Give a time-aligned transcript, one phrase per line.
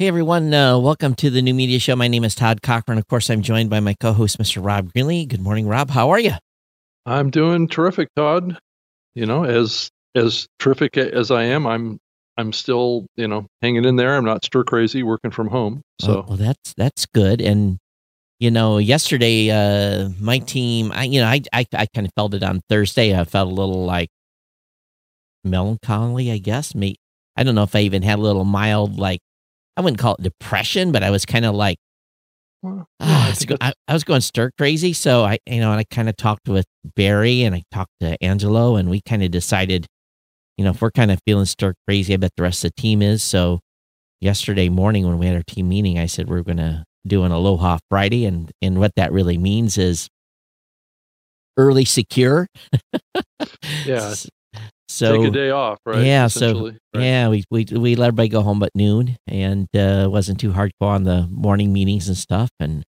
[0.00, 1.96] Hey everyone, uh, welcome to the new media show.
[1.96, 2.98] My name is Todd Cochrane.
[2.98, 4.64] Of course, I'm joined by my co-host, Mr.
[4.64, 5.26] Rob Greenlee.
[5.26, 5.90] Good morning, Rob.
[5.90, 6.34] How are you?
[7.04, 8.56] I'm doing terrific, Todd.
[9.16, 11.98] You know, as as terrific as I am, I'm
[12.36, 14.16] I'm still you know hanging in there.
[14.16, 15.82] I'm not stir crazy, working from home.
[16.00, 17.40] So well, well that's that's good.
[17.40, 17.78] And
[18.38, 22.34] you know, yesterday, uh, my team, I you know, I I, I kind of felt
[22.34, 23.18] it on Thursday.
[23.18, 24.10] I felt a little like
[25.42, 26.72] melancholy, I guess.
[26.72, 26.94] Me,
[27.36, 29.18] I don't know if I even had a little mild like
[29.78, 31.78] I wouldn't call it depression, but I was kind of like,
[32.62, 34.92] well, ah, I, was go, I, I, was going stir crazy.
[34.92, 38.20] So I, you know, and I kind of talked with Barry and I talked to
[38.20, 39.86] Angelo, and we kind of decided,
[40.56, 42.82] you know, if we're kind of feeling stir crazy, I bet the rest of the
[42.82, 43.22] team is.
[43.22, 43.60] So
[44.20, 47.30] yesterday morning when we had our team meeting, I said we're going to do an
[47.30, 50.08] Aloha Friday, and and what that really means is
[51.56, 52.48] early secure.
[53.86, 54.14] yeah.
[54.98, 56.04] So take a day off, right?
[56.04, 56.26] Yeah.
[56.26, 56.74] So right.
[56.94, 60.88] yeah, we, we we let everybody go home at noon, and uh, wasn't too hardcore
[60.88, 62.50] on the morning meetings and stuff.
[62.58, 62.82] And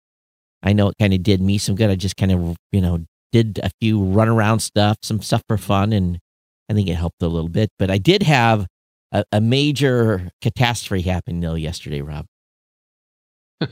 [0.63, 1.91] I know it kind of did me some good.
[1.91, 5.59] I just kind of you know did a few run around stuff, some stuff for
[5.59, 6.19] fun, and
[6.71, 7.69] I think it helped a little bit.
[7.79, 8.67] But I did have
[9.13, 12.25] a, a major catastrophe happen though yesterday, Rob.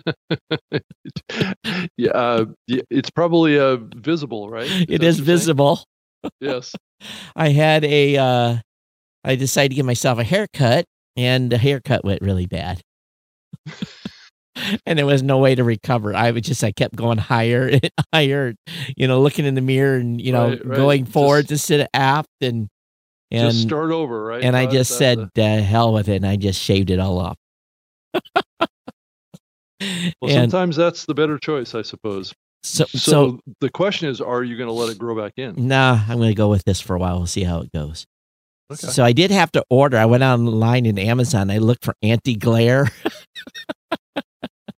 [1.97, 4.67] yeah, uh, it's probably uh, visible, right?
[4.71, 5.85] Is it is visible.
[6.39, 6.75] yes.
[7.35, 8.57] I had a, uh,
[9.25, 10.85] I decided to give myself a haircut,
[11.17, 12.81] and the haircut went really bad.
[14.87, 16.15] and there was no way to recover.
[16.15, 18.55] I was just, I kept going higher and higher,
[18.97, 20.77] you know, looking in the mirror and, you know, right, right.
[20.77, 22.69] going forward just, instead of aft and,
[23.31, 24.45] and just start over, right?
[24.45, 25.63] And I just said, the...
[25.63, 26.17] hell with it.
[26.17, 27.37] And I just shaved it all off.
[28.15, 28.69] well,
[30.23, 32.33] and, sometimes that's the better choice, I suppose.
[32.67, 35.69] So, so, so the question is, are you going to let it grow back in?
[35.69, 37.19] Nah, I'm going to go with this for a while.
[37.19, 38.07] We'll see how it goes.
[38.73, 38.89] Okay.
[38.89, 39.97] So I did have to order.
[39.97, 41.51] I went online in Amazon.
[41.51, 42.89] I looked for anti glare.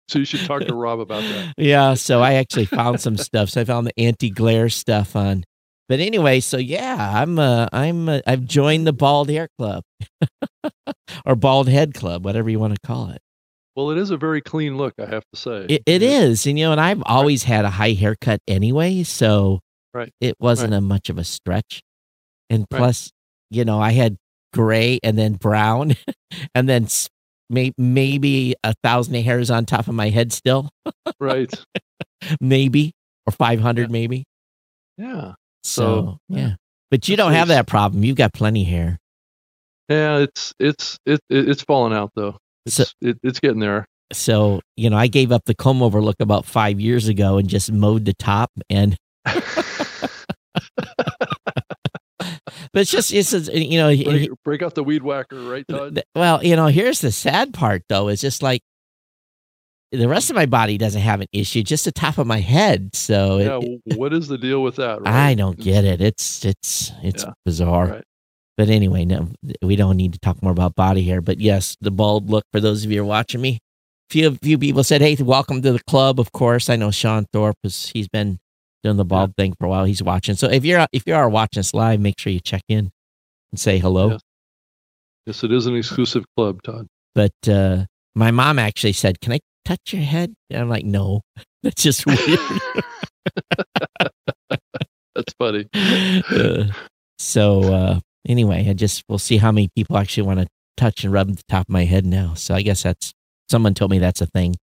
[0.09, 1.53] so you should talk to Rob about that.
[1.57, 1.93] Yeah.
[1.93, 3.49] So I actually found some stuff.
[3.49, 5.45] So I found the anti glare stuff on.
[5.87, 9.83] But anyway, so yeah, I'm uh, I'm uh, I've joined the bald hair club
[11.25, 13.21] or bald head club, whatever you want to call it.
[13.77, 15.65] Well, it is a very clean look, I have to say.
[15.69, 17.57] it, it is, and you know, and I've always right.
[17.57, 19.59] had a high haircut anyway, so
[19.93, 20.11] right.
[20.19, 20.79] it wasn't right.
[20.79, 21.83] a much of a stretch.
[22.49, 23.11] And plus,
[23.51, 24.17] you know, I had
[24.51, 25.93] gray and then brown,
[26.55, 26.87] and then
[27.51, 30.71] may- maybe a thousand hairs on top of my head still.
[31.19, 31.53] right.
[32.41, 32.93] maybe
[33.27, 33.93] or five hundred, yeah.
[33.93, 34.23] maybe.
[34.97, 35.33] Yeah.
[35.63, 36.39] So, so yeah.
[36.39, 36.55] yeah.
[36.89, 38.03] but you That's don't have that problem.
[38.03, 38.97] You've got plenty hair.
[39.87, 42.37] Yeah, it's it's it, it's falling out though.
[42.67, 43.87] It's, so, it, it's getting there.
[44.13, 47.49] So, you know, I gave up the comb over look about five years ago and
[47.49, 48.95] just mowed the top and.
[49.25, 49.41] but
[52.81, 56.01] it's just it's you know break, break, out the weed whacker right Todd?
[56.15, 58.61] well you know here's the sad part though is just like
[59.91, 62.95] the rest of my body doesn't have an issue just the top of my head
[62.95, 65.31] so yeah it, what is the deal with that right?
[65.31, 68.03] i don't get it it's it's it's yeah, bizarre right.
[68.57, 69.29] But anyway, no,
[69.61, 71.21] we don't need to talk more about body hair.
[71.21, 73.59] But yes, the bald look for those of you who are watching me.
[74.09, 77.57] Few few people said, "Hey, welcome to the club." Of course, I know Sean Thorpe
[77.63, 78.39] is he's been
[78.83, 79.43] doing the bald yeah.
[79.43, 79.85] thing for a while.
[79.85, 80.35] He's watching.
[80.35, 82.89] So if you're if you are watching us live, make sure you check in
[83.51, 84.11] and say hello.
[84.11, 84.21] Yes,
[85.27, 86.87] yes it is an exclusive club, Todd.
[87.13, 87.85] But uh,
[88.15, 91.21] my mom actually said, "Can I touch your head?" And I'm like, "No,
[91.63, 92.39] that's just weird."
[95.15, 95.67] that's funny.
[96.29, 96.65] Uh,
[97.19, 101.11] so uh, anyway, I just we'll see how many people actually want to touch and
[101.11, 102.33] rub the top of my head now.
[102.35, 103.13] So I guess that's
[103.49, 104.55] someone told me that's a thing.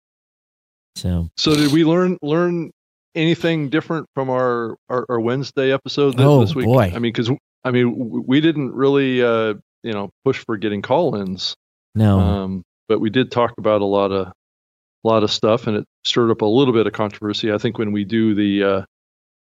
[0.96, 2.70] So So did we learn learn
[3.14, 6.66] anything different from our our, our Wednesday episode this, oh, this week?
[6.66, 6.92] boy.
[6.94, 7.30] I mean cuz
[7.64, 11.56] I mean we didn't really uh you know push for getting call-ins.
[11.94, 12.18] No.
[12.18, 15.84] Um but we did talk about a lot of a lot of stuff and it
[16.04, 17.52] stirred up a little bit of controversy.
[17.52, 18.82] I think when we do the uh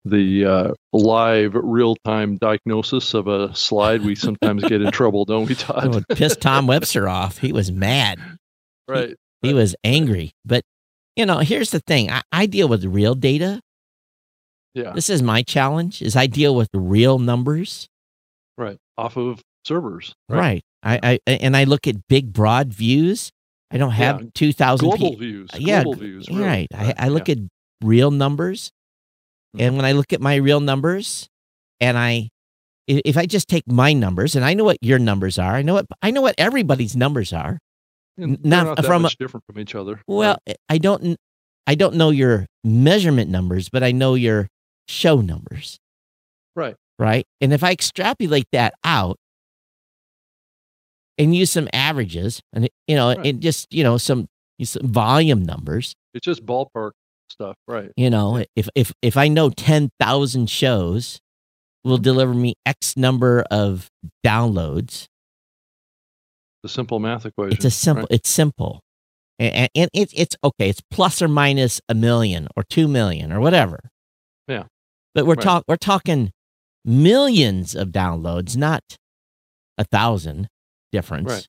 [0.05, 5.47] the uh, live real time diagnosis of a slide, we sometimes get in trouble, don't
[5.47, 5.85] we, Todd?
[5.85, 7.37] It would piss Tom Webster off.
[7.37, 8.19] He was mad.
[8.87, 9.15] Right.
[9.41, 10.33] He, he was angry.
[10.45, 10.63] But,
[11.15, 13.61] you know, here's the thing I, I deal with real data.
[14.73, 14.91] Yeah.
[14.91, 17.87] This is my challenge is I deal with real numbers.
[18.57, 18.77] Right.
[18.97, 20.13] Off of servers.
[20.27, 20.39] Right.
[20.39, 20.63] right.
[21.03, 23.31] I, I and I look at big broad views.
[23.71, 24.29] I don't have yeah.
[24.33, 25.49] 2000 global views.
[25.55, 25.83] Yeah.
[25.83, 26.27] Global views.
[26.29, 26.41] Really.
[26.41, 26.67] Right.
[26.73, 26.95] right.
[26.97, 27.35] I, I look yeah.
[27.35, 27.39] at
[27.81, 28.71] real numbers
[29.53, 29.75] and mm-hmm.
[29.77, 31.27] when I look at my real numbers
[31.79, 32.29] and I
[32.87, 35.75] if I just take my numbers and I know what your numbers are, I know
[35.75, 37.59] what I know what everybody's numbers are.
[38.17, 40.01] not, not from much different from each other.
[40.07, 40.57] Well, right.
[40.67, 41.17] I don't
[41.67, 44.47] I don't know your measurement numbers, but I know your
[44.87, 45.77] show numbers.
[46.55, 46.75] Right.
[46.97, 47.25] Right?
[47.41, 49.17] And if I extrapolate that out,
[51.19, 53.27] and use some averages and you know Right.
[53.27, 54.27] and just you know some
[54.63, 56.91] some volume numbers It's just ballpark
[57.29, 57.91] stuff, right?
[57.95, 61.19] you know if if if i know 10,000 shows
[61.83, 63.89] will deliver me x number of
[64.25, 65.05] downloads
[66.63, 67.53] The simple math equation.
[67.53, 68.11] it's a simple right?
[68.11, 68.81] it's simple
[69.37, 73.39] and, and it, it's okay it's plus or minus a million or 2 million or
[73.39, 73.79] whatever
[74.47, 74.65] Yeah.
[75.15, 75.43] but we're Right.
[75.43, 76.31] talk we're talking
[76.85, 78.81] millions of downloads not
[79.77, 80.47] a thousand
[80.91, 81.47] difference Right.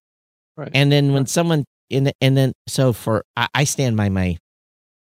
[0.57, 0.71] Right.
[0.75, 4.37] and then when someone in the, and then so for I, I stand by my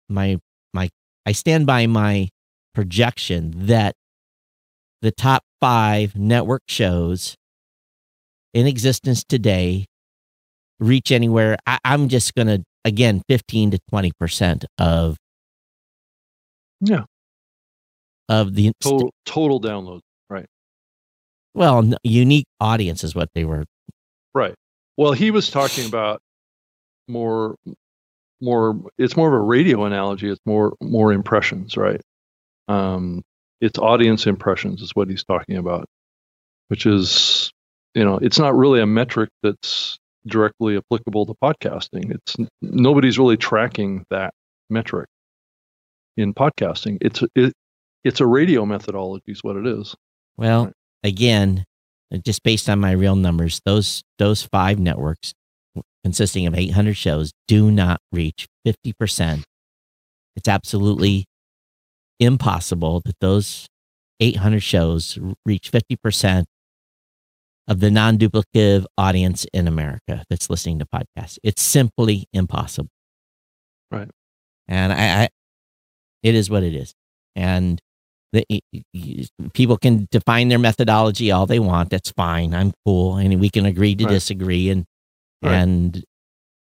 [0.08, 0.38] my
[0.74, 0.90] my
[1.26, 2.30] I stand by my
[2.74, 3.94] projection that
[5.02, 7.36] the top five network shows
[8.54, 9.86] in existence today
[10.80, 11.58] reach anywhere.
[11.68, 15.18] I, I'm just gonna again fifteen to twenty percent of
[16.82, 17.04] Yeah.
[18.28, 20.02] of the Total total downloads.
[20.30, 20.46] Right.
[21.54, 23.66] Well n- unique audience is what they were.
[24.34, 24.56] Right.
[24.98, 26.22] Well, he was talking about
[27.08, 27.56] more
[28.42, 30.30] more it's more of a radio analogy.
[30.30, 32.02] It's more more impressions, right?
[32.68, 33.24] Um
[33.62, 35.86] it's audience impressions is what he's talking about.
[36.70, 37.52] Which is
[37.96, 39.98] you know, it's not really a metric that's
[40.28, 42.14] directly applicable to podcasting.
[42.14, 44.34] It's nobody's really tracking that
[44.70, 45.08] metric
[46.18, 46.98] in podcasting.
[47.02, 47.54] It's it,
[48.04, 49.96] it's a radio methodology is what it is.
[50.38, 50.74] Well, Right.
[51.04, 51.66] again,
[52.24, 55.34] just based on my real numbers, those those five networks
[56.04, 59.44] consisting of 800 shows do not reach 50%.
[60.36, 61.26] It's absolutely
[62.20, 63.68] impossible that those
[64.20, 66.46] 800 shows reach 50%
[67.68, 71.38] of the non-duplicative audience in America that's listening to podcasts.
[71.44, 72.90] It's simply impossible.
[73.92, 74.10] Right.
[74.68, 75.30] And I, I
[76.24, 76.94] it is what it is.
[77.36, 77.80] And
[78.34, 78.46] the,
[79.54, 81.90] people can define their methodology all they want.
[81.90, 82.54] That's fine.
[82.54, 84.12] I'm cool, and we can agree to Right.
[84.12, 84.70] disagree.
[84.70, 84.86] And
[85.42, 85.54] Right.
[85.56, 86.04] and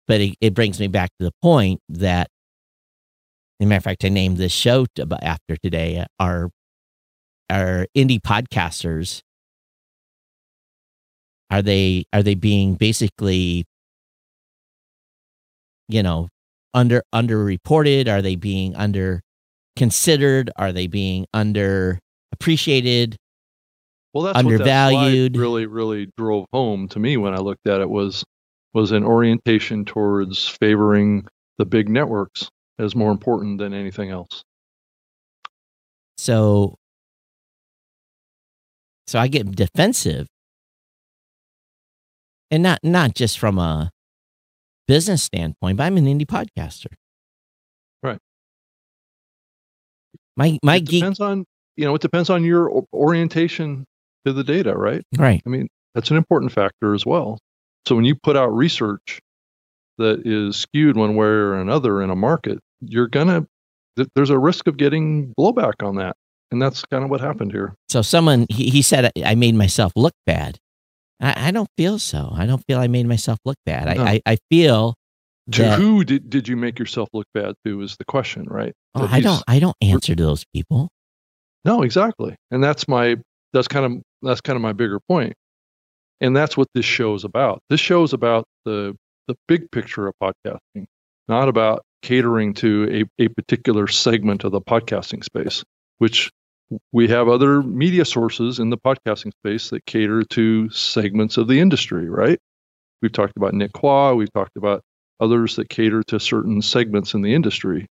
[0.07, 2.27] but it, it brings me back to the point that,
[3.59, 5.97] as a matter of fact, I named this show to, after today.
[6.00, 6.50] uh, Our
[7.50, 9.21] our indie podcasters
[11.50, 13.65] are they are they being basically,
[15.88, 16.27] you know,
[16.73, 18.07] under underreported?
[18.07, 19.21] Are they being under
[19.75, 20.51] considered?
[20.57, 22.00] Are they being under
[22.33, 23.15] appreciated?
[24.13, 25.38] Well, that's what that Undervalued.
[25.38, 28.23] really, really drove home to me when I looked at it was
[28.74, 31.25] was an orientation towards favoring
[31.58, 32.50] the big networks
[32.80, 34.44] as more important than anything else.
[36.18, 36.75] So
[39.08, 40.28] so I get defensive.
[42.52, 43.92] And not not just from a
[44.88, 46.94] business standpoint, but I'm an indie podcaster.
[48.02, 48.19] Right.
[50.38, 53.86] My my it geek depends on you know it depends on your orientation
[54.25, 55.04] to the data, right?
[55.18, 55.42] right.
[55.46, 57.38] I mean that's an important factor as well.
[57.88, 59.22] So when you put out research
[59.98, 63.48] that is skewed one way or another in a market, you're gonna
[63.95, 66.18] th- there's a risk of getting blowback on that,
[66.51, 67.75] and that's kind of what happened here.
[67.88, 70.57] So someone he, he said I made myself look bad.
[71.22, 72.30] I, I don't feel so.
[72.36, 73.95] I don't feel I made myself look bad.
[73.95, 74.04] No.
[74.04, 74.95] I, I, I feel
[75.54, 78.74] To that who did, did you make yourself look bad to is the question, right?
[78.95, 80.90] oh, That I don't I don't answer to those people.
[81.63, 82.36] No, exactly.
[82.51, 83.16] And that's my
[83.54, 85.33] that's kind of that's kind of my bigger point.
[86.19, 87.62] And that's what this show is about.
[87.69, 88.96] This show is about the
[89.28, 90.86] the big picture of podcasting,
[91.28, 95.64] not about catering to a, a particular segment of the podcasting space,
[95.97, 96.31] which
[96.92, 101.59] we have other media sources in the podcasting space that cater to segments of the
[101.59, 102.40] industry, right?
[103.02, 104.81] We've talked about Nick Quah, we've talked about
[105.19, 107.86] others that cater to certain segments in the industry.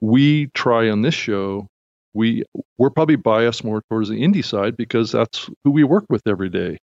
[0.00, 1.66] We try on this show,
[2.12, 2.44] we
[2.78, 6.48] we're probably biased more towards the indie side because that's who we work with every
[6.48, 6.78] day.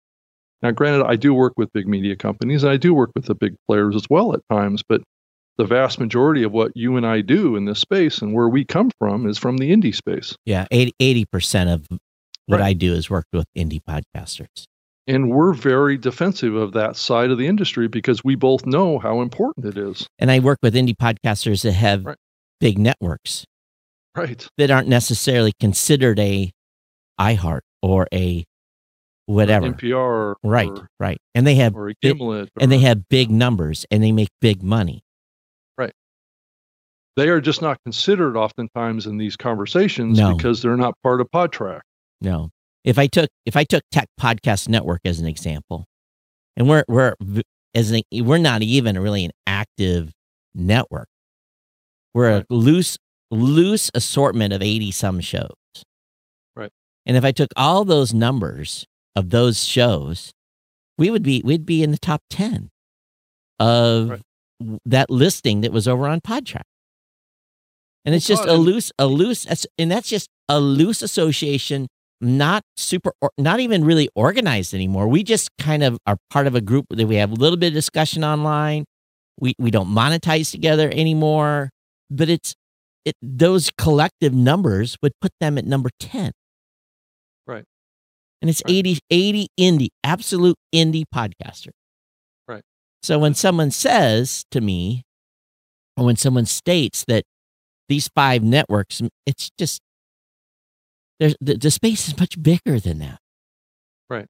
[0.62, 3.34] Now, granted, I do work with big media companies and I do work with the
[3.34, 5.02] big players as well at times, but
[5.58, 8.64] the vast majority of what you and I do in this space and where we
[8.64, 10.34] come from is from the indie space.
[10.44, 11.86] Yeah, 80 percent of
[12.46, 12.68] what Right.
[12.68, 14.64] I do is work with indie podcasters.
[15.08, 19.20] And we're very defensive of that side of the industry because we both know how
[19.20, 20.06] important it is.
[20.18, 22.16] And I work with indie podcasters that have Right.
[22.60, 23.44] big networks
[24.16, 24.46] Right.
[24.58, 26.50] that aren't necessarily considered a
[27.20, 28.44] iHeart or a
[29.26, 29.72] whatever.
[29.72, 30.34] NPR.
[30.42, 31.18] right, Or, right.
[31.34, 32.48] And they have or big- Gimlet.
[32.60, 35.02] and they have big numbers and they make big money.
[35.76, 35.92] Right.
[37.16, 40.36] They are just not considered oftentimes in these conversations No.
[40.36, 41.80] because they're not part of Podtrac.
[42.20, 42.50] No.
[42.84, 45.86] If I took if I took Tech Podcast Network as an example,
[46.56, 47.14] and we're we're
[47.74, 50.12] as an, we're not even really an active
[50.54, 51.08] network.
[52.14, 52.46] We're Right.
[52.48, 52.96] a loose
[53.32, 55.50] loose assortment of 80 some shows.
[56.54, 56.70] Right.
[57.04, 60.30] And if I took all those numbers of those shows
[60.98, 62.70] we would be we'd be in the top ten
[63.58, 64.22] of Right.
[64.84, 66.62] that listing that was over on Podtrac.
[68.04, 69.46] And it's just a loose, a loose,
[69.78, 71.88] and that's just a loose association,
[72.20, 75.08] not super, or, not even really organized anymore.
[75.08, 77.68] We just kind of are part of a group that we have a little bit
[77.68, 78.84] of discussion online.
[79.40, 81.70] We we don't monetize together anymore,
[82.08, 82.54] but it's
[83.04, 86.30] it those collective numbers would put them at number ten.
[87.46, 87.64] Right.
[88.40, 88.74] And it's Right.
[88.74, 91.70] 80, 80 indie, absolute indie podcaster.
[92.46, 92.62] Right.
[93.02, 95.02] So when someone says to me,
[95.96, 97.24] or when someone states that
[97.88, 99.80] these five networks, it's just
[101.18, 103.18] there's the, the space is much bigger than that.
[104.10, 104.26] Right.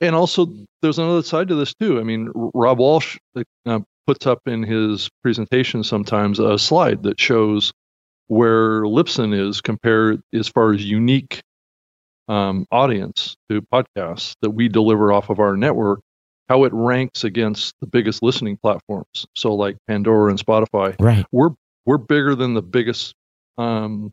[0.00, 1.98] And also, there's another side to this too.
[1.98, 3.18] I mean, Rob Walsh
[3.64, 7.72] uh, puts up in his presentation sometimes a slide that shows
[8.26, 11.40] where Libsyn is compared as far as unique
[12.28, 16.00] um, audience to podcasts that we deliver off of our network,
[16.48, 19.26] how it ranks against the biggest listening platforms.
[19.34, 21.24] So, like Pandora and Spotify, Right.
[21.32, 21.50] we're
[21.84, 23.14] we're bigger than the biggest
[23.58, 24.12] um,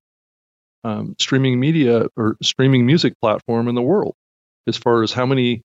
[0.83, 4.13] um, streaming media or streaming music platform in the world
[4.67, 5.61] as far as how many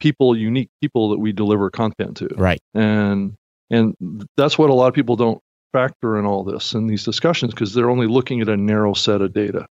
[0.00, 2.60] people unique people that we deliver content to Right.
[2.74, 3.34] and
[3.70, 3.94] and
[4.36, 5.40] that's what a lot of people don't
[5.72, 9.20] factor in all this in these discussions because they're only looking at a narrow set
[9.22, 9.66] of data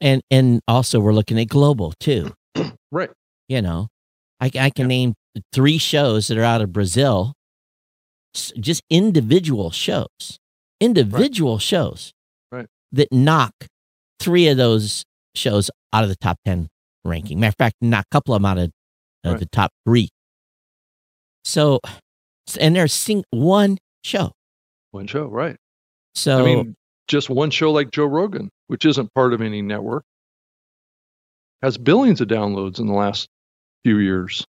[0.00, 2.32] And and also we're looking at global too.
[2.92, 3.10] right
[3.48, 3.88] You know,
[4.40, 4.86] I, I can Yeah.
[4.88, 5.14] name
[5.52, 7.32] three shows that are out of Brazil,
[8.60, 10.38] just individual shows,
[10.80, 12.12] individual shows,
[12.52, 12.66] Right.
[12.92, 13.52] that knock
[14.20, 16.68] three of those shows out of the top ten
[17.04, 17.40] ranking.
[17.40, 18.70] Matter of fact, knock a couple of them out of
[19.24, 19.38] uh, Right.
[19.40, 20.08] the top three.
[21.44, 21.80] So,
[22.60, 24.32] and there's sing one show.
[24.90, 25.56] one show right
[26.14, 26.76] So i mean
[27.08, 30.04] just one show like joe rogan which isn't part of any network
[31.62, 33.28] has billions of downloads in the last
[33.84, 34.44] few years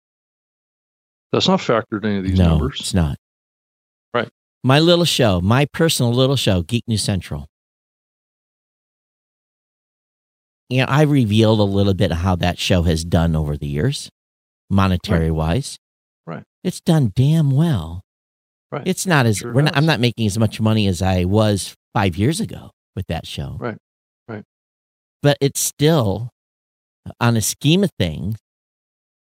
[1.31, 3.17] that's not factored into these no, numbers it's not.
[4.13, 4.29] Right.
[4.63, 7.47] My little show, my personal little show, Geek News Central.
[10.69, 13.67] You know, I revealed a little bit of how that show has done over the
[13.67, 14.09] years,
[14.69, 15.77] monetary wise.
[16.25, 16.43] Right.
[16.63, 18.01] It's done damn well.
[18.71, 18.85] Right.
[18.85, 21.73] It's not as Sure we're not, I'm not making as much money as I was
[21.97, 23.57] five years ago with that show.
[23.59, 23.77] Right.
[24.27, 24.43] Right.
[25.23, 26.29] But it's still,
[27.19, 28.37] on a scheme of things,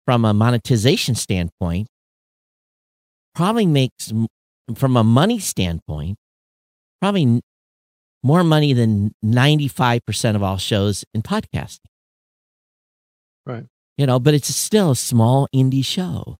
[0.06, 1.88] from a monetization standpoint,
[3.36, 4.12] probably makes
[4.76, 6.18] from a money standpoint,
[7.00, 7.40] probably
[8.24, 11.80] more money than 95% of all shows in podcasting.
[13.46, 13.66] Right.
[13.98, 16.36] You know, but it's still a small indie show.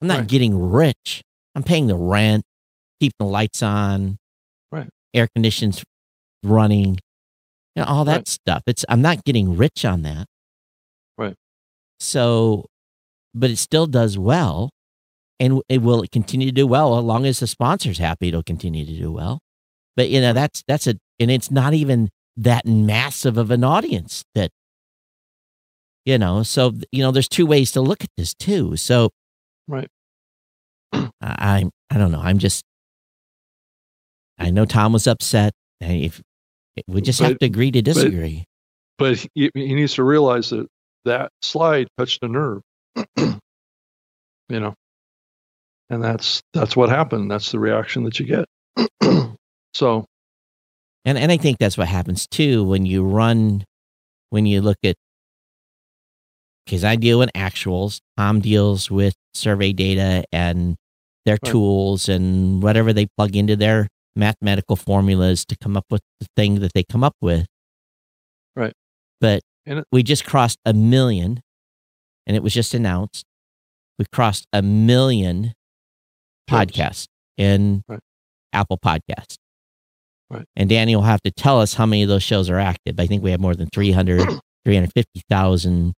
[0.00, 0.28] I'm not Right.
[0.28, 1.22] getting rich.
[1.54, 2.42] I'm paying the rent,
[3.00, 4.18] keeping the lights on.
[5.14, 5.82] Air conditions
[6.42, 6.98] running,
[7.74, 8.28] you know, all that Right.
[8.28, 8.62] stuff.
[8.66, 10.26] It's I'm not getting rich on that.
[11.16, 11.34] Right.
[12.00, 12.66] So,
[13.34, 14.70] but it still does well,
[15.40, 18.28] and it will continue to do well as long as the sponsor's happy.
[18.28, 19.38] It'll continue to do well.
[19.96, 24.24] But you know, that's that's a and it's not even that massive of an audience
[24.34, 24.50] that
[26.04, 26.42] you know.
[26.42, 28.76] So you know, there's two ways to look at this too.
[28.76, 29.10] So
[29.68, 29.88] Right.
[30.92, 32.20] I I I don't know.
[32.20, 32.64] I'm just.
[34.38, 35.52] I know Tom was upset.
[35.80, 36.22] and If
[36.86, 38.44] we just have to agree to disagree.
[38.98, 40.66] but he, he needs to realize that
[41.04, 42.62] that slide touched a nerve
[43.16, 44.74] you know
[45.90, 48.44] and that's that's what happened that's the reaction that you get
[49.74, 50.04] so
[51.04, 53.64] And and I think that's what happens too when you run
[54.30, 54.96] when you look at
[56.64, 60.76] because I deal with actuals, Tom deals with survey data and
[61.26, 61.52] their Right.
[61.52, 63.86] tools and whatever they plug into their
[64.16, 67.46] mathematical formulas to come up with the thing that they come up with.
[68.56, 68.72] Right.
[69.20, 71.40] But it- we just crossed a million
[72.26, 73.24] and it was just announced.
[73.98, 75.52] We crossed a million
[76.50, 77.06] podcasts
[77.36, 78.00] in Right.
[78.52, 79.36] Apple Podcasts.
[80.30, 80.46] Right.
[80.56, 82.98] And Danny will have to tell us how many of those shows are active.
[82.98, 84.20] I think we have more than 300,
[84.64, 85.92] 350,000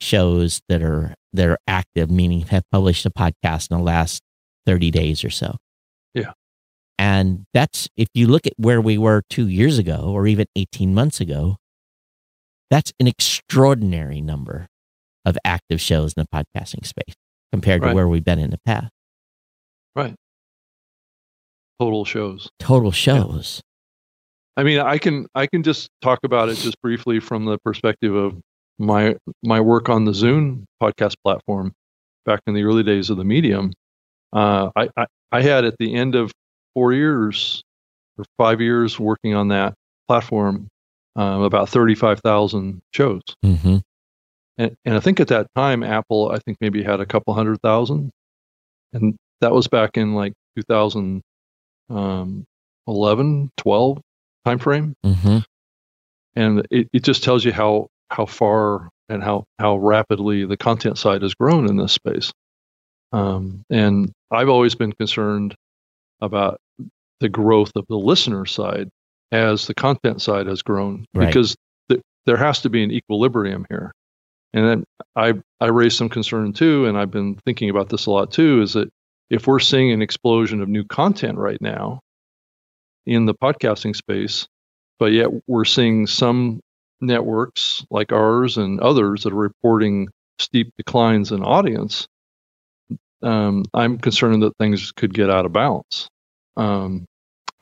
[0.00, 4.20] shows that are that are active, meaning have published a podcast in the last
[4.66, 5.56] 30 days or so.
[6.14, 6.32] Yeah.
[6.98, 10.94] And that's if you look at where we were two years ago or even 18
[10.94, 11.56] months ago,
[12.70, 14.66] that's an extraordinary number
[15.24, 17.14] of active shows in the podcasting space
[17.52, 17.90] compared Right.
[17.90, 18.90] to where we've been in the past.
[19.94, 20.14] Right.
[21.80, 23.60] Total shows Total shows.
[24.56, 28.14] i mean i can i can just talk about it just briefly from the perspective
[28.14, 28.38] of
[28.78, 31.72] my my work on the zune podcast platform
[32.24, 33.72] back in the early days of the medium
[34.32, 36.30] uh, I, I i had at the end of
[36.74, 37.62] four years
[38.18, 39.74] or five years working on that
[40.08, 40.68] platform
[41.16, 43.78] um, about 35000 shows Mm-hmm.
[44.58, 47.60] And, and I think at that time, Apple, I think maybe had a couple hundred
[47.62, 48.10] thousand.
[48.92, 51.22] And that was back in like 2011,
[51.90, 54.00] um, 12
[54.46, 54.94] timeframe.
[55.04, 55.38] Mm-hmm.
[56.36, 60.98] And it, it just tells you how, how far and how, how rapidly the content
[60.98, 62.32] side has grown in this space.
[63.12, 65.54] Um, and I've always been concerned
[66.20, 66.58] about
[67.22, 68.90] the growth of the listener side
[69.32, 71.26] as the content side has grown Right.
[71.26, 71.56] because
[71.88, 73.92] th- there has to be an equilibrium here.
[74.52, 74.84] And then
[75.16, 78.60] I I raised some concern too, and I've been thinking about this a lot too.
[78.60, 78.90] Is that
[79.30, 82.00] if we're seeing an explosion of new content right now
[83.06, 84.46] in the podcasting space,
[84.98, 86.60] but yet we're seeing some
[87.00, 92.06] networks like ours and others that are reporting steep declines in audience,
[93.22, 96.08] um, I'm concerned that things could get out of balance.
[96.56, 97.06] Um,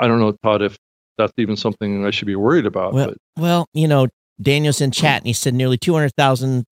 [0.00, 0.76] I don't know, Todd, if
[1.19, 2.92] that's even something I should be worried about.
[2.95, 4.09] Well, but well, you know,
[4.40, 6.64] Daniel's in chat and he said nearly 200,000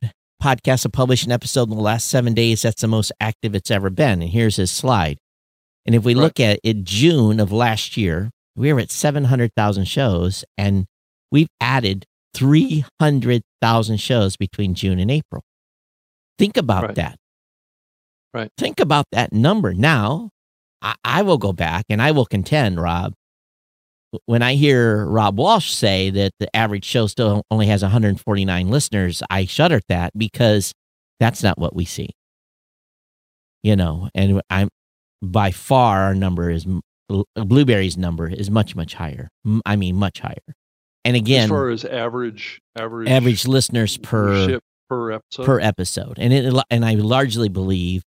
[0.42, 2.62] podcasts have published an episode in the last seven days.
[2.62, 4.22] That's the most active it's ever been.
[4.22, 5.18] And here's his slide.
[5.84, 6.22] And if we Right.
[6.22, 10.86] look at it, June of last year, we were at 700,000 shows and
[11.30, 12.04] we've added
[12.34, 15.42] 300,000 shows between June and April.
[16.38, 16.94] Think about Right.
[16.96, 17.16] that.
[18.34, 18.50] Right.
[18.56, 19.74] Think about that number.
[19.74, 20.30] Now,
[20.82, 23.14] I, I will go back and I will contend, Rob,
[24.26, 29.22] when I hear Rob Walsh say that the average show still only has 149 listeners,
[29.30, 30.72] I shudder at that because
[31.20, 32.10] that's not what we see.
[33.62, 34.68] You know, and I'm
[35.20, 36.66] by far our number is
[37.34, 39.28] Blubrry's number is much much higher.
[39.66, 40.54] I mean, much higher.
[41.04, 46.32] And as again, far as average average average listeners per per episode, per episode, and
[46.32, 48.02] it and I largely believe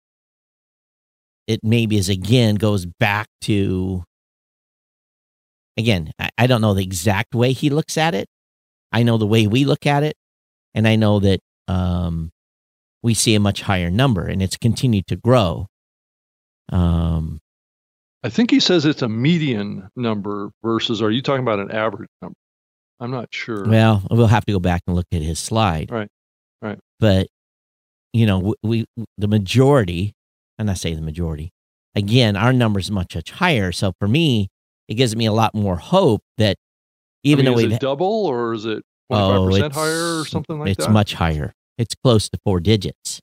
[1.46, 4.02] it maybe is again goes back to
[5.76, 8.26] again I, I don't know the exact way he looks at it
[8.92, 10.16] i know the way we look at it
[10.74, 12.30] and i know that um
[13.02, 15.66] we see a much higher number and it's continued to grow
[16.70, 17.38] um
[18.22, 21.00] I think he says it's a median number versus.
[21.00, 22.34] Are you talking about an average number?
[22.98, 23.68] I'm not sure.
[23.68, 26.08] well we'll have to go back and look at his slide Right,
[26.62, 26.78] right.
[26.98, 27.28] but
[28.12, 30.14] you know we, we the majority
[30.58, 31.50] and i say the majority
[31.94, 34.48] again our number's much much higher so for me
[34.88, 36.56] it gives me a lot more hope that
[37.24, 40.24] even I mean, though it double or is it 25 oh, percent it's, higher or
[40.24, 40.84] something like it's that?
[40.84, 43.20] It's much higher it's close to four digits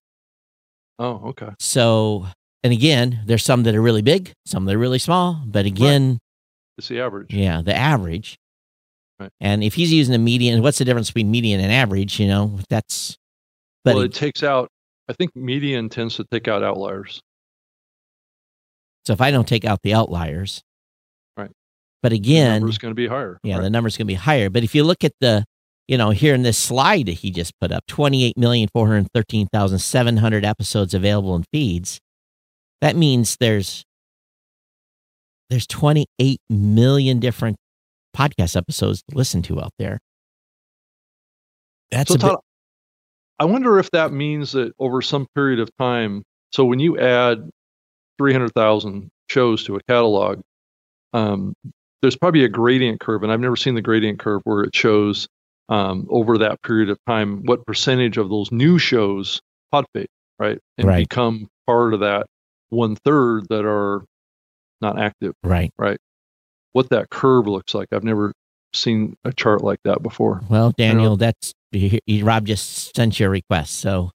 [1.00, 1.50] Oh, okay.
[1.60, 2.28] so
[2.64, 6.20] and again there's some that are really big some that are really small but again
[6.78, 7.34] It's the average.
[7.34, 8.38] yeah the average
[9.20, 9.30] Right.
[9.40, 12.60] and if he's using a median what's the difference between median and average you know
[12.70, 13.16] that's
[13.86, 14.70] but well, it- it takes out.
[15.10, 17.22] I think median tends to take out outliers.
[19.06, 20.73] so if i don't take out the outliers Right.
[22.04, 23.40] But again, The number's going to be higher.
[23.44, 23.64] Yeah, right?
[23.64, 24.50] the number's going to be higher.
[24.50, 25.46] But if you look at the,
[25.88, 31.46] you know, here in this slide that he just put up, 28,413,700 episodes available in
[31.52, 32.00] feeds.
[32.82, 33.84] That means there's
[35.50, 37.56] there's 28 million different
[38.16, 40.00] podcast episodes to listen to out there.
[41.92, 42.40] That's so a bit,
[43.40, 47.50] I wonder if that means that over some period of time, so when you add
[48.18, 50.42] 300,000 shows to a catalog,
[51.14, 51.54] um,
[52.04, 55.26] there's probably a gradient curve, and I've never seen the gradient curve where it shows
[55.70, 59.40] um, over that period of time what percentage of those new shows
[59.72, 59.86] pod
[60.38, 61.08] right, and Right.
[61.08, 62.28] become part of that
[62.70, 64.04] one third that are
[64.82, 65.34] not active.
[65.44, 65.72] right.
[65.78, 65.98] Right.
[66.74, 68.34] What that curve looks like, I've never
[68.74, 70.42] seen a chart like that before.
[70.50, 71.54] Well, Daniel, that's
[72.22, 73.76] Rob just sent you a request.
[73.80, 74.12] So,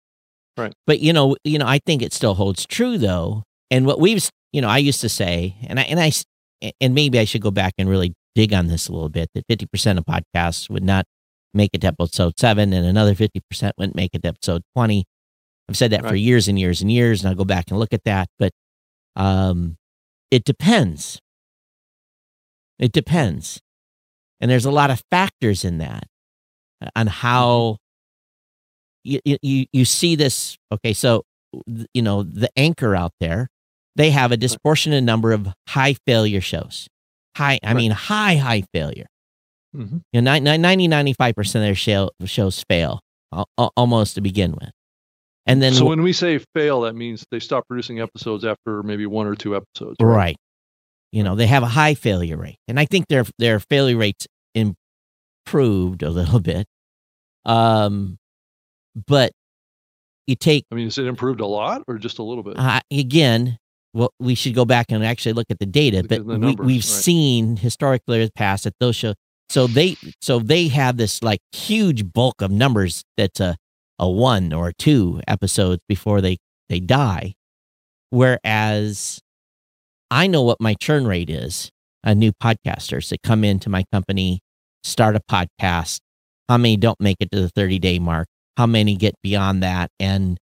[0.59, 0.75] Right.
[0.87, 3.45] But you know, you know, I think it still holds true though.
[3.71, 6.11] And what we've, you know, I used to say, and I and I,
[6.81, 9.31] and maybe I should go back and really dig on this a little bit.
[9.35, 11.07] That fifty percent of podcasts would not
[11.55, 15.05] make it to episode seven, and another fifty percent wouldn't make it to episode twenty.
[15.69, 17.93] I've said that for years and years and years, and I'll go back and look
[17.93, 18.29] at that.
[18.39, 18.53] But
[19.17, 19.77] um,
[20.31, 21.21] it depends.
[22.79, 23.61] It depends.
[24.41, 26.05] And there's a lot of factors in that
[26.81, 27.79] uh, on how
[29.05, 30.57] you, you, you see this.
[30.73, 30.93] Okay.
[30.93, 31.25] So,
[31.93, 33.49] you know, the anchor out there,
[33.99, 36.89] they have a disproportionate number of high failure shows.
[37.37, 37.77] High, I Right.
[37.77, 39.07] mean, high, high failure.
[39.77, 40.01] Mhm.
[40.15, 43.01] You know, 90, 90 95% of their show, shows fail
[43.33, 44.71] al- al- almost to begin with.
[45.45, 49.05] And then, so when we say fail, that means they stop producing episodes after maybe
[49.07, 49.97] one or two episodes.
[50.01, 50.37] right.
[51.13, 52.57] You know, they have a high failure rate.
[52.69, 56.67] And I think their, their failure rates improved a little bit.
[57.47, 58.19] Um,
[59.07, 59.33] but
[60.27, 62.59] you take I mean, is it improved a lot or just a little bit?
[62.59, 63.57] uh, again,
[63.99, 66.05] well, we should go back and actually look at the data.
[66.09, 66.85] But the we, numbers, we've right.
[66.85, 69.15] seen historically in the past that those show
[69.51, 73.55] so they so they have this like huge bulk of numbers that's a uh,
[73.99, 76.37] a one or two episodes before they
[76.69, 77.35] they die.
[78.11, 79.19] Whereas
[80.13, 81.71] I know what my churn rate is.
[82.05, 84.39] A new podcasters that come into my company,
[84.85, 85.99] start a podcast.
[86.49, 88.29] How many don't make it to the 30 day mark?
[88.57, 90.39] How many get beyond that and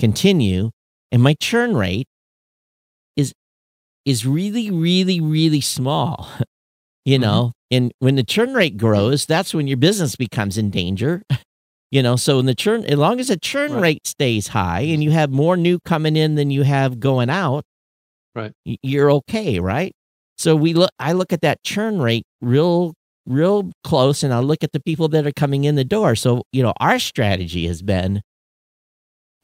[0.00, 0.72] continue?
[1.12, 2.08] And my churn rate
[4.06, 6.30] is really, really, really small.
[7.04, 7.76] you know, mm-hmm.
[7.76, 11.22] and when the churn rate grows, that's when your business becomes in danger.
[11.92, 13.80] You know, so in the churn, as long as the churn right.
[13.80, 17.62] rate stays high and you have more new coming in than you have going out,
[18.34, 19.92] right, you're okay, right?
[20.36, 22.92] So we look, I look at that churn rate real,
[23.24, 26.16] real close, and I look at the people that are coming in the door.
[26.16, 28.20] So you know, our strategy has been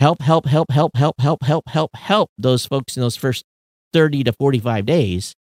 [0.00, 3.44] help, help, help, help, help, help, help, help, help those folks in those first
[3.92, 5.34] thirty to forty-five days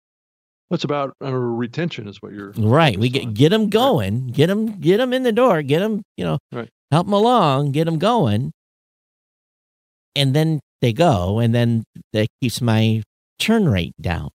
[0.70, 2.96] What's about uh, retention is what you're right.
[2.96, 4.34] We get get them going, right.
[4.34, 7.72] get them get them in the door, get them you know right help them along,
[7.72, 8.52] get them going.
[10.14, 11.82] And then they go, and then
[12.12, 13.02] that keeps my
[13.40, 14.30] churn rate down.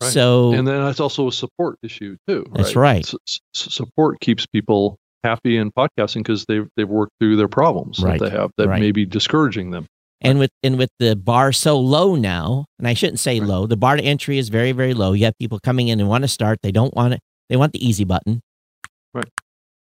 [0.00, 0.10] Right.
[0.10, 2.44] So, and then that's also a support issue too.
[2.48, 2.54] Right?
[2.54, 3.14] That's right.
[3.28, 8.20] S- support keeps people happy in podcasting because they've they've worked through their problems that
[8.20, 9.86] they have that may be discouraging them.
[10.20, 13.76] And with and with the bar so low now, and I shouldn't say low, the
[13.76, 15.12] bar to entry is very very low.
[15.12, 16.58] You have people coming in and want to start.
[16.62, 17.20] They don't want it.
[17.48, 18.40] They want the easy button.
[19.14, 19.28] Right.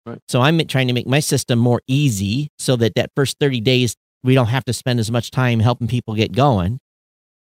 [0.06, 0.20] Right.
[0.28, 3.96] So I'm trying to make my system more easy so that that first 30 days
[4.24, 6.80] we don't have to spend as much time helping people get going.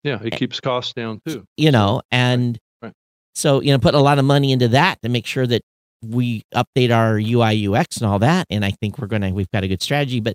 [0.03, 1.45] Yeah, it keeps costs down too.
[1.57, 2.89] You know, and right.
[2.89, 2.95] Right.
[3.35, 5.63] so you know, put a lot of money into that to make sure that
[6.03, 8.47] we update our UI UX and all that.
[8.51, 10.35] And I think we're gonna we've got a good strategy, but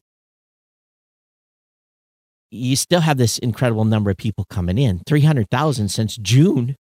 [2.51, 6.75] you still have this incredible number of people coming in 300,000 since June.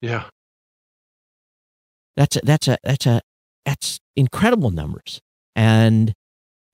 [0.00, 0.24] Yeah.
[2.16, 3.20] That's a, that's a, that's a,
[3.64, 5.20] that's incredible numbers.
[5.56, 6.12] And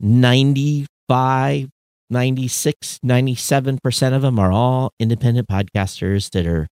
[0.00, 1.68] 95,
[2.11, 6.66] 96, 97% of them are all independent podcasters that are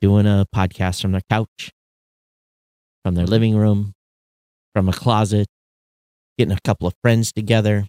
[0.00, 1.70] doing a podcast from their couch,
[3.04, 3.92] from their living room,
[4.74, 5.46] from a closet,
[6.38, 7.86] getting a couple of friends together.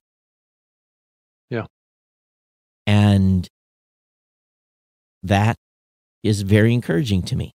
[2.86, 3.48] And
[5.24, 5.56] that
[6.24, 7.54] is very encouraging to me.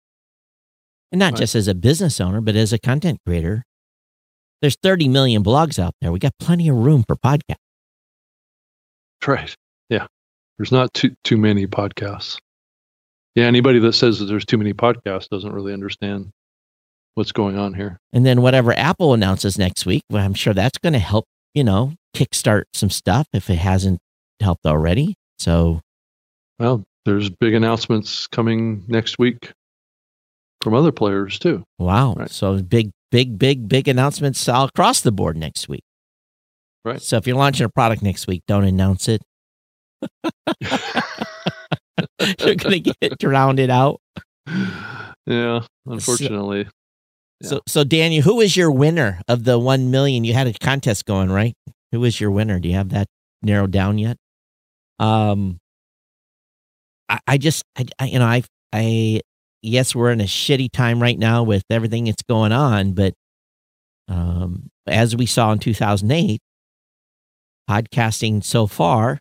[1.12, 1.40] And not right.
[1.40, 3.64] just as a business owner, but as a content creator
[4.64, 6.10] there's 30 million blogs out there.
[6.14, 7.58] We got plenty of room for podcasts.
[9.28, 9.54] Right.
[9.90, 10.08] Yeah.
[10.58, 12.38] There's not too too many podcasts.
[13.36, 16.30] Yeah, anybody that says that there's too many podcasts doesn't really understand
[17.16, 18.00] what's going on here.
[18.14, 21.66] And then whatever Apple announces next week, well, I'm sure that's going to help, you
[21.66, 24.00] know, kickstart some stuff if it hasn't
[24.42, 25.16] helped already.
[25.40, 25.82] So,
[26.60, 29.52] well, there's big announcements coming next week
[30.62, 31.64] from other players too.
[31.80, 32.14] Wow.
[32.14, 32.30] Right.
[32.30, 35.84] So big big, big, big announcements all across the board next week.
[36.84, 37.00] Right.
[37.00, 39.22] So if you're launching a product next week, don't announce it.
[42.40, 44.02] you're going to get drowned out.
[45.28, 46.64] Yeah, unfortunately.
[46.64, 46.72] So,
[47.42, 47.50] yeah.
[47.50, 50.24] so, so Daniel, who is your winner of the 1 million?
[50.24, 51.54] You had a contest going, right?
[51.92, 52.60] Who is your winner?
[52.60, 53.06] Do you have that
[53.44, 54.18] narrowed down yet?
[55.00, 55.60] Um,
[57.10, 59.22] I, I just, I, I, you know, I, I
[59.62, 63.14] yes, we're in a shitty time right now with everything that's going on, but
[64.08, 66.40] um, as we saw in 2008,
[67.70, 69.20] podcasting so far,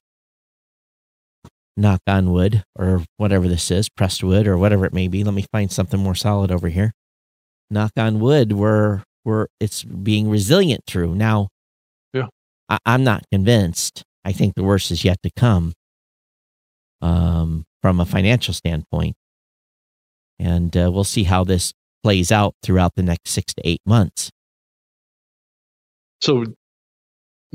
[1.76, 5.24] knock on wood or whatever this is, pressed wood or whatever it may be.
[5.24, 6.92] Let me find something more solid over here.
[7.70, 11.14] Knock on wood, we're, we're it's being resilient through.
[11.14, 11.48] Now,
[12.12, 12.26] yeah.
[12.68, 14.02] I, I'm not convinced.
[14.24, 15.74] I think the worst is yet to come
[17.00, 19.16] um, from a financial standpoint.
[20.38, 24.30] And uh, we'll see how this plays out throughout the next six to eight months.
[26.20, 26.44] So,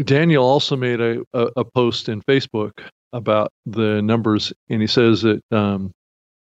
[0.03, 2.73] Daniel also made a, a, a post in Facebook
[3.13, 5.91] about the numbers, and he says that um,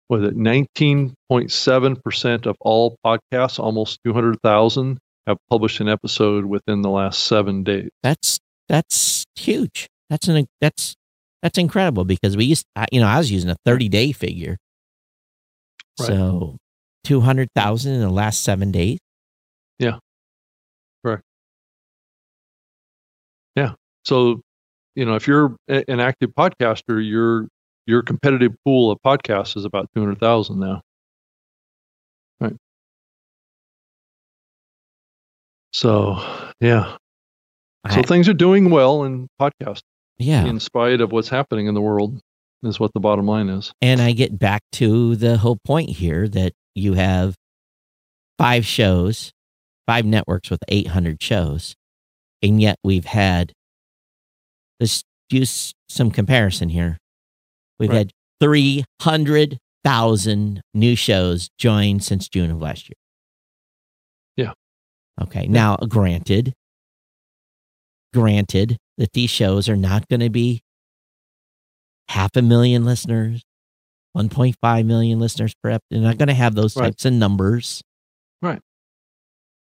[0.09, 7.23] was it 19.7% of all podcasts, almost 200,000, have published an episode within the last
[7.23, 7.89] seven days.
[8.03, 9.87] That's that's huge.
[10.09, 10.95] That's an that's
[11.41, 14.57] that's incredible because we used, you know, I was using a 30 day figure,
[15.99, 16.07] Right.
[16.07, 16.57] So
[17.05, 18.99] 200,000 in the last seven days.
[19.79, 19.99] Yeah.
[21.03, 21.19] Right.
[23.55, 23.73] Yeah.
[24.03, 24.41] So,
[24.95, 27.47] you know, if you're an active podcaster, your
[27.85, 30.81] your competitive pool of podcasts is about 200,000 now.
[32.39, 32.55] Right.
[35.71, 36.17] So,
[36.59, 36.97] yeah.
[37.91, 39.81] So things are doing well in podcast.
[40.17, 40.45] Yeah.
[40.45, 42.19] In spite of what's happening in the world
[42.63, 43.71] is what the bottom line is.
[43.81, 47.35] And I get back to the whole point here that you have
[48.37, 49.31] five shows,
[49.87, 51.75] five networks with 800 shows,
[52.41, 53.53] and yet we've had
[54.79, 56.97] let's use some comparison here.
[57.79, 57.97] We've Right.
[57.97, 62.95] had 300,000 new shows join since June of last year.
[64.37, 64.53] Yeah.
[65.21, 65.47] Okay.
[65.47, 66.53] Now, granted,
[68.13, 70.61] granted that these shows are not going to be
[72.09, 73.43] half a million listeners,
[74.17, 75.81] 1.5 million listeners per episode.
[75.91, 76.85] They're not going to have those Right.
[76.87, 77.81] types of numbers.
[78.41, 78.61] Right.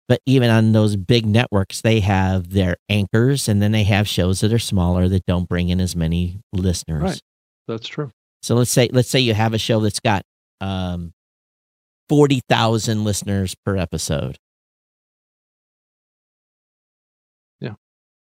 [0.08, 4.42] But even on those big networks, they have their anchors and then they have shows
[4.42, 7.02] that are smaller that don't bring in as many listeners.
[7.04, 7.22] Right.
[7.68, 8.12] That's true.
[8.44, 10.22] So let's say let's say you have a show that's got
[10.62, 11.12] um,
[12.10, 14.38] 40,000 listeners per episode.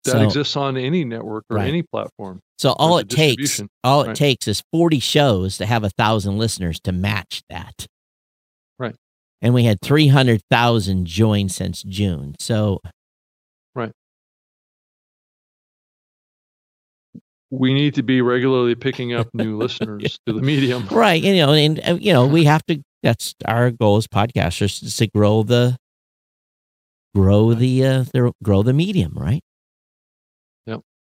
[0.05, 1.69] That So- exists on any network or Right.
[1.69, 2.41] any platform.
[2.59, 6.81] So all it takes, all it takes is 40 shows to have a thousand listeners
[6.81, 7.87] to match that.
[8.79, 8.95] Right.
[9.43, 12.35] And we had 300,000 join since June.
[12.41, 12.81] So
[13.75, 13.93] Right.
[17.51, 20.87] We need to be regularly picking up new listeners to the medium.
[20.89, 22.83] right, you know, and uh, you know, we have to.
[23.03, 25.77] That's our goal as podcasters is to grow the,
[27.15, 29.41] grow the, uh, the grow the medium, right?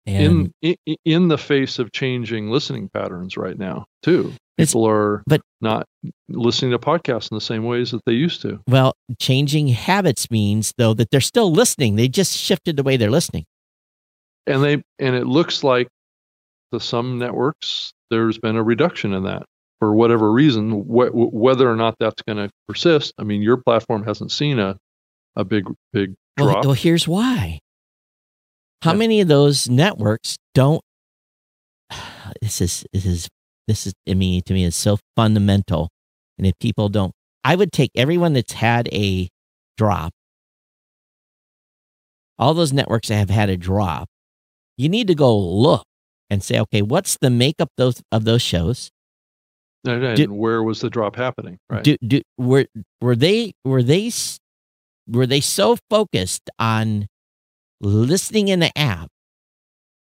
[0.05, 4.85] And in, in in the face of changing listening patterns right now too It's- people
[4.87, 5.85] are but- not
[6.27, 10.73] listening to podcasts in the same ways that they used to well, changing habits means
[10.77, 11.95] though that they're still listening.
[11.95, 13.45] They just shifted the way they're listening.
[14.45, 15.87] and they and it looks like
[16.73, 19.43] to some networks there's been a reduction in that
[19.79, 24.03] for whatever reason wh- whether or not that's going to persist i mean your platform
[24.03, 24.75] hasn't seen a
[25.37, 25.63] a big
[25.93, 27.59] big Well, drop well, here's why.
[28.83, 28.97] How Yeah.
[28.97, 30.81] many of those networks don't?
[32.41, 33.27] This is this is
[33.67, 35.89] this is I mean to me is so fundamental,
[36.37, 39.29] and if people don't, I would take everyone that's had a
[39.77, 40.11] drop.
[42.37, 44.07] All those networks that have had a drop,
[44.77, 45.85] you need to go look
[46.29, 48.89] and say, okay, what's the makeup those of those shows?
[49.85, 52.65] and, and did- where was the drop happening right Do, do were
[53.01, 54.39] were they were they s-
[55.07, 57.07] were they so focused on
[57.83, 59.09] listening in the app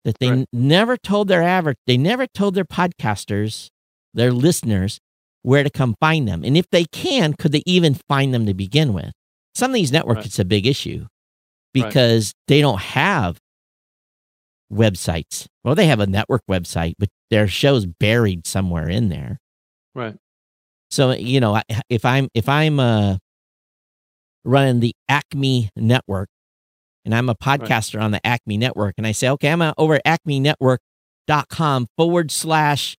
[0.05, 0.47] that they Right.
[0.53, 3.69] never told their average they never told their podcasters
[4.15, 4.99] their listeners
[5.43, 8.55] where to come find them and if they can could they even find them to
[8.55, 9.13] begin with
[9.55, 10.27] some of these networks Right.
[10.27, 11.07] it's a big issue
[11.75, 11.85] Right.
[11.89, 13.39] because they don't have
[14.73, 19.39] websites well they have a network website but their show's buried somewhere in there
[19.95, 20.17] right
[20.93, 23.19] so you know, if I'm if I'm uh,
[24.45, 26.29] running the Acme network,
[27.05, 30.23] and I'm a podcaster on the Acme network, and I say, okay, I'm over at
[30.25, 32.97] acmenetwork.com forward slash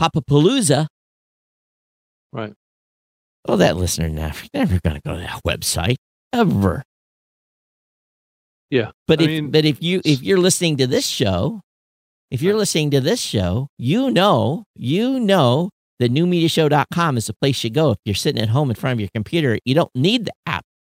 [0.00, 0.86] Papapalooza.
[2.32, 2.52] right
[3.46, 5.96] Oh, that listener never never gonna go to that website
[6.32, 6.82] ever.
[8.70, 11.60] Yeah, but I if mean, but if you if you're listening to this show,
[12.30, 12.60] if you're Right.
[12.60, 17.90] listening to this show, you know you know that newmediashow.com is the place you go
[17.92, 19.58] if you're sitting at home in front of your computer.
[19.64, 20.53] You don't need the app.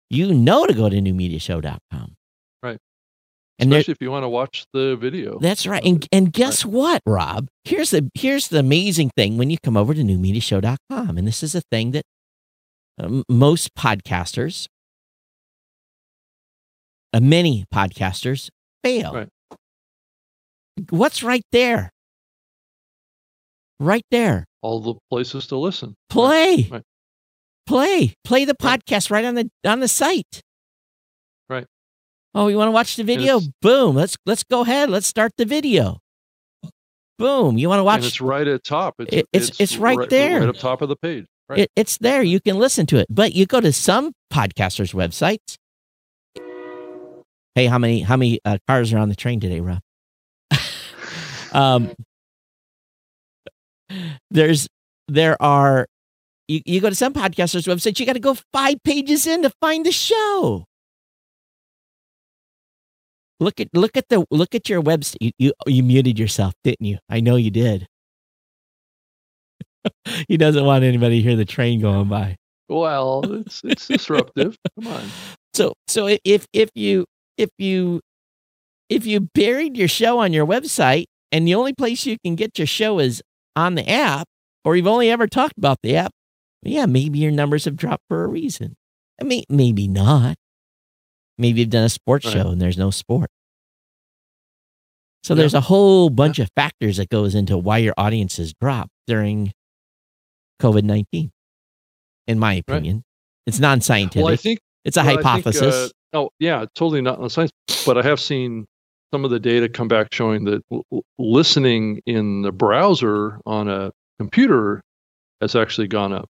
[0.09, 2.15] You know to go to newmediashow.com.
[2.63, 2.77] Right.
[3.59, 5.83] And especially if you want to watch the video that's right.
[5.85, 7.47] And and guess what, Rob?
[7.65, 11.55] Here's the here's the amazing thing when you come over to newmediashow.com, and this is
[11.55, 12.03] a thing that
[12.97, 14.67] um, most podcasters,
[17.13, 18.49] uh, many podcasters,
[18.83, 19.13] fail.
[19.13, 19.29] Right.
[20.89, 21.91] What's right there?
[23.81, 24.45] Right there.
[24.61, 26.67] all the places to listen Play.
[26.69, 26.83] Right.
[27.69, 28.15] Play.
[28.23, 30.41] Play the podcast right on the on the site.
[31.47, 31.67] Right.
[32.33, 33.41] Oh, you want to watch the video?
[33.61, 33.95] Boom.
[33.95, 34.89] Let's let's go ahead.
[34.89, 35.99] Let's start the video.
[37.19, 37.59] Boom.
[37.59, 40.39] You want to watch and it's right at top it's It- it's- it's right there.
[40.39, 42.23] right up top of the page right It, it's there.
[42.23, 43.05] You can listen to it.
[43.07, 45.57] But you go to some podcasters' websites.
[47.53, 49.81] Hey, how many how many uh, cars are on the train today, Rob?
[51.53, 51.91] um,
[54.31, 54.67] there's
[55.07, 55.85] there are
[56.49, 57.99] you, you go to some podcasters' websites.
[57.99, 60.65] You got to go five pages in to find the show.
[63.39, 65.17] Look at look at the look at your website.
[65.21, 66.97] You, you you muted yourself, didn't you?
[67.07, 67.87] I know you did.
[70.27, 72.35] he doesn't want anybody to hear the train going by.
[72.67, 75.03] well it's it's disruptive come on
[75.53, 77.05] So so if if you
[77.37, 78.01] if you
[78.89, 82.57] if you buried your show on your website and the only place you can get
[82.57, 83.21] your show is
[83.55, 84.27] on the app,
[84.65, 86.11] or you've only ever talked about the app,
[86.63, 88.75] yeah, maybe your numbers have dropped for a reason.
[89.21, 90.35] I mean, maybe not.
[91.37, 92.33] Maybe you've done a sports Right.
[92.33, 93.29] show and there's no sport.
[95.23, 95.39] So Yeah.
[95.39, 99.51] there's a whole bunch of factors that goes into why your audiences drop during
[100.61, 101.31] COVID nineteen.
[102.27, 103.03] In my opinion,
[103.47, 104.23] it's non-scientific.
[104.23, 105.73] well i think it's a well, I think, hypothesis.
[105.75, 107.51] uh, oh yeah totally not on the science
[107.87, 108.65] but i have seen
[109.11, 110.83] some of the data come back showing that l-
[111.17, 114.81] listening in the browser on a computer
[115.41, 116.27] has actually gone up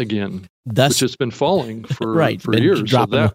[0.00, 2.90] again, Thus, which has been falling for Right, for years.
[2.90, 3.32] So that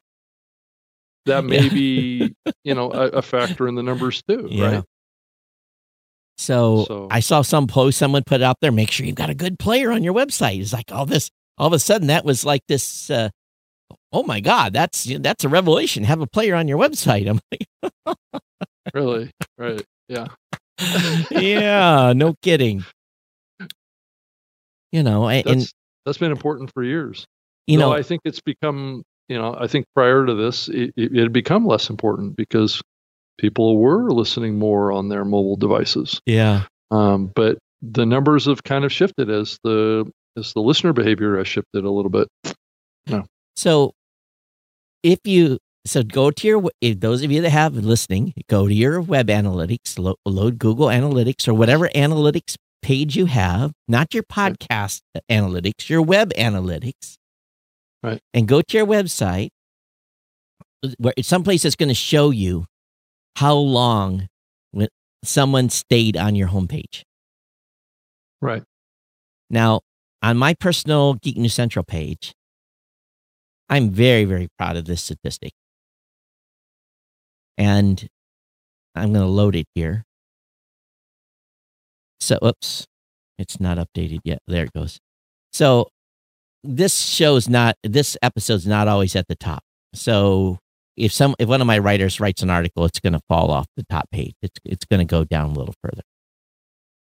[1.25, 1.69] that may Yeah.
[1.69, 4.65] be you know a, a factor in the numbers too, Yeah.
[4.75, 4.83] right?
[6.37, 8.71] So, So- I saw some post someone put out there.
[8.71, 10.59] Make sure you've got a good player on your website.
[10.59, 11.29] It's like all this.
[11.57, 13.09] All of a sudden, that was like this.
[13.09, 13.29] Uh,
[14.11, 16.03] oh my God, that's that's a revelation.
[16.03, 17.29] Have a player on your website.
[17.29, 18.17] I'm like,
[18.93, 19.81] Really, right?
[20.09, 20.27] Yeah.
[21.31, 22.83] yeah, no kidding.
[24.91, 25.71] You know, and, and
[26.05, 27.25] That's been important for years.
[27.67, 30.93] you No, know, I think it's become, you know, I think prior to this, it,
[30.95, 32.81] it had become less important because
[33.37, 36.19] people were listening more on their mobile devices.
[36.25, 41.37] yeah, Um, but the numbers have kind of shifted as the as the listener behavior
[41.37, 42.27] has shifted a little bit.
[43.55, 43.93] So
[45.01, 48.73] if you so go to your if those of you that have listening, go to
[48.73, 54.21] your web analytics, lo- load Google Analytics or whatever analytics page you have, not your
[54.21, 57.15] podcast analytics, your web analytics.
[58.03, 58.21] Right.
[58.31, 59.49] And go to your website
[60.99, 62.65] where it's someplace that's going to show you
[63.37, 64.27] how long
[65.23, 67.01] someone stayed on your homepage.
[68.39, 68.63] Right.
[69.49, 69.81] Now,
[70.21, 72.33] on my personal Geek News Central page,
[73.67, 75.53] I'm very, very proud of this statistic.
[77.57, 78.07] And
[78.93, 80.04] I'm going to load it here.
[82.25, 82.87] So, oops,
[83.37, 84.39] it's not updated yet.
[84.47, 84.99] There it goes.
[85.53, 85.89] So,
[86.63, 89.61] this show's not, this episode's not always at the top.
[89.93, 90.57] So,
[90.97, 93.67] if some, if one of my writers writes an article, it's going to fall off
[93.77, 94.33] the top page.
[94.41, 96.01] It's, it's going to go down a little further.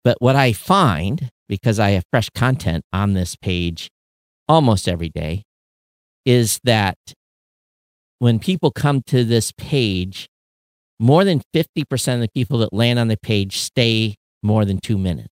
[0.04, 3.90] But what I find, because I have fresh content on this page
[4.50, 5.44] almost every day,
[6.26, 6.98] is that
[8.20, 10.28] when people come to this page,
[11.00, 14.98] more than 50% of the people that land on the page stay more than two
[14.98, 15.30] minutes.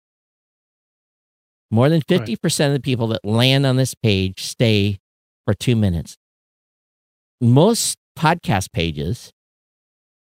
[1.70, 4.98] More than 50% of the people that land on this page stay
[5.44, 6.16] for two minutes.
[7.40, 9.32] Most podcast pages,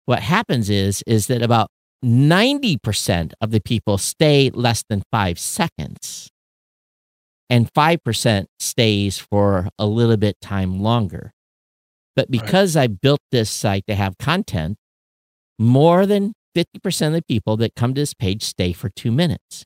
[0.07, 1.68] what happens is, is that about
[2.05, 6.31] 90% of the people stay less than five seconds
[7.48, 11.33] and 5% stays for a little bit time longer.
[12.14, 14.79] But because I built this site to have content,
[15.59, 19.64] more than 50% of the people that come to this page stay for two minutes.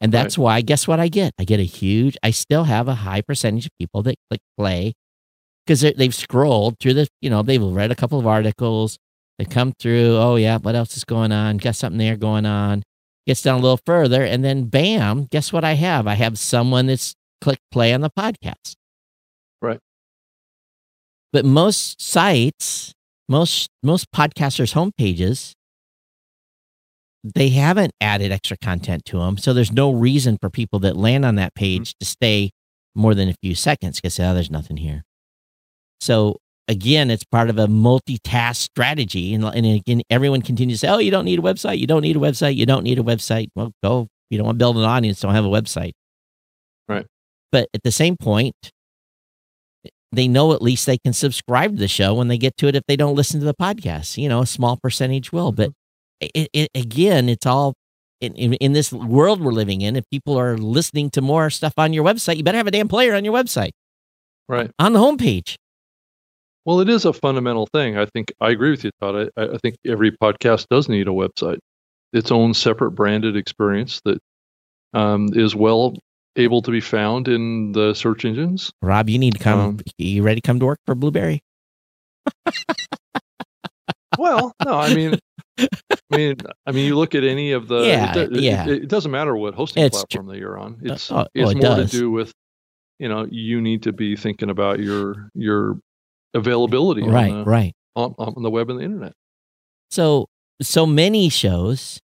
[0.00, 1.34] And that's why, guess what I get?
[1.38, 4.94] I get a huge, I still have a high percentage of people that click play
[5.66, 8.98] because they've scrolled through the, you know, they've read a couple of articles.
[9.38, 11.58] They come through, oh, yeah, what else is going on?
[11.58, 12.82] Got something there going on.
[13.26, 14.22] Gets down a little further.
[14.22, 16.06] And then, bam, guess what I have?
[16.06, 18.74] I have someone that's click play on the podcast.
[19.60, 19.80] Right.
[21.32, 22.92] But most sites,
[23.28, 25.52] most most podcasters' homepages,
[27.22, 29.36] they haven't added extra content to them.
[29.36, 31.64] So there's no reason for people that land on that mm-hmm.
[31.64, 32.50] page to stay
[32.94, 35.04] more than a few seconds because oh, there's nothing here.
[36.00, 39.34] So again, it's part of a multitask strategy.
[39.34, 41.78] And, and again, everyone continues to say, oh, you don't need a website.
[41.78, 42.56] You don't need a website.
[42.56, 43.48] You don't need a website.
[43.54, 44.08] Well, go.
[44.30, 45.92] You don't want to build an audience, don't have a website.
[46.88, 47.04] Right.
[47.50, 48.54] But at the same point,
[50.12, 52.76] they know at least they can subscribe to the show when they get to it
[52.76, 54.16] if they don't listen to the podcast.
[54.16, 55.52] You know, a small percentage will.
[55.52, 55.79] But mm-hmm.
[56.20, 57.74] It, it, again, it's all
[58.20, 59.96] in, in, in this world we're living in.
[59.96, 62.88] If people are listening to more stuff on your website, you better have a damn
[62.88, 63.70] player on your website,
[64.48, 64.70] Right.
[64.78, 65.56] on the homepage.
[66.66, 67.96] Well, it is a fundamental thing.
[67.96, 69.30] I think I agree with you, Todd.
[69.36, 71.58] I, I think every podcast does need a website,
[72.12, 74.18] its own separate branded experience that
[74.92, 75.94] um, is well
[76.36, 78.70] able to be found in the search engines.
[78.82, 79.58] Rob, you need to come.
[79.60, 81.40] Um, you ready to come to work for Blubrry?
[84.18, 85.18] Well, no, I mean,
[85.60, 87.80] I mean, I mean, you look at any of the.
[87.86, 88.64] Yeah, it, do- yeah.
[88.66, 90.78] it, it doesn't matter what hosting It's tr- platform that you're on.
[90.82, 91.90] It's oh, it's oh, it more does.
[91.90, 92.32] to do with,
[92.98, 95.78] you know, you need to be thinking about your your
[96.34, 97.72] availability Right, on, the, right.
[97.96, 99.12] on, on the web and the internet.
[99.90, 100.28] So,
[100.62, 102.00] so many shows,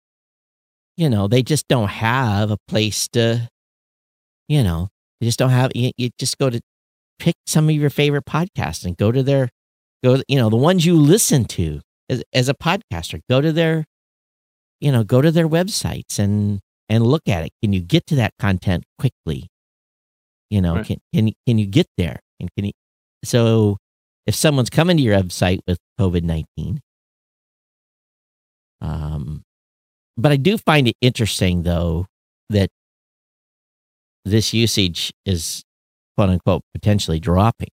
[0.97, 3.49] you know, they just don't have a place to,
[4.47, 4.89] you know,
[5.19, 6.61] they just don't have, you, you just go to
[7.17, 9.49] pick some of your favorite podcasts and go to their,
[10.03, 11.81] go, you know, the ones you listen to
[12.11, 13.85] as, as a podcaster, go to their,
[14.79, 16.59] you know, go to their websites and,
[16.89, 17.51] and look at it.
[17.63, 19.47] Can you get to that content quickly?
[20.51, 20.85] You know, Right.
[20.85, 22.19] can, can, you- can you get there?
[22.39, 22.71] And can you,
[23.23, 23.77] so
[24.27, 26.81] if someone's coming to your website with COVID 19,
[28.81, 29.43] um,
[30.17, 32.07] but I do find it interesting, though,
[32.49, 32.69] that
[34.25, 35.63] this usage is
[36.17, 37.69] quote unquote potentially dropping.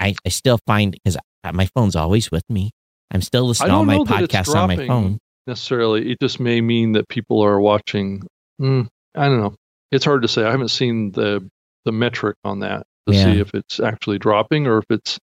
[0.00, 1.16] I, I still find because
[1.52, 2.70] my phone's always with me.
[3.14, 5.18] I'm still listening to all my podcasts on my phone.
[5.46, 8.26] Necessarily, it just may mean that people are watching.
[8.60, 9.54] Mm, I don't know.
[9.92, 10.44] It's hard to say.
[10.44, 11.48] I haven't seen the
[11.84, 13.24] the metric on that to yeah.
[13.24, 15.18] see if it's actually dropping or if it's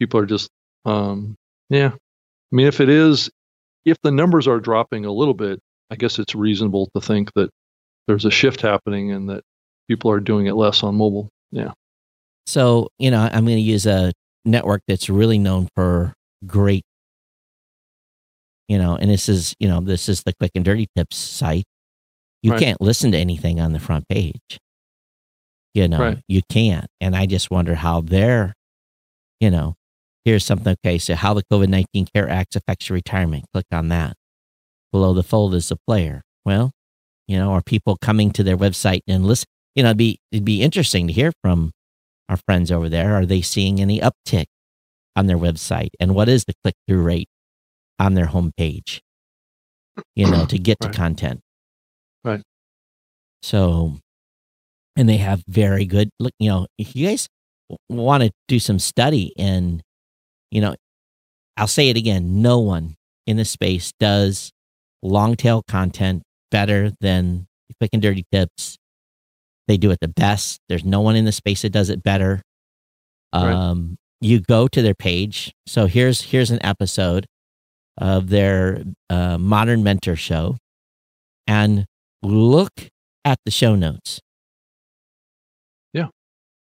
[0.00, 0.50] people are just
[0.84, 1.36] um
[1.68, 1.92] yeah.
[1.92, 3.30] I mean, if it is,
[3.84, 5.60] if the numbers are dropping a little bit,
[5.90, 7.50] I guess it's reasonable to think that
[8.06, 9.44] there's a shift happening and that
[9.88, 11.30] people are doing it less on mobile.
[11.52, 11.72] Yeah.
[12.46, 14.12] So, you know, I'm going to use a
[14.44, 16.12] network that's really known for
[16.46, 16.84] great,
[18.70, 21.64] you know, and this is, you know, this is the quick and dirty tips site.
[22.40, 22.60] You right.
[22.60, 24.60] can't listen to anything on the front page.
[25.74, 26.18] You know, right.
[26.28, 26.86] you can't.
[27.00, 28.54] And I just wonder how they're,
[29.40, 29.74] you know,
[30.24, 30.76] here's something.
[30.84, 30.98] Okay.
[30.98, 33.46] So, how the COVID 19 CARE Act affects your retirement.
[33.52, 34.14] Click on that.
[34.92, 36.22] Below the fold is the player.
[36.44, 36.70] Well,
[37.26, 39.46] you know, are people coming to their website and listen?
[39.74, 41.72] You know, it'd be, it'd be interesting to hear from
[42.28, 43.16] our friends over there.
[43.16, 44.46] Are they seeing any uptick
[45.16, 45.90] on their website?
[45.98, 47.28] And what is the click through rate
[48.00, 49.00] on their homepage,
[50.16, 50.90] you know, to get right.
[50.90, 51.40] to content?
[52.24, 52.42] Right.
[53.42, 53.98] So,
[54.96, 57.28] and they have very good, look, you know, if you guys
[57.88, 59.82] want to do some study and,
[60.50, 60.74] you know,
[61.56, 62.96] I'll say it again no one
[63.26, 64.50] in the space does
[65.02, 67.46] long tail content better than
[67.78, 68.76] quick and dirty tips.
[69.68, 70.58] They do it the best.
[70.68, 72.42] There's no one in the space that does it better.
[73.32, 73.96] Um, right.
[74.22, 75.52] You go to their page.
[75.66, 77.26] So here's here's an episode
[77.98, 80.56] of their uh, modern mentor show,
[81.46, 81.86] and
[82.22, 82.72] look
[83.24, 84.20] at the show notes.
[85.92, 86.08] Yeah.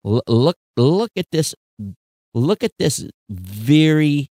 [0.04, 1.54] L- look look at this.
[2.34, 4.28] Look at this very.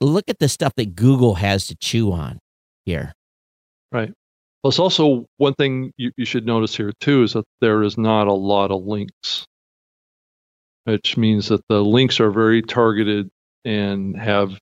[0.00, 2.38] Look at the stuff that Google has to chew on
[2.84, 3.12] here.
[3.92, 4.12] Right.
[4.62, 8.26] Plus, also one thing you, you should notice here too is that there is not
[8.26, 9.46] a lot of links,
[10.84, 13.28] which means that the links are very targeted
[13.64, 14.58] and have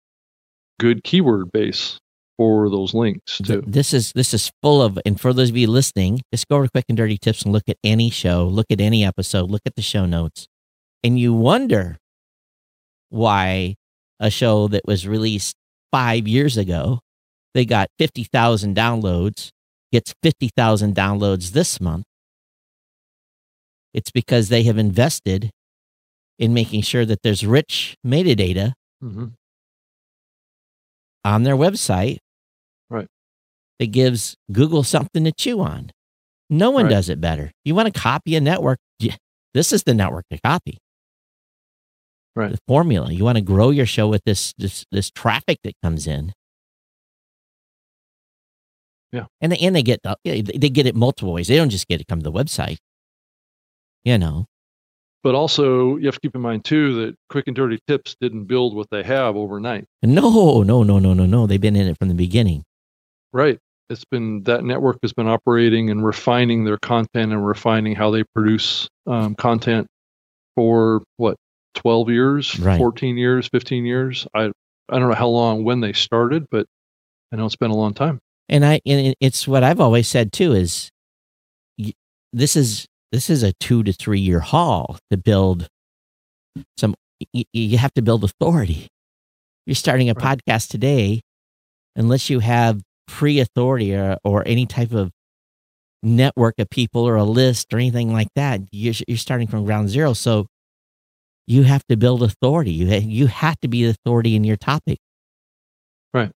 [0.83, 2.01] good keyword base
[2.37, 3.63] for those links too.
[3.65, 6.67] This is this is full of, and for those of you listening, just go over
[6.67, 9.63] to Quick and Dirty Tips and look at any show, look at any episode, look
[9.65, 10.49] at the show notes,
[11.05, 11.99] and you wonder
[13.11, 13.77] why
[14.19, 15.55] a show that was released
[15.93, 17.01] five years ago
[17.55, 19.51] they got 50,000 downloads,
[19.93, 22.05] gets 50,000 downloads this month.
[23.93, 25.51] It's because they have invested
[26.39, 28.73] in making sure that there's rich metadata
[29.05, 29.27] mm-hmm.
[31.25, 32.19] On their website.
[32.91, 33.09] Right.
[33.79, 35.91] That gives Google something to chew on.
[36.51, 36.91] No one right.
[36.91, 37.51] does it better.
[37.65, 38.79] You want to copy a network?
[39.55, 40.79] This is the network to copy.
[42.35, 42.53] Right.
[42.53, 43.13] The formula.
[43.13, 46.33] You want to grow your show with this this this traffic that comes in.
[49.13, 49.27] Yeah.
[49.43, 51.49] And they, and they get uh, they get it multiple ways.
[51.49, 52.79] They don't just get it come to the website.
[54.05, 54.47] You know.
[55.23, 58.45] But also, you have to keep in mind too that Quick and Dirty Tips didn't
[58.45, 59.85] build what they have overnight.
[60.03, 61.47] No, no, no, no, no, no.
[61.47, 62.65] They've been in it from the beginning.
[63.33, 63.59] Right.
[63.89, 68.25] It's been that network has been operating and refining their content and refining how they
[68.35, 69.87] produce um, content
[70.57, 71.37] for what
[71.75, 72.79] 12 years, right.
[72.79, 74.27] 14 years, 15 years.
[74.35, 74.51] I
[74.89, 76.67] I don't know how long when they started, but
[77.33, 78.19] I know it's been a long time.
[78.49, 80.91] And I and it's what I've always said too is
[82.33, 85.69] this is this is a 2 to 3 year haul to build
[86.77, 86.95] some
[87.33, 88.89] you, you have to build authority.
[89.67, 90.39] You're starting a right.
[90.39, 91.21] podcast today
[91.95, 95.11] unless you have pre-authority or, or any type of
[96.03, 98.61] network of people or a list or anything like that.
[98.73, 100.15] You're, you're starting from ground zero.
[100.15, 100.47] So
[101.47, 102.73] you have to build authority.
[102.73, 104.99] You, you have to be the authority in your topic.
[106.13, 106.31] Right.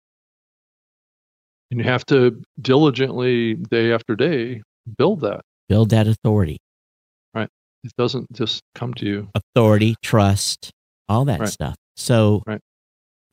[1.72, 4.62] And you have to diligently, day after day,
[4.98, 5.42] build that.
[5.70, 6.58] Build that authority.
[7.84, 9.30] It doesn't just come to you.
[9.36, 10.72] Authority, trust,
[11.10, 11.50] all that right.
[11.50, 11.76] stuff.
[11.98, 12.62] So right.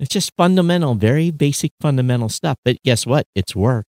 [0.01, 2.57] it's just fundamental, very basic fundamental stuff.
[2.65, 3.27] But guess what?
[3.35, 3.87] It's work.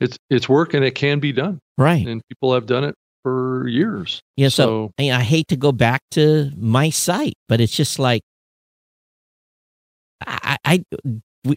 [0.00, 1.60] It's it's work and it can be done.
[1.78, 2.06] Right.
[2.06, 4.20] And people have done it for years.
[4.36, 4.48] Yeah.
[4.48, 8.22] So, so I hate to go back to my site, but it's just like
[10.26, 10.84] I I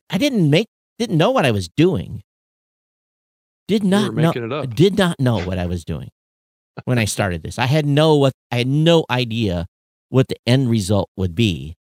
[0.10, 2.22] I didn't make didn't know what I was doing.
[3.68, 4.66] Did not know.
[4.66, 6.10] Did not know what I was doing
[6.86, 7.60] when I started this.
[7.60, 9.66] I had no what I had no idea
[10.10, 11.76] what the end result would be.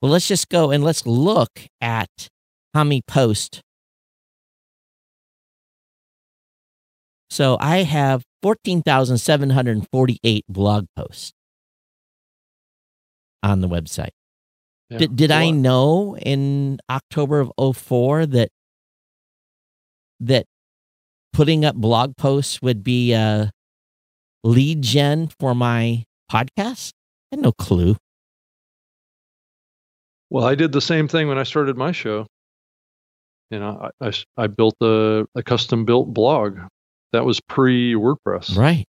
[0.00, 1.50] Well, let's just go and let's look
[1.80, 2.08] at
[2.74, 3.60] how many posts.
[7.30, 11.32] So I have 14,748 blog posts
[13.42, 14.10] on the website.
[14.90, 18.50] Yeah, did did I know in October of 04 that
[20.20, 20.44] that
[21.32, 23.50] putting up blog posts would be a
[24.44, 26.92] lead gen for my podcast?
[27.30, 27.96] I had no clue.
[30.30, 32.26] Well, I did the same thing when I started my show.
[33.50, 36.58] You know, I, I, I built a, a custom built blog
[37.12, 38.56] that was pre WordPress.
[38.56, 38.86] Right.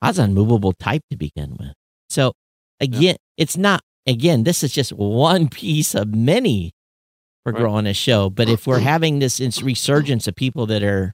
[0.00, 1.72] I was on movable type to begin with.
[2.10, 2.32] So
[2.80, 3.14] again, yeah.
[3.36, 6.72] it's not, again, this is just one piece of many
[7.42, 7.60] for right.
[7.60, 8.30] growing a show.
[8.30, 11.12] But if we're having this resurgence of people that are,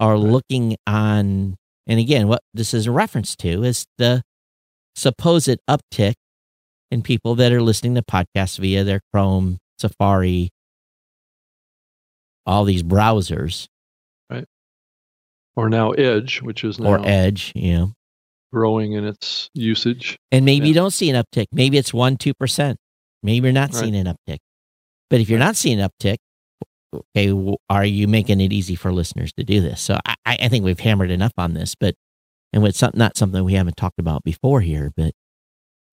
[0.00, 0.22] are right.
[0.22, 4.22] looking on, and again, what this is a reference to is the
[4.96, 6.14] supposed uptick
[6.90, 10.50] in people that are listening to podcasts via their Chrome, Safari,
[12.46, 13.66] all these browsers.
[14.30, 14.46] Right.
[15.56, 17.86] Or now Edge, which is now or Edge, yeah,
[18.52, 20.18] growing in its usage.
[20.32, 20.68] And maybe yeah.
[20.68, 21.46] you don't see an uptick.
[21.52, 22.78] Maybe it's one, two percent.
[23.22, 23.80] Maybe you're not right.
[23.80, 24.38] seeing an uptick.
[25.10, 26.16] But if you're not seeing an uptick,
[27.16, 29.80] okay, are you making it easy for listeners to do this?
[29.80, 31.94] So I, I think we've hammered enough on this, but
[32.52, 35.12] and it's not something we haven't talked about before here, but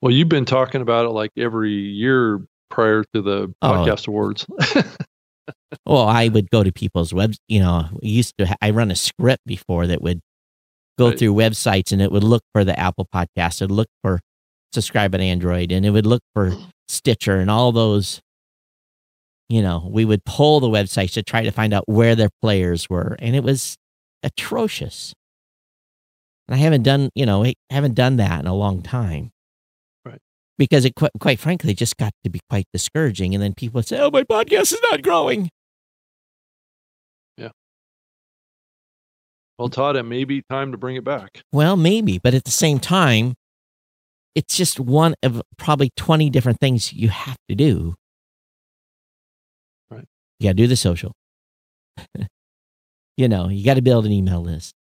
[0.02, 3.68] well, you've been talking about it like every year prior to the oh.
[3.68, 4.46] podcast awards.
[5.86, 7.40] well, I would go to people's webs.
[7.48, 8.56] You know, used to.
[8.62, 10.22] I run a script before that would
[10.98, 11.20] go right.
[11.20, 13.62] through websites and it would look for the Apple podcast.
[13.62, 14.20] It would look for
[14.74, 16.56] subscribe on Android, and it would look for
[16.88, 18.22] Stitcher and all those.
[19.52, 22.90] You know, we would pull the websites to try to find out where their players
[22.90, 23.76] were, and it was
[24.24, 25.14] atrocious.
[26.48, 29.32] And I haven't done, you know, I haven't done that in a long time
[30.06, 30.20] Right.
[30.58, 33.34] because it quite, quite frankly just got to be quite discouraging.
[33.36, 35.50] And then people would say, "Oh, my podcast is not growing."
[37.36, 37.50] Yeah.
[39.60, 41.42] Well, Todd, it may be time to bring it back.
[41.52, 43.34] Well, maybe, but at the same time,
[44.34, 47.96] it's just one of probably twenty different things you have to do.
[50.42, 51.14] You got to do the social.
[53.16, 54.74] you know, you got to build an email list.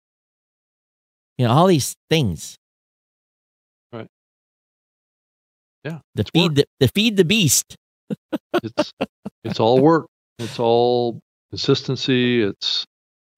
[1.37, 2.57] You know, all these things
[3.93, 4.07] Right.
[5.83, 5.99] Yeah.
[6.15, 7.77] The feed the, the feed the beast.
[8.63, 8.93] it's
[9.43, 10.07] it's all work.
[10.39, 11.19] It's all
[11.51, 12.41] consistency.
[12.41, 12.87] It's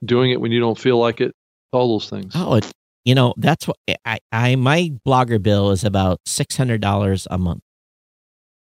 [0.04, 1.32] doing it when you don't feel like it.
[1.72, 2.34] All those things.
[2.34, 2.70] Oh, it,
[3.06, 7.38] you know that's what I, I my blogger bill is about six hundred dollars a
[7.38, 7.62] month.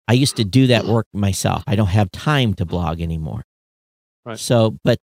[0.08, 0.94] I used to do that mm.
[0.94, 1.64] work myself.
[1.68, 3.44] I don't have time to blog anymore.
[4.26, 4.40] Right.
[4.40, 5.00] So, but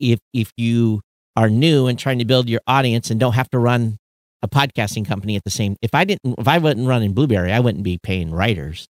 [0.00, 1.00] if if you
[1.36, 3.98] are new and trying to build your audience and don't have to run
[4.42, 7.60] a podcasting company at the same if I didn't if I wasn't running Blubrry, I
[7.60, 8.86] wouldn't be paying writers.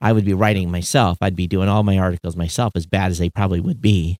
[0.00, 1.18] I would be writing myself.
[1.20, 4.18] I'd be doing all my articles myself as bad as they probably would be.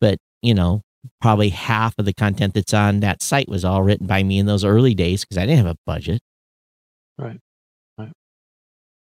[0.00, 0.82] But, you know,
[1.20, 4.46] probably half of the content that's on that site was all written by me in
[4.46, 6.20] those early days because I didn't have a budget.
[7.20, 7.38] Right.
[7.98, 8.12] Right.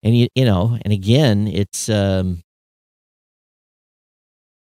[0.03, 2.43] And you you know, and again, it's um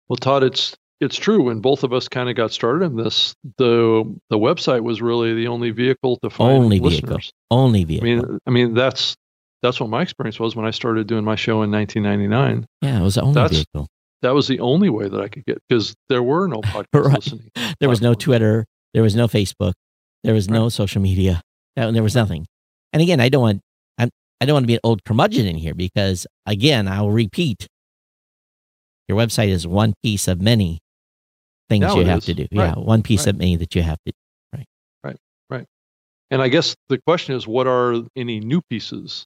[0.08, 3.36] well, Todd, it's it's true when both of us kind of got started in this
[3.58, 7.10] the the website was really the only vehicle to find only listeners.
[7.10, 9.16] vehicle only vehicle i mean i mean that's
[9.62, 13.04] that's what my experience was when i started doing my show in 1999 yeah it
[13.04, 13.88] was the only that's, vehicle
[14.22, 17.16] that was the only way that i could get because there were no podcast right.
[17.16, 19.74] listening there was no twitter there was no facebook
[20.24, 20.54] there was right.
[20.54, 21.42] no social media
[21.76, 22.46] there was nothing
[22.94, 23.62] and again i don't want
[23.98, 27.68] I'm, i don't want to be an old curmudgeon in here because again i'll repeat
[29.08, 30.80] your website is one piece of many
[31.72, 32.26] things now you have is.
[32.26, 32.48] to do.
[32.52, 32.68] Right.
[32.68, 33.34] Yeah, one piece right.
[33.34, 34.12] of many that you have to.
[34.12, 34.58] do.
[34.58, 34.66] Right.
[35.04, 35.18] Right.
[35.50, 35.66] Right.
[36.30, 39.26] And I guess the question is, what are any new pieces?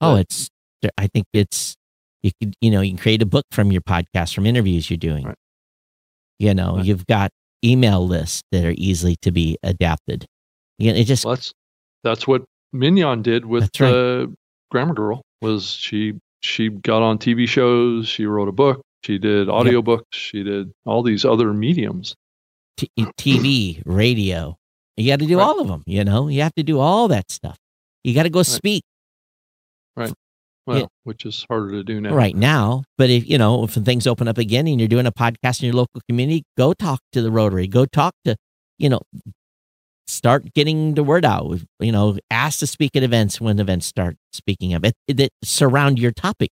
[0.00, 0.48] Oh, it's.
[0.96, 1.76] I think it's.
[2.22, 4.98] You could, you know, you can create a book from your podcast, from interviews you're
[4.98, 5.24] doing.
[5.24, 5.34] Right.
[6.38, 7.30] You know, you've got
[7.64, 10.26] email lists that are easily to be adapted.
[10.78, 11.24] You know, it just.
[11.24, 11.52] Well, that's
[12.02, 14.36] that's what Mignon did with the right.
[14.70, 15.22] Grammar Girl.
[15.42, 19.98] Was she she got on TV shows, she wrote a book, she did audiobooks.
[19.98, 20.04] Yep.
[20.12, 22.14] She did all these other mediums.
[22.76, 24.56] T- TV, radio.
[24.96, 25.44] You got to do right.
[25.44, 25.82] all of them.
[25.86, 27.56] You know, you have to do all that stuff.
[28.04, 28.46] You got to go right.
[28.46, 28.84] speak.
[29.96, 30.12] Right.
[30.66, 30.86] Well, yeah.
[31.04, 32.14] which is harder to do now.
[32.14, 32.84] Right now.
[32.98, 35.66] But if, you know, if things open up again and you're doing a podcast in
[35.66, 37.66] your local community, go talk to the Rotary.
[37.66, 38.36] Go talk to,
[38.78, 39.00] you know,
[40.06, 41.60] start getting the word out.
[41.78, 45.98] You know, ask to speak at events when events start speaking of it that surround
[45.98, 46.50] your topic.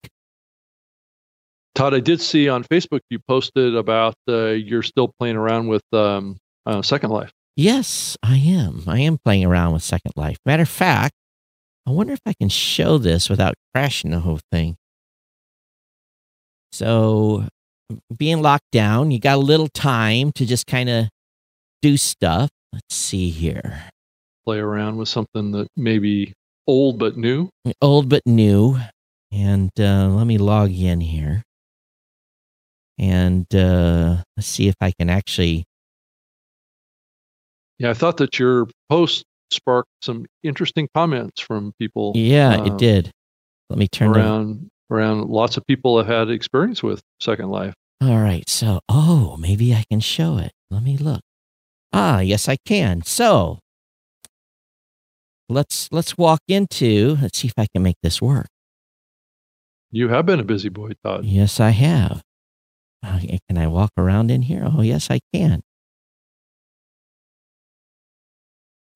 [1.75, 5.83] Todd, I did see on Facebook you posted about uh, you're still playing around with
[5.91, 7.31] um, uh, Second Life.
[7.57, 8.83] Yes, I am.
[8.87, 10.37] I am playing around with Second Life.
[10.45, 11.13] Matter of fact,
[11.85, 14.77] I wonder if I can show this without crashing the whole thing.
[16.71, 17.47] So,
[18.17, 21.07] being locked down, you got a little time to just kind of
[21.81, 22.49] do stuff.
[22.75, 23.89] Let's see here.
[24.45, 26.33] Play around with something that may be
[26.67, 27.49] old but new.
[27.81, 28.77] Old but new.
[29.31, 31.41] And uh, let me log in here
[32.97, 35.65] and uh, let's see if I can actually.
[37.77, 42.13] Yeah, I thought that your post sparked some interesting comments from people.
[42.15, 43.11] Yeah, uh, it did.
[43.69, 47.73] Let me turn around around lots of people have had experience with Second Life.
[48.01, 48.47] All right.
[48.47, 50.51] So, oh, maybe I can show it.
[50.69, 51.21] Let me look.
[51.93, 53.03] Ah, yes, I can.
[53.03, 53.59] So,
[55.49, 57.17] let's let's walk into.
[57.21, 58.47] Let's see if I can make this work.
[59.91, 61.25] You have been a busy boy, Todd.
[61.25, 62.21] Yes, I have.
[63.01, 64.63] Uh, can I walk around in here?
[64.65, 65.61] Oh, yes, I can.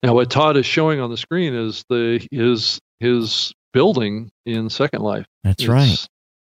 [0.02, 5.02] Now, what Todd is showing on the screen is the his his building in Second
[5.02, 5.26] Life.
[5.44, 6.06] That's it's, right.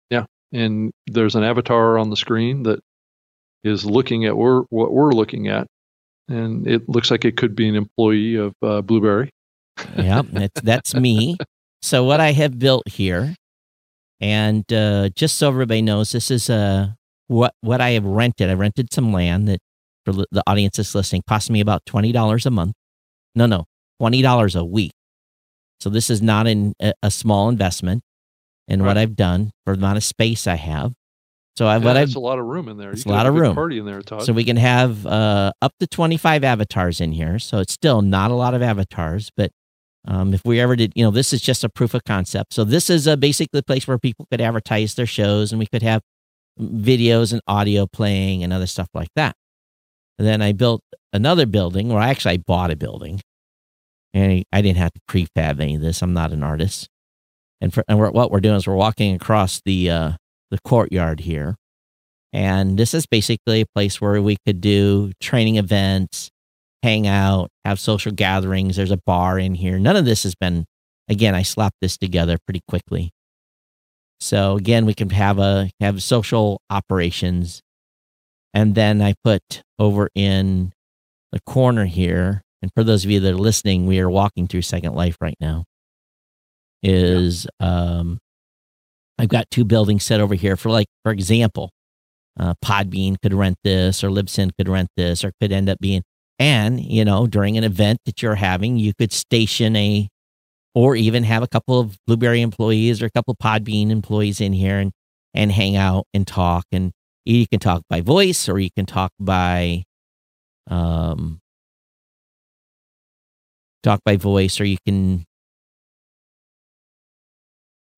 [0.09, 2.79] Yeah, and there's an avatar on the screen that
[3.63, 5.67] is looking at we're, what we're looking at,
[6.27, 9.29] and it looks like it could be an employee of uh, Blubrry.
[9.97, 11.37] yeah, that's, that's me.
[11.81, 13.35] So what I have built here,
[14.19, 16.89] and uh, just so everybody knows, this is uh,
[17.27, 18.49] what what I have rented.
[18.49, 19.59] I rented some land that
[20.05, 22.73] for the audience that's listening cost me about twenty dollars a month.
[23.35, 23.65] No, no,
[23.99, 24.91] twenty dollars a week.
[25.79, 26.73] So this is not an,
[27.03, 28.01] a, small investment
[28.67, 28.87] in right.
[28.87, 30.93] what I've done for the amount of space I have.
[31.57, 32.91] So I, what I've a lot of room in there.
[32.91, 33.55] It's a lot of room.
[33.55, 34.23] Party in there, Todd.
[34.23, 37.39] So we can have uh, up to twenty five avatars in here.
[37.39, 39.49] So it's still not a lot of avatars, but
[40.07, 42.53] um, if we ever did, you know, this is just a proof of concept.
[42.53, 45.65] So this is a basically a place where people could advertise their shows, and we
[45.65, 46.03] could have
[46.61, 49.35] videos and audio playing and other stuff like that.
[50.19, 53.19] And then I built another building, or actually I bought a building,
[54.13, 56.03] and I didn't have to prefab any of this.
[56.03, 56.87] I'm not an artist.
[57.61, 60.11] And, for, and we're, what we're doing is we're walking across the uh,
[60.51, 61.55] the courtyard here,
[62.33, 66.29] and this is basically a place where we could do training events,
[66.83, 68.75] hang out, have social gatherings.
[68.75, 69.79] There's a bar in here.
[69.79, 70.65] None of this has been.
[71.09, 73.11] Again, I slapped this together pretty quickly.
[74.19, 77.61] So again, we can have a have social operations,
[78.53, 80.73] and then I put over in
[81.31, 84.63] the corner here and for those of you that are listening, we are walking through
[84.63, 85.65] Second Life right now.
[86.83, 87.67] Is yeah.
[87.99, 88.19] um,
[89.17, 91.71] I've got two buildings set over here for like, for example,
[92.39, 96.03] uh, Podbean could rent this, or Libsyn could rent this, or could end up being.
[96.39, 100.07] And you know, during an event that you're having, you could station a,
[100.75, 104.53] or even have a couple of Blubrry employees or a couple of Podbean employees in
[104.53, 104.91] here and
[105.33, 106.65] and hang out and talk.
[106.71, 106.91] And
[107.25, 109.83] you can talk by voice, or you can talk by
[110.69, 111.39] um,
[113.81, 115.25] talk by voice, or you can.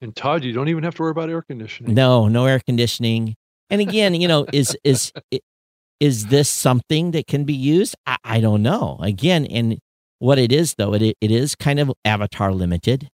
[0.01, 1.93] And Todd, you don't even have to worry about air conditioning.
[1.93, 3.35] No, no air conditioning.
[3.69, 5.11] And again, you know, is is
[5.99, 7.95] is this something that can be used?
[8.05, 8.97] I, I don't know.
[9.01, 9.77] Again, and
[10.19, 13.09] what it is though, it it is kind of avatar limited.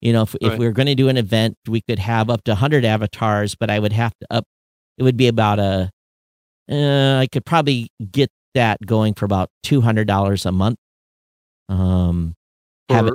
[0.00, 0.52] You know, if right.
[0.52, 3.54] if we are going to do an event, we could have up to 100 avatars,
[3.54, 4.44] but I would have to up.
[4.98, 5.90] It would be about a.
[6.70, 10.78] Uh, I could probably get that going for about two hundred dollars a month
[11.70, 12.34] um,
[12.88, 13.14] have it,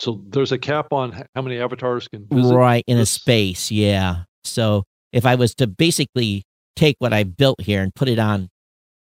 [0.00, 3.10] so there's a cap on how many avatars can visit right in this?
[3.10, 3.70] a space.
[3.70, 4.24] Yeah.
[4.44, 6.44] So if I was to basically
[6.76, 8.48] take what I built here and put it on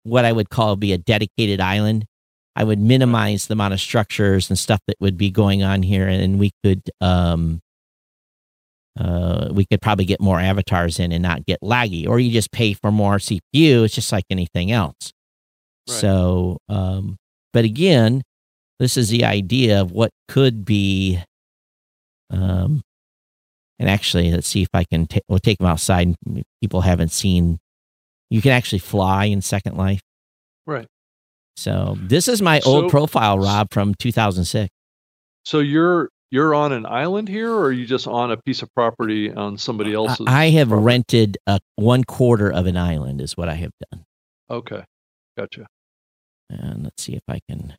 [0.04, 2.06] what I would call be a dedicated island,
[2.56, 6.08] I would minimize the amount of structures and stuff that would be going on here,
[6.08, 7.60] and we could um,
[8.98, 12.08] uh, we could probably get more avatars in and not get laggy.
[12.08, 13.84] Or you just pay for more CPU.
[13.84, 15.12] It's just like anything else.
[15.88, 15.98] Right.
[15.98, 17.16] So, um,
[17.52, 18.22] but again,
[18.80, 21.22] this is the idea of what could be.
[22.30, 22.80] Um,
[23.78, 25.06] and actually, let's see if I can.
[25.28, 26.14] we'll take them outside.
[26.60, 27.58] People haven't seen.
[28.30, 30.00] You can actually fly in Second Life.
[30.66, 30.86] Right.
[31.56, 34.70] So this is my so, old profile, Rob, from 2006.
[35.44, 38.72] So you're you're on an island here, or are you just on a piece of
[38.74, 40.26] property on somebody else's?
[40.26, 40.84] I have property?
[40.84, 44.04] rented a one quarter of an island, is what I have done.
[44.48, 44.84] Okay,
[45.36, 45.66] gotcha.
[46.48, 47.74] And let's see if I can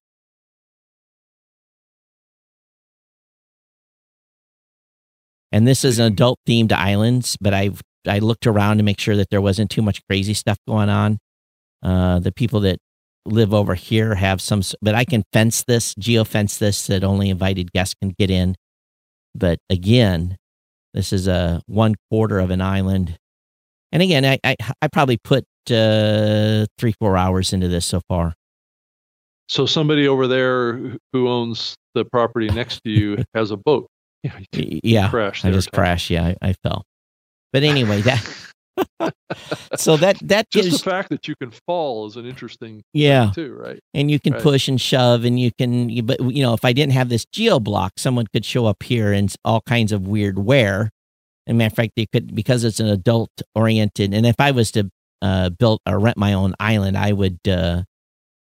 [5.51, 9.15] And this is an adult themed islands, but I've I looked around to make sure
[9.15, 11.19] that there wasn't too much crazy stuff going on.
[11.83, 12.79] Uh, the people that
[13.25, 17.29] live over here have some, but I can fence this, geo fence this, that only
[17.29, 18.55] invited guests can get in.
[19.35, 20.37] But again,
[20.93, 23.17] this is a one quarter of an island,
[23.91, 28.33] and again, I I, I probably put uh, three four hours into this so far.
[29.47, 33.90] So somebody over there who owns the property next to you has a boat.
[34.53, 35.45] Yeah, yeah crashed.
[35.45, 36.09] I just crashed.
[36.11, 36.85] Yeah, I, I, fell.
[37.51, 38.23] But anyway, that.
[39.75, 43.29] so that that just gives, the fact that you can fall is an interesting yeah
[43.35, 44.41] too right and you can right.
[44.41, 47.25] push and shove and you can you, but you know if i didn't have this
[47.33, 50.89] geo block someone could show up here and all kinds of weird wear
[51.45, 54.71] and matter of fact they could because it's an adult oriented and if i was
[54.71, 54.89] to
[55.21, 57.83] uh build or rent my own island i would uh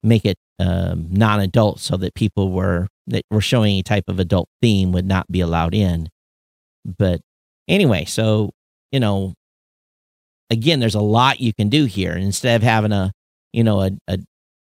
[0.02, 4.48] make it um, non-adult so that people were that were showing any type of adult
[4.60, 6.08] theme would not be allowed in.
[6.84, 7.20] But
[7.68, 8.50] anyway, so
[8.92, 9.34] you know,
[10.50, 12.12] again, there's a lot you can do here.
[12.12, 13.12] And instead of having a,
[13.52, 14.18] you know, a, a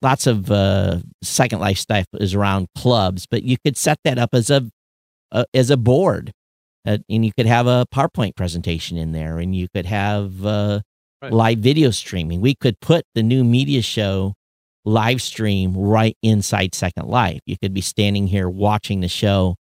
[0.02, 4.30] lots of uh, Second Life stuff is around clubs, but you could set that up
[4.32, 4.68] as a,
[5.32, 6.32] a as a board,
[6.86, 10.80] uh, and you could have a PowerPoint presentation in there, and you could have uh,
[11.22, 11.32] right.
[11.32, 12.40] live video streaming.
[12.40, 14.34] We could put the new media show
[14.86, 17.40] live stream right inside Second Life.
[17.44, 19.56] You could be standing here watching the show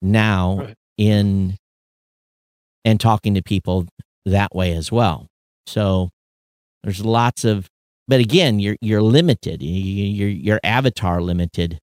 [0.00, 0.74] now right.
[0.96, 1.56] in
[2.84, 3.86] and talking to people
[4.24, 5.26] that way as well.
[5.66, 6.08] So
[6.82, 7.66] there's lots of,
[8.08, 9.62] but again, you're you're limited.
[9.62, 11.78] You're your avatar limited.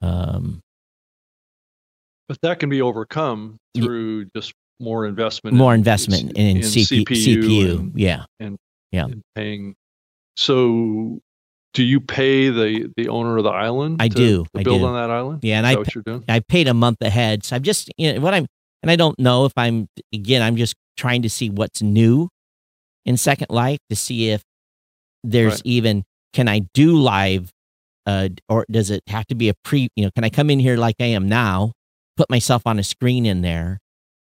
[0.00, 0.60] Um,
[2.28, 7.04] but that can be overcome through just more investment, more investment in, in, in CPU,
[7.04, 8.56] CPU and, yeah, and
[8.90, 9.74] yeah, and paying.
[10.36, 11.20] So,
[11.74, 13.96] do you pay the the owner of the island?
[14.00, 14.44] I to, do.
[14.44, 14.86] To I build do.
[14.86, 15.40] on that island.
[15.42, 16.24] Yeah, and I what you're doing?
[16.28, 18.46] I paid a month ahead, so I'm just you know, what I'm
[18.82, 22.28] and I don't know if I'm again I'm just trying to see what's new
[23.04, 24.42] in Second Life to see if
[25.24, 25.62] there's right.
[25.64, 27.50] even can I do live
[28.06, 30.58] uh, or does it have to be a pre you know can I come in
[30.58, 31.72] here like I am now
[32.16, 33.78] put myself on a screen in there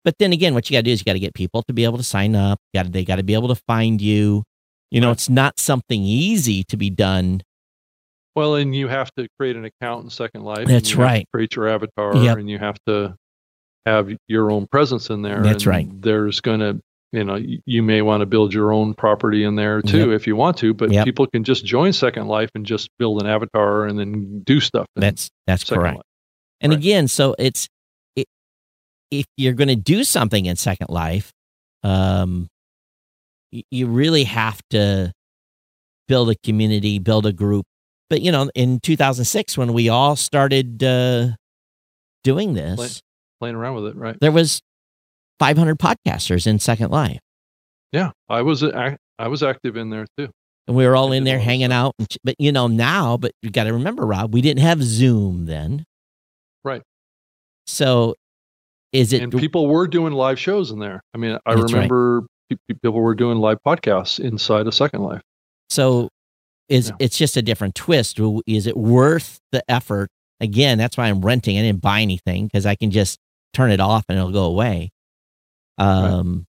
[0.04, 1.74] but then again what you got to do is you got to get people to
[1.74, 4.44] be able to sign up got they got to be able to find you
[4.92, 7.42] you know it's not something easy to be done
[8.36, 11.68] well and you have to create an account in Second Life that's right create your
[11.68, 12.38] avatar yep.
[12.38, 13.16] and you have to
[13.86, 15.42] have your own presence in there.
[15.42, 15.88] That's right.
[16.02, 16.82] There's going to,
[17.12, 20.22] you know, you may want to build your own property in there too yep.
[20.22, 21.06] if you want to, but yep.
[21.06, 24.88] people can just join Second Life and just build an avatar and then do stuff.
[24.96, 25.96] That's that's Second correct.
[25.98, 26.06] Life.
[26.62, 26.80] And right.
[26.80, 27.68] again, so it's
[28.16, 28.28] it,
[29.12, 31.32] if you're going to do something in Second Life,
[31.84, 32.48] um,
[33.52, 35.12] you really have to
[36.08, 37.66] build a community, build a group.
[38.10, 41.30] But you know, in 2006, when we all started uh,
[42.24, 43.02] doing this,
[43.40, 44.18] playing around with it, right?
[44.20, 44.62] There was
[45.40, 47.20] 500 podcasters in Second Life.
[47.92, 50.30] Yeah, I was I, I was active in there too.
[50.68, 51.96] And we were all in there hanging out.
[52.24, 55.84] But you know now, but you got to remember, Rob, we didn't have Zoom then.
[56.64, 56.84] Right.
[57.66, 58.16] So,
[58.92, 59.24] is it?
[59.24, 61.02] And people were doing live shows in there.
[61.14, 62.28] I mean, I remember right.
[62.68, 65.22] People were doing live podcasts inside a Second Life.
[65.70, 66.10] So,
[66.68, 66.96] is yeah.
[67.00, 68.20] it's just a different twist?
[68.48, 70.10] Is it worth the effort?
[70.40, 71.58] Again, that's why I'm renting.
[71.58, 73.20] I didn't buy anything because I can just
[73.54, 74.92] turn it off and it'll go away.
[75.78, 76.46] Um, right.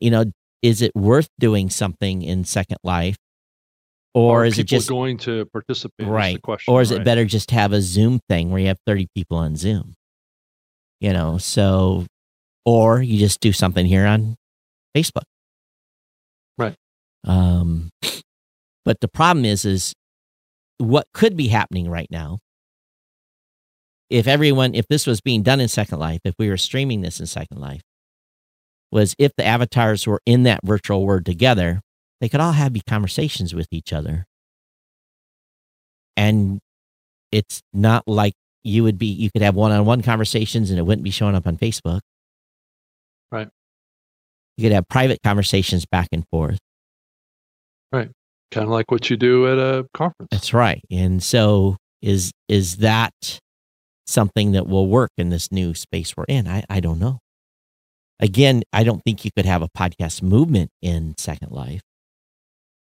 [0.00, 0.24] you know,
[0.62, 3.16] is it worth doing something in Second Life,
[4.14, 6.06] or, or is it just going to participate?
[6.06, 6.40] Right.
[6.42, 7.00] Question, or is right?
[7.00, 9.94] it better just have a Zoom thing where you have thirty people on Zoom?
[11.00, 12.06] You know, so
[12.64, 14.36] or you just do something here on
[14.96, 15.24] Facebook.
[16.56, 16.74] Right.
[17.24, 17.90] Um,
[18.84, 19.92] but the problem is, is
[20.78, 22.38] what could be happening right now
[24.08, 27.18] if everyone, if this was being done in Second Life, if we were streaming this
[27.18, 27.82] in Second Life,
[28.92, 31.80] was if the avatars were in that virtual world together,
[32.20, 34.26] they could all have conversations with each other.
[36.16, 36.60] And
[37.32, 40.82] it's not like you would be, you could have one on one conversations and it
[40.82, 42.00] wouldn't be showing up on Facebook.
[43.30, 43.48] Right.
[44.56, 46.58] You could have private conversations back and forth.
[47.92, 48.10] Right.
[48.50, 50.28] Kind of like what you do at a conference.
[50.30, 50.80] That's right.
[50.90, 53.12] And so is, is that,
[54.08, 56.46] something that will work in this new space we're in.
[56.46, 57.18] I, I don't know.
[58.20, 61.80] Again, I don't think you could have a podcast movement in Second Life.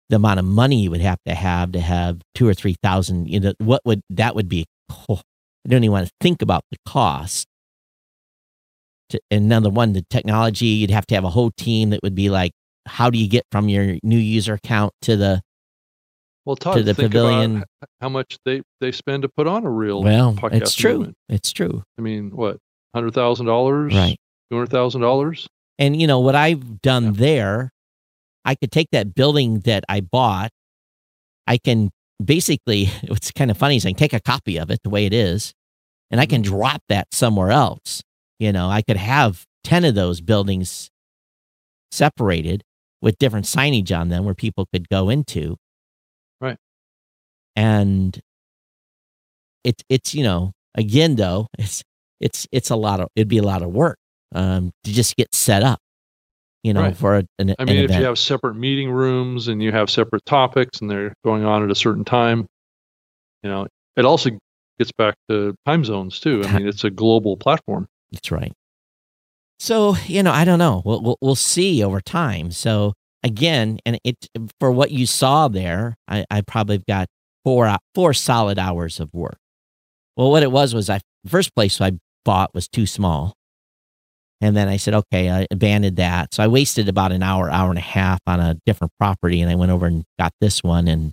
[0.09, 3.28] The amount of money you would have to have to have two or three thousand,
[3.28, 4.65] you know, what would that would be?
[5.09, 5.15] Oh,
[5.65, 7.47] I don't even want to think about the cost.
[9.10, 12.30] To, another one, the technology, you'd have to have a whole team that would be
[12.30, 12.51] like,
[12.88, 15.41] how do you get from your new user account to the
[16.45, 17.64] well, Todd, to the pavilion.
[18.01, 20.97] how much they, they spend to put on a real well, podcast it's true.
[20.97, 21.18] Movement.
[21.30, 21.84] It's true.
[21.97, 22.58] I mean, what
[22.93, 24.18] hundred thousand dollars, right?
[24.49, 25.47] Two hundred thousand dollars.
[25.80, 27.12] And you know what I've done yeah.
[27.16, 27.72] there,
[28.45, 30.51] I could take that building that I bought.
[31.47, 31.89] I can
[32.24, 35.06] basically, what's kind of funny is I can take a copy of it the way
[35.06, 35.53] it is,
[36.12, 36.56] and I can Mm-hmm.
[36.56, 38.03] drop that somewhere else.
[38.39, 40.89] You know, I could have ten of those buildings
[41.91, 42.63] separated
[43.01, 45.55] with different signage on them where people could go into
[46.41, 46.57] Right.
[47.55, 48.19] and
[49.63, 51.83] it's it's you know again though it's
[52.19, 53.97] it's it's a lot of it'd be a lot of work
[54.33, 55.79] um to just get set up
[56.63, 56.97] you know Right.
[56.97, 57.99] for a, an, I mean, an if event.
[58.01, 61.71] you have separate meeting rooms and you have separate topics and they're going on at
[61.71, 62.47] a certain time,
[63.43, 64.31] you know, it also
[64.79, 66.43] gets back to time zones too.
[66.43, 67.88] I mean, it's a global platform.
[68.12, 68.53] That's right.
[69.60, 70.82] So you know, I don't know.
[70.86, 72.51] We'll we'll, we'll see over time.
[72.51, 72.93] So
[73.24, 74.28] again, and it
[74.60, 77.08] for what you saw there, I, I probably got
[77.43, 79.38] four four solid hours of work.
[80.18, 81.93] Well, what it was was I first place I
[82.24, 83.34] bought was too small.
[84.41, 86.34] And then I said, okay, I abandoned that.
[86.34, 89.49] So I wasted about an hour, hour and a half on a different property, and
[89.49, 91.12] I went over and got this one, and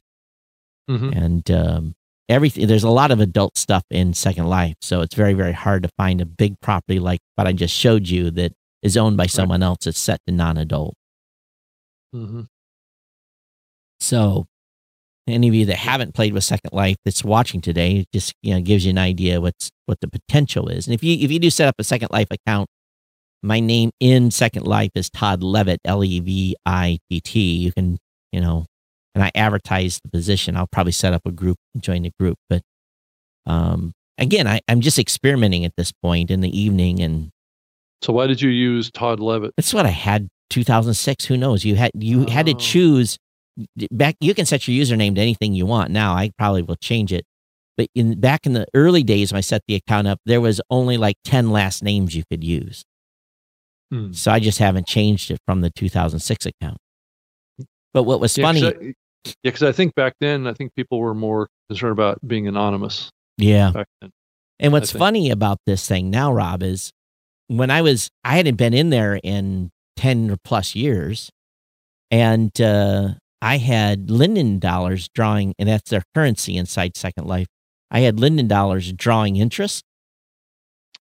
[0.90, 1.16] Mhm.
[1.16, 1.94] and um,
[2.28, 2.66] everything.
[2.66, 5.88] There's a lot of adult stuff in Second Life, so it's very, very hard to
[5.96, 8.52] find a big property like what I just showed you that
[8.82, 10.94] is owned by someone else that's set to non-adult.
[12.14, 12.46] Mhm.
[14.00, 14.46] So,
[15.26, 18.54] any of you that haven't played with Second Life that's watching today, it just you
[18.54, 20.86] know gives you an idea what's what the potential is.
[20.86, 22.68] And if you if you do set up a Second Life account,
[23.42, 27.40] my name in Second Life is Todd Levitt, L E V I T T.
[27.56, 27.98] You can
[28.32, 28.66] you know,
[29.14, 30.56] and I advertise the position.
[30.56, 32.62] I'll probably set up a group, and join the group, but
[33.46, 37.30] um, again, I, I'm just experimenting at this point in the evening, and
[38.02, 39.52] So why did you use Todd Levitt?
[39.56, 41.24] that's what I had 2006.
[41.26, 41.64] Who knows?
[41.64, 42.58] You had you had to Oh.
[42.58, 43.18] choose
[43.90, 44.16] back.
[44.20, 45.90] You can set your username to anything you want.
[45.90, 47.24] Now I probably will change it.
[47.76, 50.60] But in back in the early days when I set the account up, there was
[50.70, 52.84] only like 10 last names you could use.
[53.90, 54.12] Hmm.
[54.12, 56.76] So I just haven't changed it from the 2006 account.
[57.94, 58.94] But what was Yeah, funny,
[59.24, 63.10] yeah, because I think back then, I think people were more concerned about being anonymous
[63.38, 63.70] yeah.
[63.70, 64.10] back then.
[64.58, 66.92] And what's funny about this thing now, Rob, is
[67.48, 71.30] when I was, I hadn't been in there in 10 or plus years.
[72.10, 77.48] And uh, I had Linden dollars drawing, and that's their currency inside Second Life.
[77.90, 79.82] I had Linden dollars drawing interest.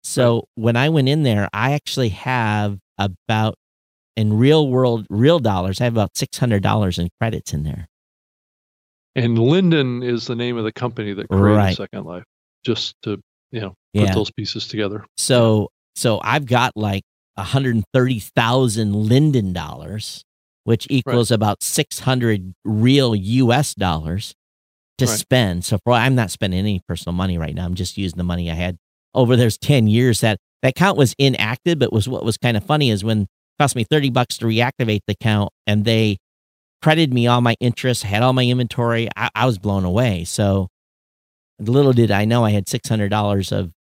[0.02, 3.56] So when I went in there, I actually have about,
[4.16, 7.88] in real world, real dollars, I have about $600 in credits in there.
[9.14, 11.76] And Linden is the name of the company that created Right.
[11.76, 12.24] Second Life.
[12.64, 14.14] Just to you know put Yeah.
[14.14, 15.04] those pieces together.
[15.16, 17.02] So so I've got like
[17.36, 20.22] 130,000 Linden dollars,
[20.64, 24.34] which equals about 600 real US dollars
[24.98, 25.18] to Right.
[25.18, 25.64] spend.
[25.64, 27.64] So for I'm not spending any personal money right now.
[27.64, 28.76] I'm just using the money I had
[29.14, 32.64] over those 10 years that that account was inactive, but was what was kind of
[32.64, 33.26] funny is when
[33.60, 36.16] cost me 30 bucks to reactivate the account and they
[36.82, 39.08] credited me all my interest, had all my inventory.
[39.16, 40.24] I, I was blown away.
[40.24, 40.68] So
[41.58, 43.72] little did I know I had $600 of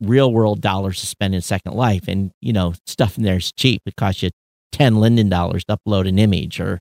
[0.00, 2.08] real world dollars to spend in Second Life.
[2.08, 3.82] And, you know, stuff in there is cheap.
[3.86, 4.30] It costs you
[4.72, 6.80] 10 Linden dollars to upload an image or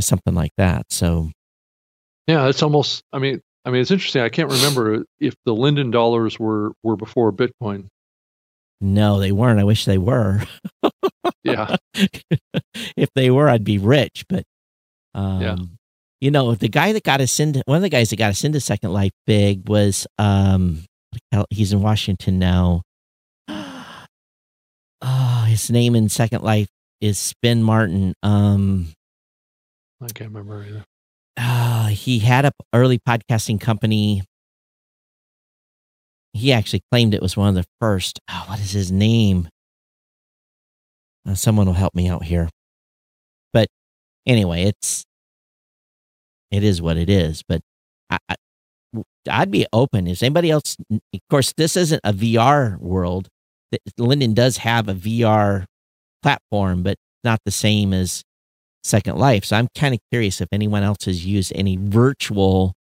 [0.00, 0.86] something like that.
[0.90, 1.30] So,
[2.26, 3.02] Yeah, it's almost.
[3.12, 4.22] I mean, I mean, it's interesting.
[4.22, 7.88] I can't remember if the Linden dollars were were before Bitcoin.
[8.80, 9.58] no, they weren't.
[9.58, 10.42] I wish they were.
[11.42, 11.76] Yeah,
[12.96, 14.24] if they were, I'd be rich.
[14.28, 14.44] But,
[15.18, 15.56] um, Yeah.
[16.20, 18.44] you know, the guy that got us into one of the guys that got us
[18.44, 20.84] into Second Life big was, um,
[21.50, 22.82] he's in Washington now.
[23.48, 26.68] Oh, his name in Second Life
[27.00, 28.14] is Spin Martin.
[28.22, 28.88] Um,
[30.02, 30.84] I can't remember either.
[31.36, 34.22] uh, he had a early podcasting company.
[36.32, 38.20] He actually claimed it was one of the first.
[38.30, 39.48] Oh, what is his name?
[41.26, 42.48] Uh, someone will help me out here.
[43.52, 43.68] But
[44.26, 45.04] anyway, it's
[46.50, 47.42] it is what it is.
[47.46, 47.60] But
[48.10, 48.36] I, I
[49.30, 50.06] I'd be open.
[50.06, 50.76] Is anybody else?
[50.90, 53.28] Of course, this isn't a VR world.
[53.98, 55.66] Linden does have a VR
[56.22, 58.22] platform, but not the same as
[58.84, 59.44] Second Life.
[59.44, 62.72] So I'm kind of curious if anyone else has used any virtual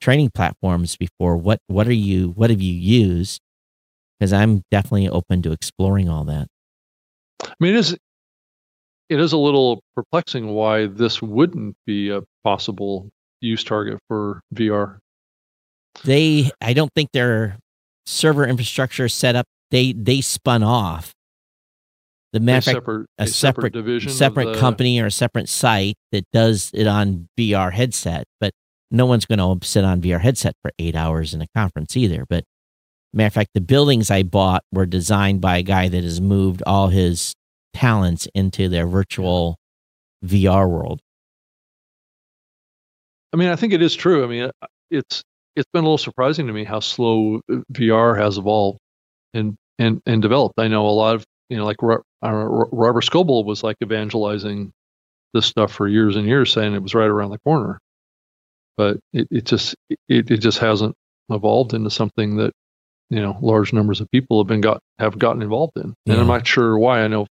[0.00, 1.36] training platforms before.
[1.36, 3.40] What what are you what have you used?
[4.18, 6.48] Because I'm definitely open to exploring all that.
[7.42, 7.96] I mean, it is
[9.10, 13.10] it is a little perplexing why this wouldn't be a possible
[13.42, 14.98] use target for VR.
[16.04, 17.58] They I don't think their
[18.06, 19.46] server infrastructure set up.
[19.70, 21.12] They they spun off.
[22.32, 25.48] The A matter fact, separate, a separate division, of separate the- company or a separate
[25.48, 28.52] site that does it on VR headset, but
[28.92, 32.24] no one's going to sit on VR headset for eight hours in a conference either.
[32.28, 32.44] But
[33.12, 36.62] matter of fact, the buildings I bought were designed by a guy that has moved
[36.66, 37.34] all his
[37.72, 39.58] talents into their virtual
[40.24, 41.00] VR world.
[43.32, 44.24] I mean, I think it is true.
[44.24, 45.22] I mean, uh, it's
[45.56, 48.78] it's been a little surprising to me how slow uh, VR has evolved
[49.34, 50.54] and and and developed.
[50.58, 53.44] I know a lot of you know, like Ro- I don't know, Ro- Robert Scoble
[53.44, 54.72] was like evangelizing
[55.32, 57.78] this stuff for years and years, saying it was right around the corner,
[58.76, 59.76] but it, it just
[60.08, 60.94] it, it just hasn't
[61.28, 62.52] evolved into something that
[63.10, 65.82] you know large numbers of people have been got have gotten involved in.
[65.84, 66.20] And Yeah.
[66.20, 67.02] I'm not sure why.
[67.02, 67.26] I know uh,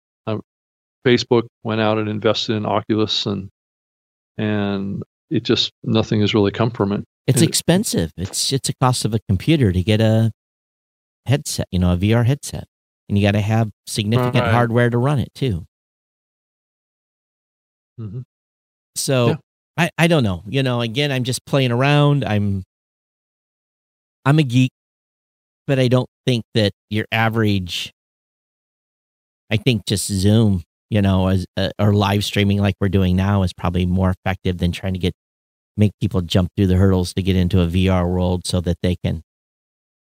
[1.07, 3.49] Facebook went out and invested in Oculus and
[4.37, 7.03] and it just nothing has really come from it.
[7.27, 8.11] It's And- expensive.
[8.17, 10.31] It's it's a cost of a computer to get a
[11.25, 12.65] headset, you know, a VR headset,
[13.07, 14.51] and you got to have significant Right.
[14.53, 15.65] hardware to run it too.
[17.99, 18.23] Mhm.
[18.95, 19.35] So Yeah.
[19.77, 20.43] I, I don't know.
[20.47, 22.23] You know, again, I'm just playing around.
[22.25, 22.63] I'm
[24.25, 24.71] I'm a geek,
[25.67, 27.91] but I don't think that your average
[29.49, 33.43] I think just Zoom, you know, as uh, or live streaming like we're doing now
[33.43, 35.13] is probably more effective than trying to get
[35.75, 38.95] make people jump through the hurdles to get into a VR world so that they
[38.95, 39.21] can.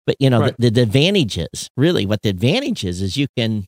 [0.06, 0.54] But you know, right.
[0.58, 3.66] the, the advantage is really what the advantage is is you can.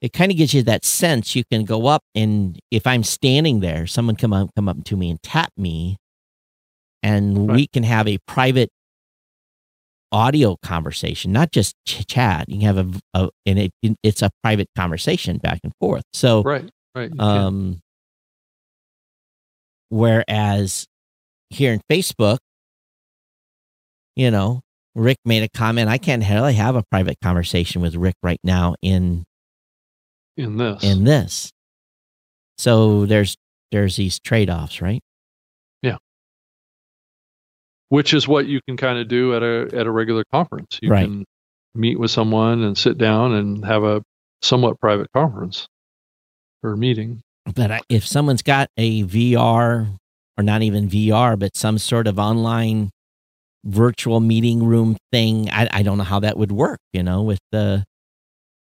[0.00, 3.60] It kind of gives you that sense you can go up and if I'm standing
[3.60, 5.98] there, someone come up come up to me and tap me,
[7.02, 7.54] and right.
[7.54, 8.70] we can have a private
[10.12, 12.48] audio conversation, not just ch- chat.
[12.48, 16.04] You can have a, a and it, it's a private conversation back and forth.
[16.12, 17.10] So right, right.
[17.18, 17.80] Um,
[19.88, 20.86] whereas
[21.50, 22.38] here in Facebook,
[24.16, 24.60] you know,
[24.94, 25.88] Rick made a comment.
[25.88, 29.24] I can't really have a private conversation with Rick right now in
[30.36, 31.50] in this in this.
[32.58, 33.36] So there's
[33.70, 35.00] there's these trade offs, right?
[37.90, 40.78] Which is what you can kind of do at a at a regular conference.
[40.80, 41.04] You right.
[41.04, 41.26] can
[41.74, 44.02] meet with someone and sit down and have a
[44.42, 45.68] somewhat private conference
[46.62, 47.20] or meeting.
[47.54, 49.88] But if someone's got a VR
[50.38, 52.90] or not even VR, but some sort of online
[53.64, 56.78] virtual meeting room thing, I, I don't know how that would work.
[56.92, 57.84] You know, with the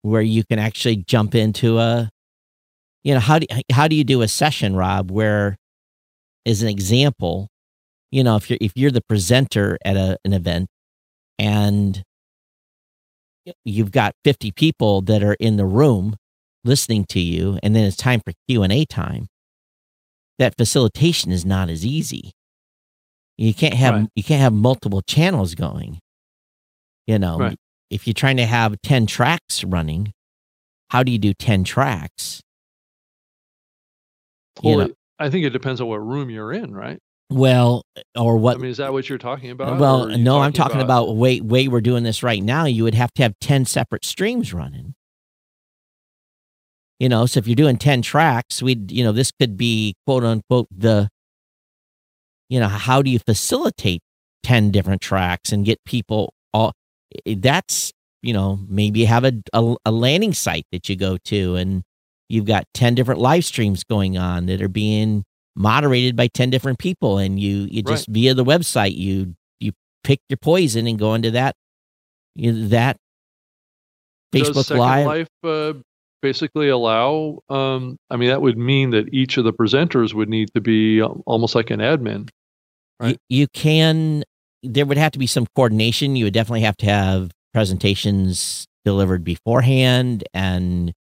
[0.03, 2.09] where you can actually jump into a,
[3.03, 5.11] you know, how do how do you do a session, Rob?
[5.11, 5.57] Where,
[6.47, 7.49] as an example,
[8.11, 10.69] you know, if you're if you're the presenter at a, an event
[11.39, 12.03] and
[13.65, 16.17] you've got 50 people that are in the room
[16.65, 19.27] listening to you and then it's time for Q&A time
[20.39, 22.33] that facilitation is not as easy
[23.39, 24.09] you can't have right.
[24.15, 25.99] you can't have multiple channels going
[27.07, 27.57] you know right.
[27.91, 30.13] if you're trying to have 10 tracks running
[30.91, 32.43] how do you do 10 tracks
[34.63, 34.95] well, you know?
[35.19, 36.99] I think it depends on what room you're in, right?
[37.31, 37.85] Well,
[38.17, 38.57] or what?
[38.57, 39.79] I mean, is that what you're talking about?
[39.79, 42.65] Well, no, talking I'm talking about, about way way we're doing this right now.
[42.65, 44.95] You would have to have ten separate streams running.
[46.99, 50.25] You know, so if you're doing ten tracks, we'd, you know this could be quote
[50.25, 51.09] unquote the.
[52.49, 54.01] You know, how do you facilitate
[54.43, 56.73] ten different tracks and get people all?
[57.27, 61.57] That's you know maybe you have a, a, a landing site that you go to
[61.57, 61.83] and
[62.29, 65.25] you've got 10 different live streams going on that are being
[65.59, 68.15] moderated by 10 different people and you you just right.
[68.15, 69.73] via the website you you
[70.05, 71.57] pick your poison and go into that
[72.37, 72.97] you that
[74.33, 75.73] Facebook Live Life uh,
[76.23, 80.49] basically allow um I mean that would mean that each of the presenters would need
[80.55, 82.29] to be almost like an admin.
[83.01, 83.19] Right.
[83.29, 84.23] you, you can
[84.63, 86.17] there would have to be some coordination.
[86.17, 90.93] You would definitely have to have presentations delivered beforehand and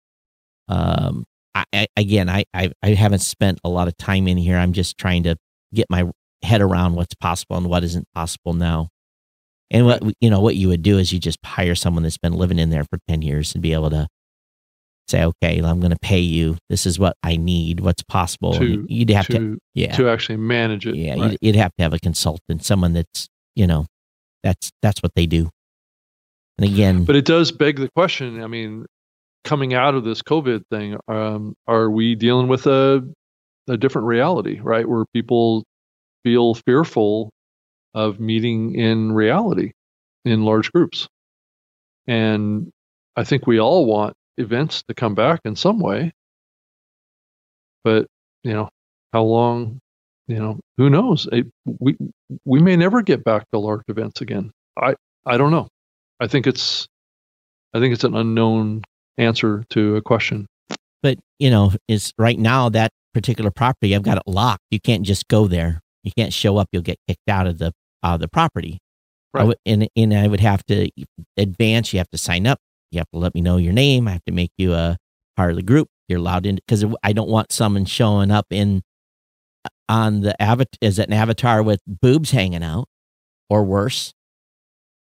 [0.68, 1.24] um
[1.72, 4.56] I, again, I, I, I haven't spent a lot of time in here.
[4.56, 5.36] I'm just trying to
[5.72, 6.10] get my
[6.42, 8.88] head around what's possible and what isn't possible now.
[9.70, 12.34] And what you know, what you would do is you just hire someone that's been
[12.34, 14.06] living in there for ten years and be able to
[15.08, 16.56] say, okay, I'm going to pay you.
[16.68, 17.80] This is what I need.
[17.80, 18.54] What's possible.
[18.54, 20.94] To, you'd have to, to, yeah, to actually manage it.
[20.94, 21.30] Yeah, right.
[21.32, 23.86] you'd, you'd have to have a consultant, someone that's you know,
[24.44, 25.50] that's that's what they do.
[26.58, 28.42] And again, but it does beg the question.
[28.42, 28.86] I mean,
[29.46, 33.02] coming out of this COVID thing, um, are we dealing with a
[33.68, 34.88] a different reality, right?
[34.88, 35.64] Where people
[36.22, 37.30] feel fearful
[37.94, 39.72] of meeting in reality
[40.24, 41.08] in large groups.
[42.06, 42.70] And
[43.16, 46.12] I think we all want events to come back in some way.
[47.82, 48.06] But,
[48.44, 48.68] you know,
[49.12, 49.80] how long,
[50.28, 51.28] you know, who knows?
[51.32, 51.96] It, we
[52.44, 54.50] we may never get back to large events again.
[54.76, 54.94] I
[55.24, 55.68] I don't know.
[56.20, 56.86] I think it's
[57.74, 58.82] I think it's an unknown
[59.18, 60.46] answer to a question.
[61.02, 64.64] But, you know, is right now that particular property, I've got it locked.
[64.70, 65.80] You can't just go there.
[66.04, 66.68] You can't show up.
[66.72, 68.78] You'll get kicked out of the out of the property.
[69.32, 69.42] Right.
[69.42, 70.88] I would, and and I would have to
[71.36, 71.92] advance.
[71.92, 72.58] You have to sign up.
[72.90, 74.08] You have to let me know your name.
[74.08, 74.96] I have to make you a
[75.36, 75.88] part of the group.
[76.08, 78.82] You're allowed in because I don't want someone showing up in
[79.88, 82.86] on the avatar as an avatar with boobs hanging out,
[83.50, 84.12] or worse.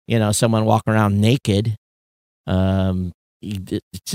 [0.06, 1.76] You know, someone walking around naked,
[2.46, 3.12] um,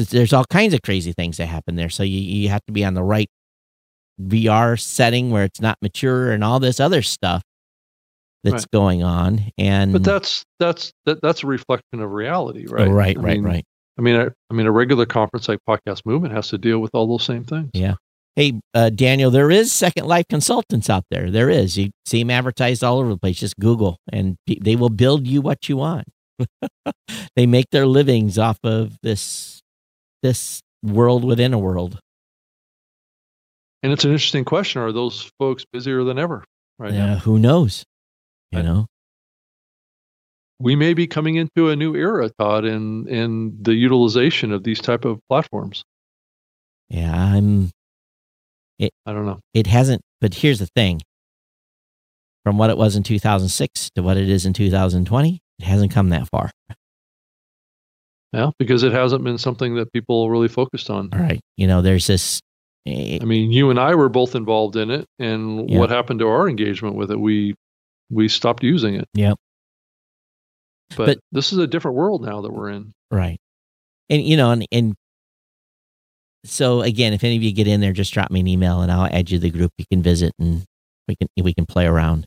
[0.09, 1.89] there's all kinds of crazy things that happen there.
[1.89, 3.29] So you, you have to be on the right
[4.21, 7.43] VR setting where it's not mature and all this other stuff
[8.43, 8.71] that's right.
[8.71, 9.51] going on.
[9.57, 12.87] And but that's that's that, that's a reflection of reality, right?
[12.87, 13.65] Oh, right, I right, mean, right.
[13.97, 16.91] I mean, I, I, mean, a regular conference like Podcast Movement has to deal with
[16.93, 17.69] all those same things.
[17.73, 17.95] Yeah.
[18.35, 21.29] Hey, uh, Daniel, there is Second Life consultants out there.
[21.29, 21.77] There is.
[21.77, 23.39] You see them advertised all over the place.
[23.39, 26.07] Just Google, and they will build you what you want.
[27.35, 29.61] they make their livings off of this
[30.23, 31.99] this world within a world.
[33.83, 34.81] And it's an interesting question.
[34.81, 36.43] Are those folks busier than ever
[36.77, 37.15] right yeah, now?
[37.15, 37.83] Who knows?
[38.51, 38.85] You know?
[40.61, 44.79] we may be coming into a new era, Todd, in in the utilization of these
[44.79, 45.83] type of platforms.
[46.89, 47.71] Yeah, I'm.
[48.79, 49.39] It, I don't know.
[49.53, 51.01] It hasn't, but here's the thing:
[52.43, 56.09] from what it was in 2006 to what it is in 2020, it hasn't come
[56.09, 56.49] that far.
[58.33, 61.09] Yeah, because it hasn't been something that people really focused on.
[61.13, 62.39] All right, you know, there's this.
[62.87, 65.79] Eh, I mean, you and I were both involved in it, and Yeah.
[65.79, 67.19] what happened to our engagement with it?
[67.19, 67.55] We
[68.09, 69.05] we stopped using it.
[69.13, 69.37] Yep.
[70.97, 72.91] But, But- this is a different world now that we're in.
[73.11, 73.37] Right.
[74.09, 74.95] And you know, and, and
[76.43, 78.91] so again, if any of you get in there, just drop me an email and
[78.91, 79.71] I'll add you to the group.
[79.77, 80.63] You can visit and
[81.07, 82.25] we can we can play around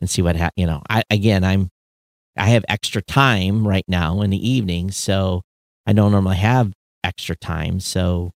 [0.00, 0.82] and see what ha- you know.
[0.88, 1.68] I again, I'm
[2.36, 5.42] I have extra time right now in the evening, so
[5.86, 6.72] I don't normally have
[7.04, 7.80] extra time.
[7.80, 8.32] So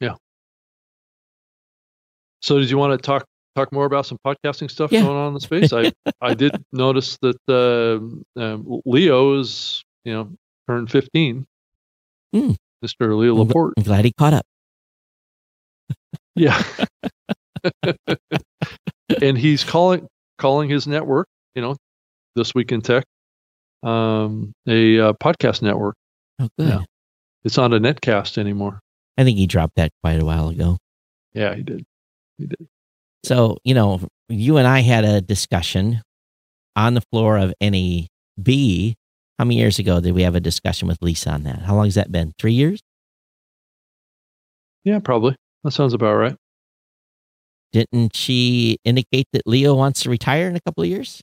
[0.00, 0.14] yeah.
[2.42, 3.24] So, did you want to talk
[3.54, 5.02] talk more about some podcasting stuff Yeah.
[5.02, 5.72] going on in the space?
[5.72, 10.30] I I did notice that uh, um, Leo is you know
[10.68, 11.46] turned fifteen.
[12.34, 12.52] Hmm.
[12.84, 13.16] Mr.
[13.16, 13.72] Leo Laporte.
[13.78, 14.44] I'm glad he caught up.
[16.34, 16.62] Yeah.
[19.22, 20.06] and he's calling
[20.38, 21.26] calling his network,
[21.56, 21.74] you know,
[22.36, 23.04] this week in tech,
[23.82, 25.96] um, a uh, podcast network.
[26.38, 26.68] Oh, good.
[26.68, 26.80] Yeah.
[27.44, 28.78] It's not a netcast anymore.
[29.16, 30.76] I think he dropped that quite a while ago.
[31.32, 31.84] Yeah, he did.
[32.38, 32.68] He did.
[33.24, 36.02] So, you know, you and I had a discussion
[36.76, 38.94] on the floor of NAB.
[39.38, 41.60] How many years ago did we have a discussion with Lisa on that?
[41.60, 42.32] How long has that been?
[42.38, 42.80] Three years?
[44.84, 45.36] Yeah, probably.
[45.64, 46.36] That sounds about right.
[47.72, 51.20] Didn't she indicate that Leo wants to retire in a couple of years?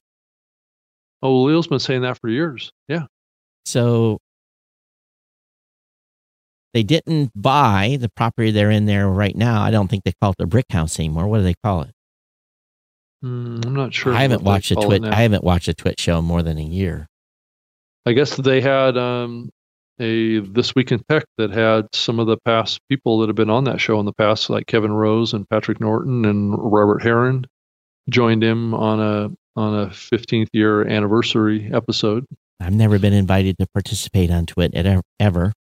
[1.23, 2.71] Oh, Leo's been saying that for years.
[2.89, 3.05] Yeah.
[3.65, 4.19] So
[6.73, 9.61] they didn't buy the property they're in there right now.
[9.61, 11.27] I don't think they call it the brick house anymore.
[11.27, 11.91] What do they call it?
[13.23, 14.13] Mm, I'm not sure.
[14.13, 15.05] I haven't watched a twit.
[15.05, 17.07] I haven't watched a twit show in more than a year.
[18.05, 19.49] I guess they had um,
[19.99, 23.49] a This Week in Tech that had some of the past people that have been
[23.49, 27.45] on that show in the past, like Kevin Rose and Patrick Norton and Robert Heron,
[28.09, 32.25] joined him on a on a 15th year anniversary episode.
[32.59, 34.73] I've never been invited to participate on twit
[35.19, 35.53] ever.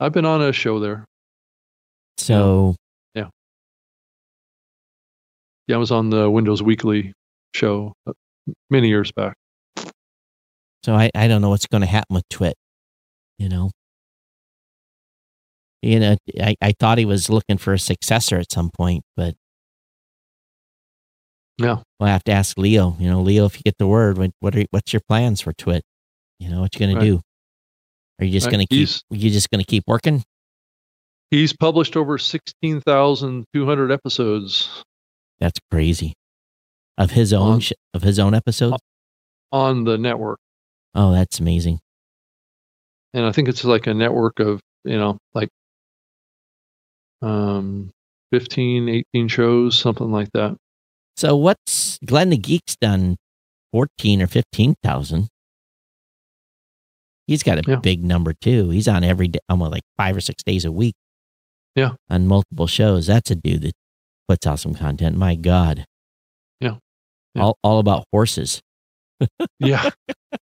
[0.00, 1.04] I've been on a show there.
[2.18, 2.76] So
[3.14, 3.28] Yeah,
[5.68, 7.12] Yeah, I was on the Windows Weekly
[7.54, 8.12] show uh,
[8.70, 9.36] many years back.
[10.84, 12.54] So I, I don't know what's going to happen with Twit.
[13.38, 13.70] You know,
[15.82, 19.34] you know, I, I thought he was looking for a successor at some point, but
[21.58, 21.78] Yeah.
[21.98, 22.96] we'll have to ask Leo.
[22.98, 25.82] You know, Leo, if you get the word, what are what's your plans for Twit?
[26.38, 26.94] You know, what you Right.
[26.94, 27.20] to do?
[28.20, 28.52] Are you just Right.
[28.52, 28.78] going to keep?
[28.88, 30.22] He's- You just going to keep working?
[31.30, 34.82] He's published over 16,200 episodes
[35.38, 36.12] That's crazy.
[36.98, 38.76] Of his own On- sh- of his own episodes.
[39.52, 40.38] on the network.
[40.94, 41.80] Oh, that's amazing.
[43.14, 45.48] and I think it's like a network of you know like
[47.22, 47.90] um
[48.32, 50.56] 15 18 shows something like that
[51.16, 53.16] So what's Glenn the Geek's done?
[53.72, 55.28] Fourteen or fifteen thousand.
[57.26, 57.76] He's got a Yeah.
[57.76, 58.70] big number too.
[58.70, 60.94] He's on every day, almost like five or six days a week.
[61.74, 61.94] Yeah.
[62.08, 63.06] on multiple shows.
[63.06, 63.72] That's a dude that
[64.28, 65.16] puts out some content.
[65.16, 65.84] My God.
[66.60, 66.76] Yeah.
[67.34, 67.42] Yeah.
[67.42, 68.62] All all about horses.
[69.58, 69.90] yeah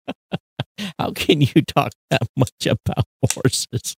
[0.99, 3.95] How can you talk that much about horses?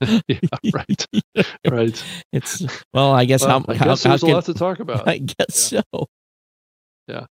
[0.28, 0.38] yeah
[0.74, 1.06] right.
[1.70, 2.04] Right.
[2.32, 2.62] It's
[2.92, 4.80] well, I guess well, how, I how, guess how there's a can- lot to talk
[4.86, 5.06] about.
[5.08, 5.82] I guess so.
[7.08, 7.26] Yeah,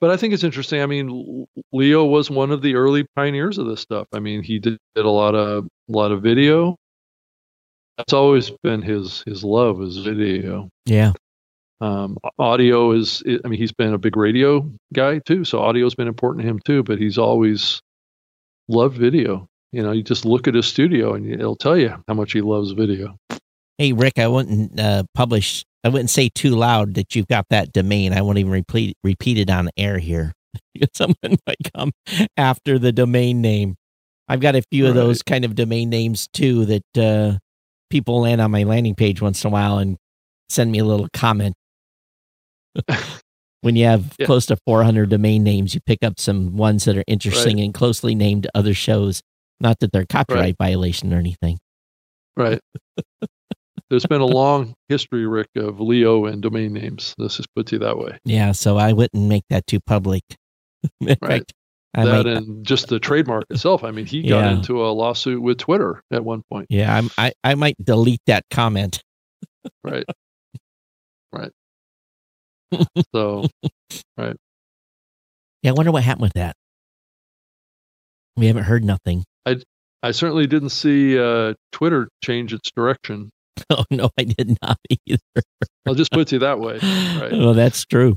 [0.00, 0.80] but I think it's interesting.
[0.82, 4.06] I mean Leo was one of the early pioneers of this stuff.
[4.12, 6.76] I mean he did, did a lot of a lot of video.
[7.98, 10.68] That's always been his his love is video.
[10.86, 11.12] Yeah.
[11.82, 16.08] um, audio is i mean he's been a big radio guy too so audio's been
[16.08, 17.80] important to him too but he's always
[18.68, 22.14] loved video you know you just look at his studio and it'll tell you how
[22.14, 23.16] much he loves video
[23.78, 25.64] Hey Rick, I wouldn't uh, publish.
[25.82, 28.12] I wouldn't say too loud that you've got that domain.
[28.12, 30.34] I won't even repeat repeat it on air here.
[30.94, 31.90] Someone might come
[32.36, 33.76] after the domain name.
[34.28, 37.38] I've got a few of those kind of domain names too that uh,
[37.88, 39.96] people land on my landing page once in a while and
[40.50, 41.54] send me a little comment.
[43.62, 44.26] when you have Yeah.
[44.26, 48.14] close to 400 domain names, you pick up some ones that are interesting and closely
[48.14, 49.22] named to other shows.
[49.60, 51.58] Not that they're copyright violation or anything.
[52.36, 52.60] right
[53.90, 57.80] there's been a long history rick of leo and domain names let's just put it
[57.80, 60.22] that way Yeah, so I wouldn't make that too public.
[61.02, 61.18] Right.
[61.20, 61.52] fact,
[61.94, 65.42] I that might, and just the trademark itself i mean he got into a lawsuit
[65.42, 69.02] with twitter at one point yeah, I'm, I I might delete that comment.
[69.84, 70.04] right
[71.32, 71.50] right
[73.12, 73.44] so
[74.16, 74.36] right
[75.62, 76.56] Yeah, I wonder what happened with that.
[78.36, 79.24] We haven't heard nothing.
[79.46, 79.56] I
[80.02, 83.30] I certainly didn't see uh, Twitter change its direction.
[83.68, 85.42] Oh no, I did not either.
[85.86, 86.78] I'll just put it that way.
[86.80, 87.30] Right.
[87.30, 88.16] Well, that's true.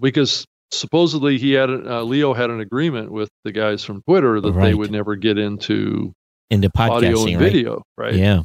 [0.00, 4.52] because supposedly he had uh, Leo had an agreement with the guys from Twitter that
[4.52, 6.12] they would never get into
[6.50, 7.38] Into audio and right?
[7.38, 8.14] video, right?
[8.14, 8.42] Yeah.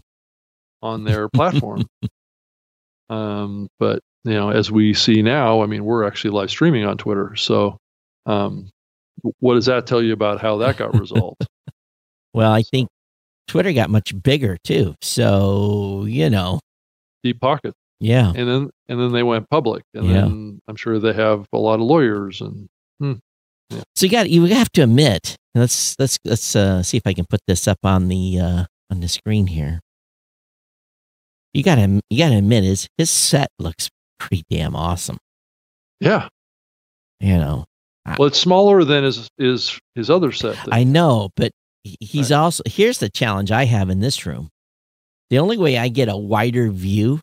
[0.82, 1.86] on their platform.
[3.10, 6.98] um, but you know, as we see now, I mean, we're actually live streaming on
[6.98, 7.36] Twitter.
[7.36, 7.78] So,
[8.26, 8.70] um,
[9.40, 11.46] what does that tell you about how that got resolved?
[12.34, 12.88] Well, I think
[13.48, 14.94] Twitter got much bigger too.
[15.02, 16.60] So, you know,
[17.24, 18.28] Deep pocket, yeah.
[18.36, 20.22] and then and then they went public, and Yeah.
[20.22, 22.70] then I'm sure they have a lot of lawyers and
[23.96, 25.36] So you got you have to admit.
[25.56, 29.00] Let's let's let's uh, see if I can put this up on the uh, on
[29.00, 29.80] the screen here.
[31.56, 33.90] You gotta you gotta admit his his set looks
[34.20, 35.18] pretty damn awesome.
[36.00, 36.28] yeah.
[37.20, 37.66] You know,
[38.18, 40.58] Well, it's smaller than his his his other set.
[40.72, 41.52] I know, but
[41.84, 44.50] he- he's also here's the challenge I have in this room.
[45.30, 47.20] The only way I get a wider view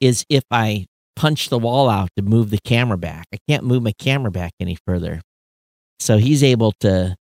[0.00, 0.86] is if I
[1.16, 3.26] punch the wall out to move the camera back.
[3.32, 5.20] I can't move my camera back any further.
[6.00, 7.16] So he's able to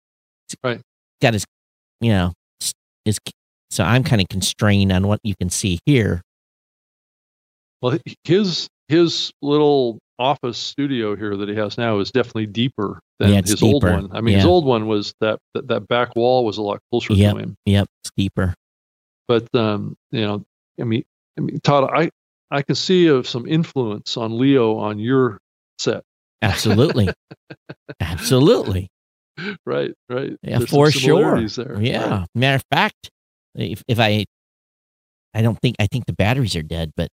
[0.64, 0.81] Right.
[1.22, 1.45] got his
[2.02, 2.34] you know
[3.06, 3.19] his
[3.72, 6.22] so I'm kind of constrained on what you can see here.
[7.81, 13.30] Well, his his little office studio here that he has now is definitely deeper than
[13.34, 13.94] Yeah, his old deeper.
[13.94, 14.10] one.
[14.12, 17.14] I mean, his old one was that, that that back wall was a lot closer
[17.14, 17.34] Yep.
[17.36, 17.56] to him.
[17.66, 18.54] Yep, it's deeper.
[19.28, 20.46] But um, you know,
[20.80, 21.04] I mean,
[21.38, 22.10] I mean, Todd, I
[22.52, 25.40] I can see of some influence on Leo on your
[25.80, 26.04] set.
[26.41, 27.10] Absolutely.
[28.00, 28.90] Absolutely.
[29.66, 30.36] Right, right.
[30.41, 31.40] Yeah, There's for sure.
[31.48, 31.82] There.
[31.82, 32.10] Yeah.
[32.20, 32.28] Right.
[32.36, 33.10] Matter of fact,
[33.56, 34.26] if if I
[35.34, 37.10] I don't think I think the batteries are dead, but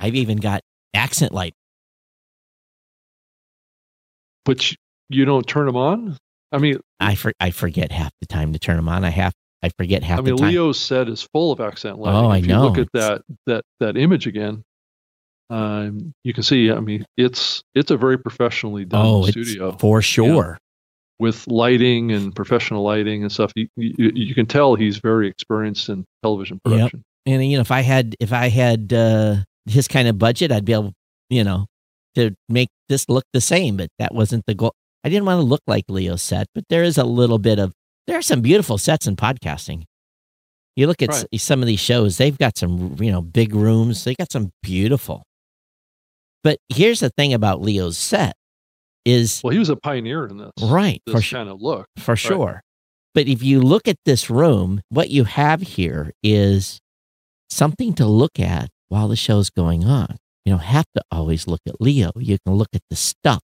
[0.00, 0.62] I've even got
[0.94, 1.54] accent light.
[4.44, 4.76] But you,
[5.10, 6.16] you don't turn them on.
[6.50, 9.04] I mean, I for, I forget half the time to turn them on.
[9.04, 9.32] I have
[9.62, 10.50] I forget half I mean, the time.
[10.50, 12.24] Leo's set is full of accent lighting.
[12.24, 12.62] Oh, I if know.
[12.62, 14.64] you look at that that that image again,
[15.50, 16.70] um, you can see.
[16.72, 20.58] I mean, it's it's a very professionally done oh, studio for sure.
[21.18, 23.52] with lighting and professional lighting and stuff.
[23.54, 26.72] You, you you can tell he's very experienced in television Yep.
[26.72, 27.04] production.
[27.26, 29.36] And you know, if I had if I had uh,
[29.66, 30.92] his kind of budget, I'd be able,
[31.28, 31.66] you know,
[32.14, 33.76] to make this look the same.
[33.76, 34.74] But that wasn't the goal.
[35.04, 37.72] I didn't want to look like Leo's set, but there is a little bit of
[38.06, 39.84] there are some beautiful sets in podcasting.
[40.76, 44.04] You look at s- some of these shows; they've got some, you know, big rooms.
[44.04, 45.22] They got some beautiful.
[46.42, 48.34] But here's the thing about Leo's set
[49.04, 51.86] is Well, he was a pioneer in this right for this sure kind of look.
[51.98, 52.60] for sure.
[53.14, 56.78] But if you look at this room, what you have here is
[57.50, 60.18] something to look at while the show's going on.
[60.44, 62.12] You don't have to always look at Leo.
[62.16, 63.40] You can look at the stuff.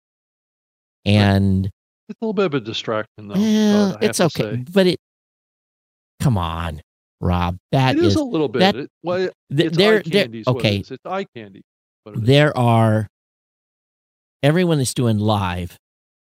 [1.04, 1.66] And
[2.08, 3.34] It's a little bit of a distraction, though.
[3.34, 4.62] well, it's okay.
[4.72, 4.98] But it
[6.20, 6.82] come on,
[7.20, 7.56] Rob.
[7.72, 8.60] That It is is, a little bit.
[8.60, 10.40] that- it, well, it's there eye candy.
[10.40, 10.76] is what it okay.
[10.78, 11.62] It's eye candy.
[12.06, 12.22] it is.
[12.22, 13.06] There are
[14.42, 15.76] everyone that's doing live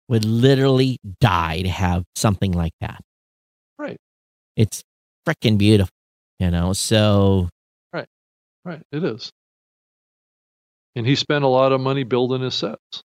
[0.09, 3.01] would literally die to have something like that.
[3.77, 3.97] Right.
[4.55, 4.83] It's
[5.27, 5.91] freaking beautiful,
[6.39, 6.73] you know.
[6.73, 7.49] So
[8.65, 9.31] Right, it is.
[10.95, 13.03] And he spent a lot of money building his sets.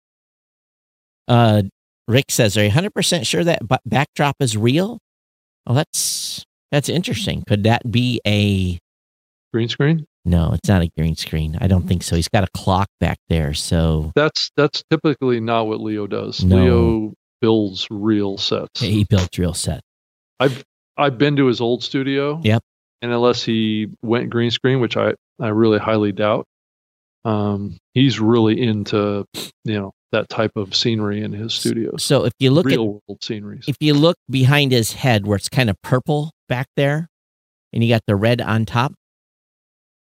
[1.29, 1.63] Uh,
[2.09, 4.99] Rick says, "Are you hundred percent sure that b- backdrop is real?"
[5.67, 7.45] Well, that's that's interesting.
[7.47, 8.79] Could that be a?
[9.53, 10.05] Green screen.
[10.25, 11.57] No, it's not a green screen.
[11.61, 12.17] I don't think so.
[12.17, 16.43] He's got a clock back there, so That's that's typically not what Leo does.
[16.43, 16.57] No.
[16.57, 18.81] Leo builds real sets.
[18.81, 19.81] he built real set.
[20.41, 20.65] I've
[20.97, 22.41] I've been to his old studio.
[22.43, 22.63] Yep.
[23.05, 26.47] And unless he went green screen, which I I really highly doubt,
[27.27, 29.27] um, he's really into
[29.65, 32.03] you know that type of scenery in his studios.
[32.03, 33.67] So if you look at real world sceneries.
[33.69, 37.09] if you look behind his head where it's kind of purple back there,
[37.75, 38.95] and you got the red on top.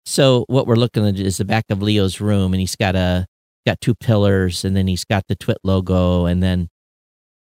[0.07, 3.27] So what we're looking at is the back of Leo's room, and he's got a
[3.67, 6.69] got two pillars, and then he's got the Twit logo, and then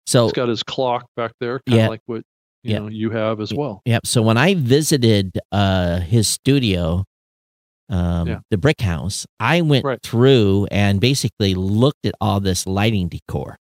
[0.09, 1.89] so He's got his clock back there, kind of Yeah.
[1.89, 2.22] like what
[2.62, 2.78] you Yeah.
[2.80, 3.82] know you have as well.
[3.84, 4.06] Yep.
[4.06, 7.05] So when I visited uh, his studio,
[7.89, 8.40] um, Yeah.
[8.51, 9.98] the brick house, I went Right.
[10.02, 13.56] through and basically looked at all this lighting decor.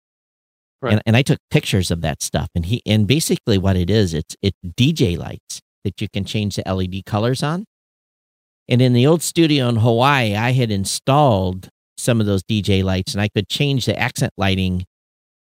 [0.81, 0.93] Right.
[0.93, 2.47] And, and I took pictures of that stuff.
[2.55, 6.55] And he and basically what it is, it's it's DJ lights that you can change
[6.55, 7.65] the LED colors on.
[8.69, 13.13] And in the old studio in Hawaii, I had installed some of those DJ lights
[13.13, 14.85] and I could change the accent lighting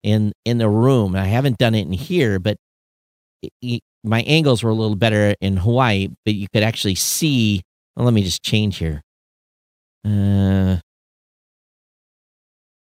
[0.03, 1.15] in in the room.
[1.15, 2.61] I haven't done it in here, but it- it-
[4.03, 7.62] my angles were a little better in Hawaii, but you could actually see.
[7.97, 9.03] Well, let me just change here.
[10.05, 10.79] Uh,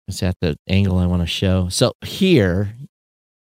[0.09, 1.69] is that the angle I want to show?
[1.69, 2.75] So here,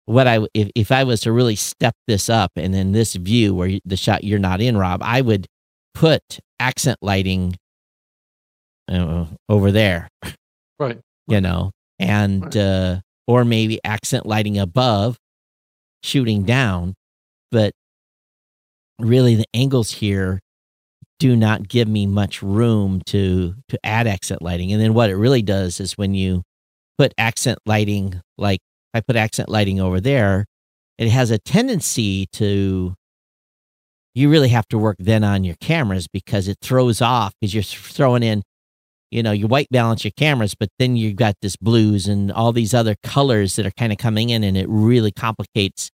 [0.06, 3.54] what I if if I was to really step this up, and then this view
[3.54, 5.48] where the shot you're not in, Rob, I would
[5.94, 6.22] put
[6.60, 7.56] accent lighting
[8.90, 10.08] uh, over there,
[10.80, 11.00] Right.
[11.28, 12.56] you know, and Right.
[12.56, 15.18] uh, or maybe accent lighting above,
[16.04, 16.94] shooting down,
[17.52, 17.74] but
[19.00, 20.40] really the angles here
[21.20, 24.72] do not give me much room to to add accent lighting.
[24.72, 26.44] And then what it really does is when you
[26.98, 28.60] put accent lighting, like
[28.94, 30.46] I put accent lighting over there,
[30.98, 32.94] it has a tendency to
[34.14, 37.64] you really have to work then on your cameras because it throws off because you're
[37.64, 38.42] throwing in
[39.12, 42.52] you know you white balance your cameras but then you've got this blues and all
[42.52, 45.90] these other colors that are kind of coming in and it really complicates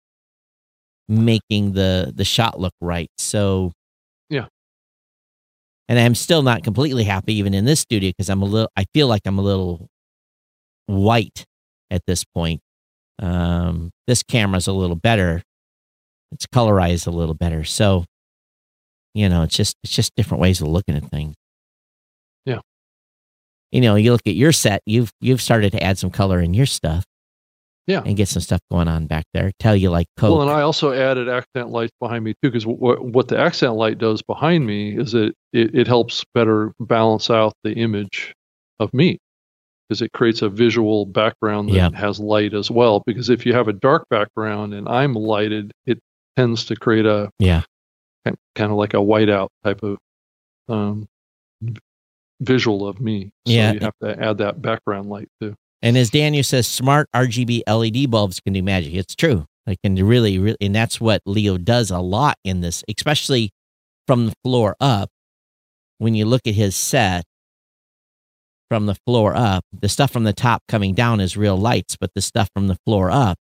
[1.08, 3.72] making the the shot look right so
[4.30, 4.46] Yeah.
[5.88, 8.84] and i'm still not completely happy even in this studio because i'm a little i
[8.94, 9.88] feel like i'm a little
[10.86, 11.44] white
[11.90, 12.60] at this point
[13.18, 15.42] um this camera's a little better
[16.32, 18.04] it's colorized a little better so
[19.12, 21.34] you know it's just it's just different ways of looking at things.
[23.72, 26.54] You know you look at your set you've you've started to add some color in
[26.54, 27.04] your stuff
[27.86, 28.02] Yeah.
[28.06, 30.60] and get some stuff going on back there tell you like coke Well, and I
[30.62, 34.66] also added accent lights behind me too, because what what the accent light does behind
[34.66, 38.34] me is it, it it helps better balance out the image
[38.78, 39.18] of me,
[39.88, 41.90] because it creates a visual background that Yeah.
[41.94, 43.02] has light as well.
[43.06, 45.98] Because if you have a dark background and I'm lighted, it
[46.36, 47.62] tends to create a Yeah.
[48.24, 49.98] kind of like a whiteout type of
[50.68, 51.06] um,
[52.44, 53.30] visual of me.
[53.46, 53.72] So Yeah.
[53.72, 55.54] you have to add that background light too.
[55.80, 58.94] And as Daniel says, smart RGB LED bulbs can do magic.
[58.94, 59.46] It's true.
[59.66, 63.50] They can really, really, and that's what Leo does a lot in this, especially
[64.06, 65.08] from the floor up.
[65.98, 67.24] When you look at his set
[68.68, 72.10] from the floor up, the stuff from the top coming down is real lights, but
[72.14, 73.38] the stuff from the floor up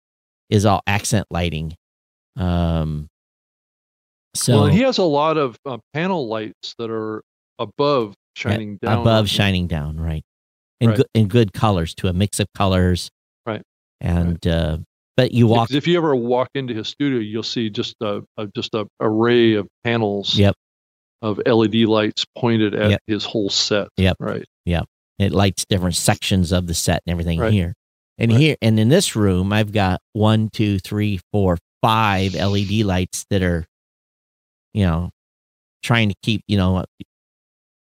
[0.50, 1.74] is all accent lighting.
[2.36, 3.08] Um,
[4.34, 7.22] so well, he has a lot of uh, panel lights that are
[7.58, 9.00] above shining down.
[9.00, 10.24] above shining down, right?
[10.80, 10.96] In Right.
[10.98, 13.10] good in good colors to a mix of colors,
[13.46, 13.62] Right.
[14.00, 14.78] And uh,
[15.16, 18.46] but you walk, if you ever walk into his studio, you'll see just a, a
[18.48, 20.54] just a array of panels yep,
[21.22, 23.00] of LED lights pointed at Yep.
[23.06, 23.88] his whole set.
[23.96, 24.16] Yep.
[24.18, 24.44] Right.
[24.64, 24.82] Yeah.
[25.18, 27.52] It lights different sections of the set and everything Right.
[27.52, 27.74] here.
[28.18, 28.40] And Right.
[28.40, 33.42] here and in this room, I've got one, two, three, four, five LED lights that
[33.42, 33.66] are,
[34.72, 35.10] you know,
[35.82, 36.84] trying to keep, you know,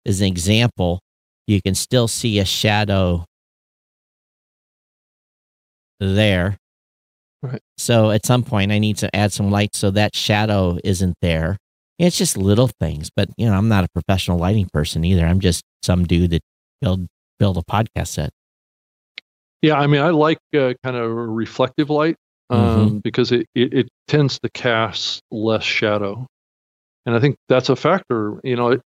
[0.06, 1.00] as an example,
[1.48, 3.26] you can still see a shadow
[6.00, 6.58] there.
[7.42, 7.62] Right.
[7.78, 11.58] So at some point, I need to add some light so that shadow isn't there.
[12.00, 15.26] It's just little things, but you know, I'm not a professional lighting person either.
[15.26, 16.42] I'm just some dude that
[16.82, 17.08] build
[17.40, 18.30] build a podcast set.
[19.62, 22.16] Yeah, I mean, I like uh, kind of reflective light
[22.50, 22.98] um, Mm-hmm.
[23.00, 26.26] because it, it it tends to cast less shadow,
[27.06, 28.40] and I think that's a factor.
[28.44, 28.82] You know, it,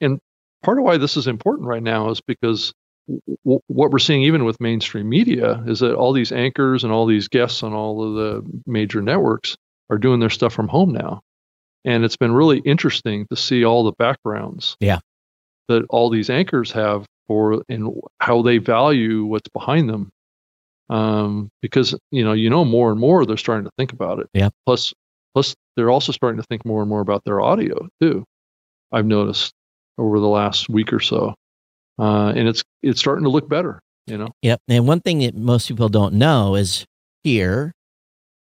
[0.00, 0.18] and
[0.62, 2.72] part of why this is important right now is because
[3.06, 6.92] w- w- what we're seeing, even with mainstream media, is that all these anchors and
[6.92, 9.56] all these guests on all of the major networks
[9.90, 11.20] are doing their stuff from home now,
[11.84, 14.76] and it's been really interesting to see all the backgrounds.
[14.80, 14.98] Yeah.
[15.68, 20.12] That all these anchors have for and how they value what's behind them
[20.88, 24.28] um, because you know you know more and more they're starting to think about it.
[24.32, 24.50] Yeah.
[24.64, 24.92] Plus,
[25.34, 28.24] plus they're also starting to think more and more about their audio too.
[28.92, 29.52] I've noticed
[29.98, 31.34] over the last week or so,
[31.98, 33.80] uh, and it's it's starting to look better.
[34.06, 34.28] You know.
[34.42, 34.60] Yep.
[34.68, 36.84] And one thing that most people don't know is
[37.24, 37.72] here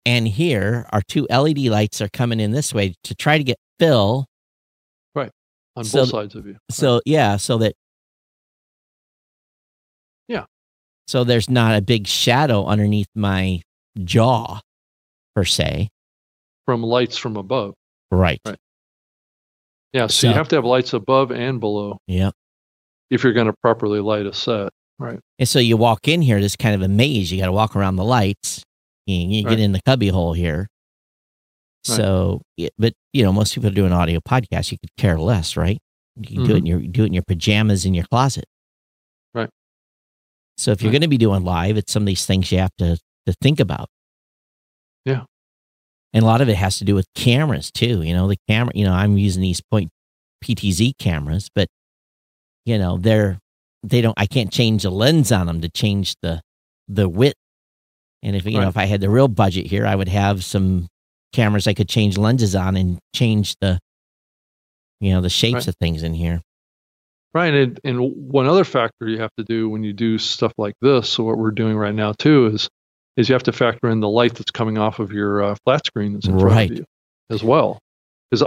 [0.04, 3.56] and here our two LED lights are coming in this way to try to get
[3.78, 4.26] fill.
[5.14, 5.30] Right
[5.76, 6.56] on So both sides of you.
[6.70, 7.74] So yeah, so that
[10.28, 10.44] Yeah.
[11.06, 13.60] So there's not a big shadow underneath my
[14.02, 14.60] jaw
[15.34, 15.88] per se.
[16.64, 17.74] from lights from above.
[18.10, 18.40] Right.
[18.46, 18.58] Right.
[19.92, 20.06] Yeah.
[20.06, 22.34] So, you have to have lights above and below Yep.
[23.10, 24.70] if you're going to properly light a set.
[24.98, 25.18] Right.
[25.38, 27.32] And so you walk in here, this kind of a maze.
[27.32, 28.62] You got to walk around the lights.
[29.06, 29.50] You, you Right.
[29.50, 30.68] get in the cubby hole here.
[31.88, 31.96] Right.
[31.96, 34.70] So, yeah, but you know, most people do an audio podcast.
[34.70, 35.78] You could care less, right?
[36.16, 38.44] You can do it in your do it in your pajamas in your closet.
[38.44, 39.38] Mm-hmm.
[39.40, 39.50] Right.
[40.58, 40.92] So if you're Right.
[40.92, 42.96] going to be doing live, it's some of these things you have to
[43.26, 43.88] to think about.
[46.14, 48.02] And a lot of it has to do with cameras too.
[48.02, 48.72] You know, the camera.
[48.74, 49.90] You know, I'm using these point
[50.44, 51.68] PTZ cameras, but
[52.66, 53.38] you know, they're
[53.82, 54.14] they don't.
[54.18, 56.40] I can't change the lens on them to change the
[56.88, 57.38] the width.
[58.22, 60.86] And if you know, if I had the real budget here, I would have some
[61.32, 63.78] cameras I could change lenses on and change the
[65.00, 65.68] you know the shapes Right.
[65.68, 66.40] of things in here.
[67.34, 70.74] Right, and and one other factor you have to do when you do stuff like
[70.82, 72.68] this, so what we're doing right now too is
[73.16, 75.84] is you have to factor in the light that's coming off of your uh, flat
[75.86, 76.70] screen that's in front Right.
[76.70, 76.84] of you
[77.30, 77.78] as well.
[78.30, 78.46] Because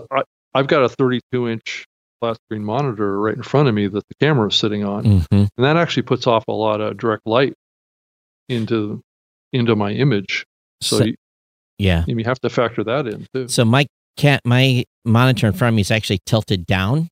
[0.53, 1.85] I've got a 32 inch
[2.19, 5.25] flat screen monitor right in front of me that the camera is sitting on, hmm
[5.31, 7.53] and that actually puts off a lot of direct light
[8.49, 9.01] into
[9.53, 10.45] into my image.
[10.81, 11.15] So, So- you,
[11.77, 12.03] Yeah.
[12.07, 13.47] you have to factor that in too.
[13.47, 13.85] So my
[14.17, 17.09] cat, my monitor in front of me is actually tilted down.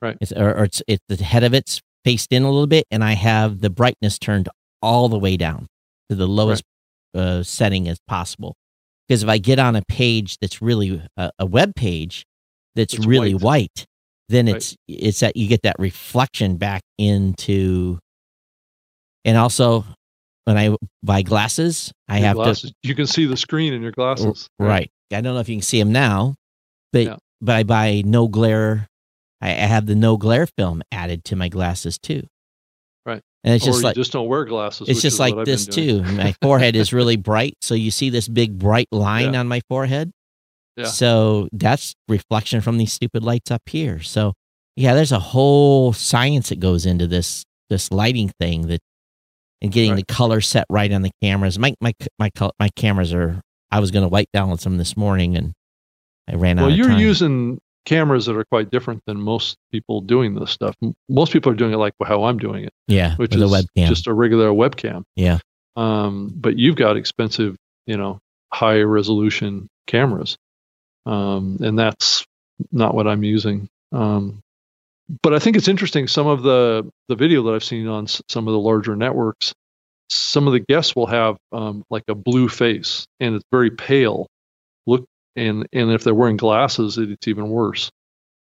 [0.00, 0.16] Right.
[0.20, 3.02] It's, or, or it's, it's the head of it's faced in a little bit, and
[3.02, 4.48] I have the brightness turned
[4.80, 5.66] all the way down
[6.10, 6.62] to the lowest
[7.14, 8.54] uh, setting as possible.
[9.08, 12.24] Because if I get on a page that's really a, a web page
[12.74, 13.42] that's It's really white.
[13.42, 13.86] white,
[14.28, 14.56] then Right.
[14.56, 17.98] it's it's that you get that reflection back into.
[19.24, 19.84] And also,
[20.44, 23.92] when I buy glasses, I Your have to you can see the screen in your
[23.92, 24.46] glasses.
[24.58, 24.90] Right.
[25.12, 26.34] I don't know if you can see them now,
[26.92, 27.16] but Yeah.
[27.40, 28.86] but I buy no glare.
[29.40, 32.26] I, I have the no glare film added to my glasses too.
[33.48, 34.88] And it's or just you like just don't wear glasses.
[34.88, 36.02] it's just like what I've been this too.
[36.02, 39.40] My forehead is really bright, so you see this big bright line Yeah.
[39.40, 40.10] on my forehead.
[40.76, 40.84] Yeah.
[40.86, 44.00] So that's reflection from these stupid lights up here.
[44.00, 44.34] So
[44.76, 48.80] yeah, there's a whole science that goes into this this lighting thing that
[49.62, 50.06] and getting Right.
[50.06, 51.58] the color set right on the cameras.
[51.58, 52.30] My my my
[52.60, 53.40] my cameras are.
[53.70, 55.52] I was going to white balance them this morning, and
[56.26, 56.66] I ran out.
[56.68, 57.58] Well, you're using
[57.88, 60.76] cameras that are quite different than most people doing this stuff.
[61.08, 63.88] Most people are doing it like how I'm doing it, yeah, which is a webcam.
[63.88, 65.04] just a regular webcam.
[65.16, 65.38] Yeah.
[65.76, 67.56] Um, but you've got expensive,
[67.86, 68.18] you know,
[68.52, 70.36] high resolution cameras,
[71.06, 72.24] um, and that's
[72.72, 73.68] not what I'm using.
[73.92, 74.40] Um,
[75.22, 76.08] but I think it's interesting.
[76.08, 79.54] Some of the the video that I've seen on s- some of the larger networks,
[80.10, 84.26] some of the guests will have um, like a blue face, and it's very pale.
[85.38, 87.90] And and if they're wearing glasses, it, it's even worse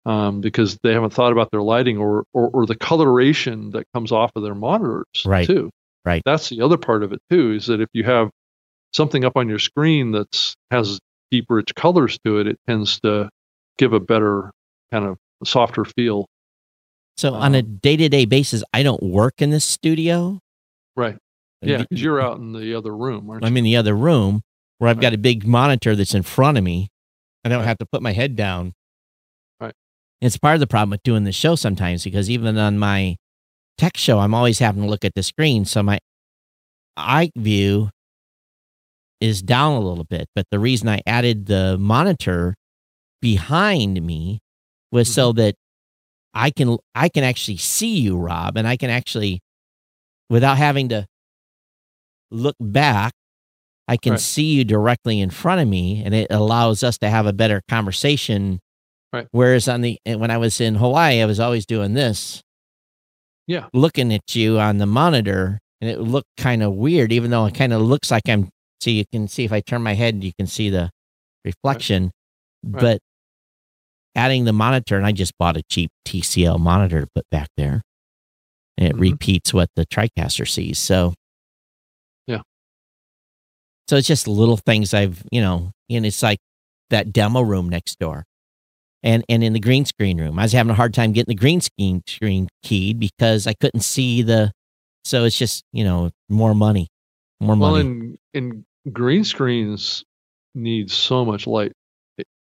[0.05, 4.13] um, because they haven't thought about their lighting or, or or the coloration that comes
[4.13, 5.47] off of their monitors Right.
[5.47, 5.71] too.
[6.05, 6.23] Right.
[6.25, 7.53] That's the other part of it too.
[7.53, 8.31] Is that if you have
[8.93, 10.99] something up on your screen that's has
[11.31, 13.31] deep, rich colors to it, it tends to
[13.79, 14.51] give a better
[14.93, 16.27] kind of softer feel.
[17.17, 20.41] so on a um, day to day basis, I don't work in this studio.
[20.97, 21.17] Right.
[21.63, 23.47] Yeah, because you're out in the other room, aren't you?
[23.47, 24.43] I'm in the other room
[24.83, 26.89] where I've got a big monitor that's in front of me.
[27.45, 27.69] I don't Right.
[27.69, 28.73] have to put my head down.
[29.61, 29.75] Right.
[30.21, 33.15] It's part of the problem with doing the show sometimes because even on my
[33.79, 35.65] tech show, I'm always having to look at the screen.
[35.67, 36.01] So my
[36.97, 37.91] eye view
[39.21, 40.27] is down a little bit.
[40.35, 42.57] But the reason I added the monitor
[43.21, 44.41] behind me
[44.91, 45.15] was Mm-hmm.
[45.15, 45.55] so that
[46.35, 49.39] I can I can actually see you, Rob, and I can actually
[50.29, 51.07] without having to
[52.33, 53.13] look back,
[53.89, 54.21] I can Right.
[54.21, 57.61] see you directly in front of me, and it allows us to have a better
[57.69, 58.61] conversation.
[59.13, 59.27] Right.
[59.33, 62.43] Whereas on the when I was in Hawaii, I was always doing this,
[63.47, 63.69] Yeah.
[63.75, 67.55] looking at you on the monitor, and it looked kind of weird, even though it
[67.55, 68.49] kind of looks like I'm.
[68.81, 70.91] So you can see if I turn my head, you can see the
[71.45, 72.11] reflection,
[72.65, 72.81] Right.
[72.81, 72.99] but
[74.15, 77.83] adding the monitor, and I just bought a cheap TCL monitor to put back there,
[78.79, 79.01] and it Mhm.
[79.01, 80.79] repeats what the TriCaster sees.
[80.79, 81.15] So.
[83.89, 86.39] So it's just little things I've, you know, and it's like
[86.91, 88.25] that demo room next door.
[89.03, 91.41] And and in the green screen room, I was having a hard time getting the
[91.41, 94.53] green screen screen keyed because I couldn't see the
[95.05, 96.89] so it's just, you know, more money.
[97.41, 97.81] More well, money.
[97.81, 100.05] and and green screens
[100.55, 101.73] need so much light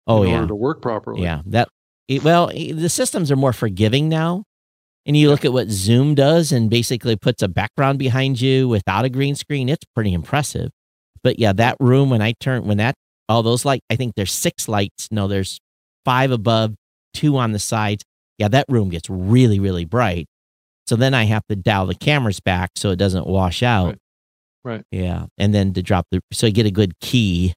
[0.06, 0.34] oh in yeah.
[0.36, 1.22] order to work properly.
[1.22, 1.42] Yeah.
[1.46, 1.68] That
[2.06, 4.44] it, well, the systems are more forgiving now.
[5.06, 9.04] And you look at what Zoom does and basically puts a background behind you without
[9.04, 10.70] a green screen, it's pretty impressive.
[11.24, 12.94] But yeah, that room when I turn when that
[13.28, 15.08] all those light I think there's six lights.
[15.10, 15.58] No, there's
[16.04, 16.74] five above,
[17.14, 18.04] two on the sides.
[18.38, 20.26] Yeah, that room gets really, really bright.
[20.86, 23.86] So then I have to dial the cameras back so it doesn't wash out.
[23.86, 23.98] Right.
[24.64, 24.82] Right.
[24.90, 25.26] Yeah.
[25.38, 27.54] And then to drop the so you get a good key,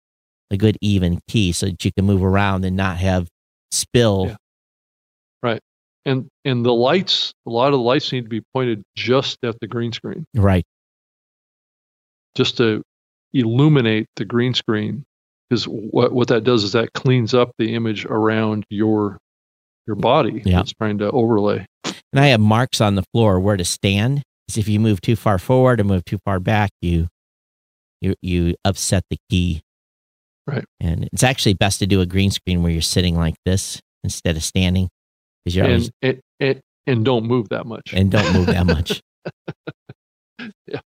[0.50, 3.28] a good even key so that you can move around and not have
[3.72, 4.28] spill.
[4.30, 4.36] Yeah.
[6.06, 9.60] And and the lights, a lot of the lights need to be pointed just at
[9.60, 10.64] the green screen, Right.
[12.34, 12.82] just to
[13.40, 15.04] illuminate the green screen.
[15.50, 19.18] Because what what that does is that cleans up the image around your
[19.86, 20.42] your body.
[20.46, 20.60] Yeah.
[20.62, 21.66] It's trying to overlay.
[21.86, 24.24] And I have marks on the floor where to stand.
[24.46, 27.08] Because if you move too far forward or move too far back, you
[28.02, 29.62] you you upset the key.
[30.46, 30.66] Right.
[30.80, 34.36] And it's actually best to do a green screen where you're sitting like this instead
[34.38, 34.90] of standing.
[35.44, 37.94] Because you're always And, and and and don't move that much.
[37.94, 39.02] and don't move that much.
[40.68, 40.80] Yeah.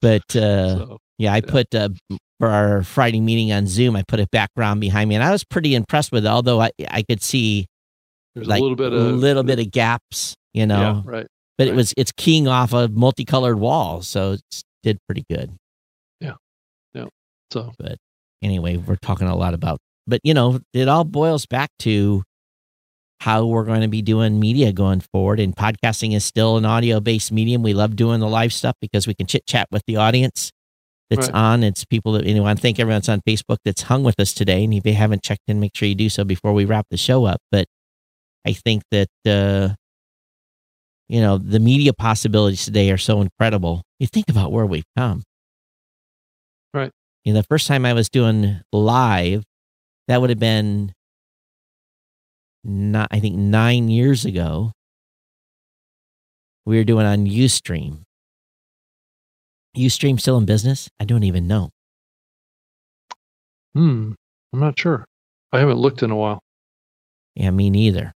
[0.00, 1.88] But uh so, Yeah, I put uh,
[2.38, 3.96] for our Friday meeting on Zoom.
[3.96, 6.28] I put a background behind me, and I was pretty impressed with it.
[6.28, 7.66] Although I I could see
[8.34, 11.26] there's like a little bit of little bit of gaps You know, Yeah, right.
[11.56, 14.42] but it was it's keying off of multicolored walls, so it
[14.82, 15.56] did pretty good.
[16.20, 16.34] Yeah,
[16.94, 17.06] yeah.
[17.52, 17.96] So but
[18.40, 22.22] Anyway, we're talking a lot about, but you know, it all boils back to
[23.20, 25.40] how we're going to be doing media going forward.
[25.40, 27.64] And podcasting is still an audio based medium.
[27.64, 30.52] We love doing the live stuff because we can chit chat with the audience
[31.10, 31.34] that's Right.
[31.34, 31.62] on.
[31.62, 34.64] It's people that, you know, I think everyone's on Facebook that's hung with us today.
[34.64, 36.96] And if you haven't checked in, make sure you do so before we wrap the
[36.96, 37.40] show up.
[37.50, 37.66] But
[38.46, 39.74] I think that, uh,
[41.08, 43.82] you know, the media possibilities today are so incredible.
[43.98, 45.22] You think about where we've come.
[46.74, 46.92] Right.
[47.24, 49.44] You know, the first time I was doing live,
[50.08, 50.92] that would have been
[52.64, 54.72] not, I think nine years ago.
[56.66, 58.02] We were doing on Ustream.
[59.78, 60.88] Ustream still in business?
[61.00, 61.70] I don't even know.
[63.74, 64.12] hmm,
[64.52, 65.04] I'm not sure.
[65.52, 66.40] I haven't looked in a while.
[67.34, 68.12] Yeah, me neither.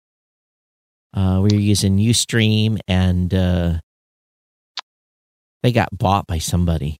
[1.15, 3.81] Uh, we were using Ustream and uh,
[5.63, 6.97] they got bought by somebody.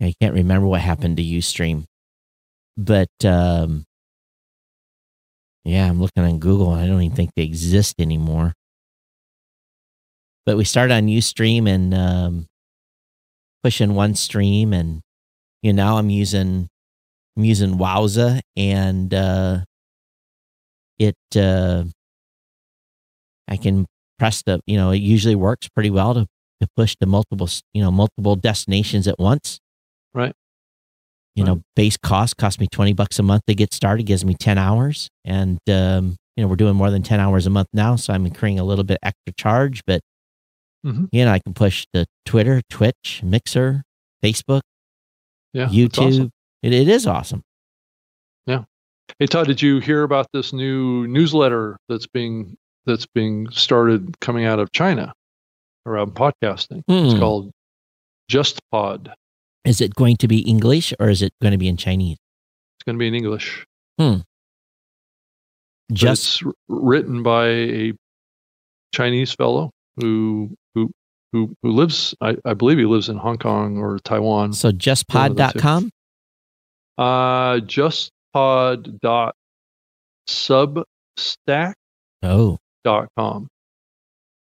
[0.00, 1.84] I can't remember what happened to Ustream.
[2.76, 3.84] But um,
[5.64, 8.54] yeah, I'm looking on Google and I don't even think they exist anymore.
[10.46, 12.46] But we started on Ustream and um,
[13.62, 15.00] pushing one stream and
[15.62, 16.68] you know now I'm using
[17.36, 19.60] I'm using Wowza and uh,
[20.98, 21.84] it uh,
[23.48, 23.86] I can
[24.18, 26.26] press the you know it usually works pretty well to
[26.60, 29.60] to push to multiple you know multiple destinations at once.
[30.12, 30.34] Right.
[31.34, 34.34] You know, base cost cost me twenty bucks a month to get started, gives me
[34.34, 37.96] ten hours, and um, you know we're doing more than ten hours a month now,
[37.96, 40.00] so I'm incurring a little bit extra charge, but
[40.84, 41.08] Mhm.
[41.12, 43.82] know I can push to Twitter, Twitch, Mixer,
[44.22, 44.60] Facebook,
[45.52, 46.06] Yeah, YouTube.
[46.08, 46.30] awesome.
[46.62, 47.42] It, it is awesome.
[48.46, 48.64] Yeah.
[49.18, 52.56] Hey Todd, did you hear about this new newsletter that's being
[52.86, 55.12] that's being started coming out of China
[55.86, 56.82] around podcasting?
[56.88, 57.18] It's Hmm.
[57.18, 57.50] called
[58.28, 59.14] Just Pod.
[59.64, 62.18] Is it going to be English or is it going to be in Chinese?
[62.76, 63.64] It's going to be in English.
[63.96, 64.22] but
[65.92, 67.92] Just it's written by a
[68.94, 70.54] Chinese fellow who
[71.34, 72.14] who who lives.
[72.20, 74.52] I, I believe he lives in Hong Kong or Taiwan.
[74.52, 75.90] so justpod.com.
[76.96, 79.34] Uh, justpod dot
[80.28, 81.74] substack
[82.22, 83.48] Oh, dot com.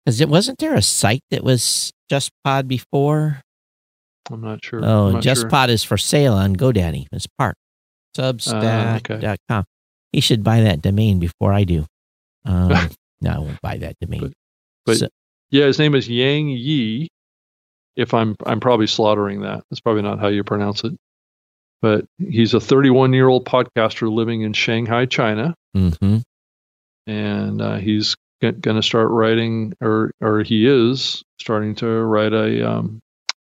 [0.04, 3.42] because it wasn't there a site that was JustPod before?
[4.32, 4.82] I'm not sure.
[4.84, 5.36] Oh, I'm sure.
[5.36, 7.06] JustPod is for sale on GoDaddy.
[7.12, 7.56] It's part
[8.18, 9.64] Substack.com.
[10.12, 11.86] He should buy that domain before I do.
[12.46, 12.70] Um,
[13.22, 14.34] no, I won't buy that domain.
[14.86, 15.08] but- So-
[15.52, 17.10] Yeah, his name is Yang Yi.
[17.96, 19.64] If I'm I'm probably slaughtering that.
[19.70, 20.94] That's probably not how you pronounce it.
[21.82, 26.24] But he's a 31 year old podcaster living in Shanghai, China, mhm.
[27.08, 32.70] and uh, he's going to start writing, or or he is starting to write a
[32.70, 33.00] um,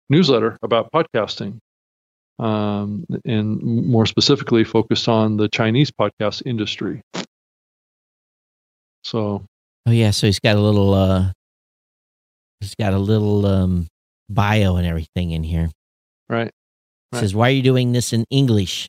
[0.09, 1.59] newsletter about podcasting,
[2.39, 7.03] um, and more specifically focused on the Chinese podcast industry.
[9.05, 9.45] So
[9.87, 11.33] Oh yeah, so he's got a little uh
[12.65, 13.87] he's got a little um
[14.29, 15.71] bio and everything in here.
[16.29, 16.51] right,
[17.13, 17.21] He Right.
[17.21, 18.89] says, Why are you doing this in English?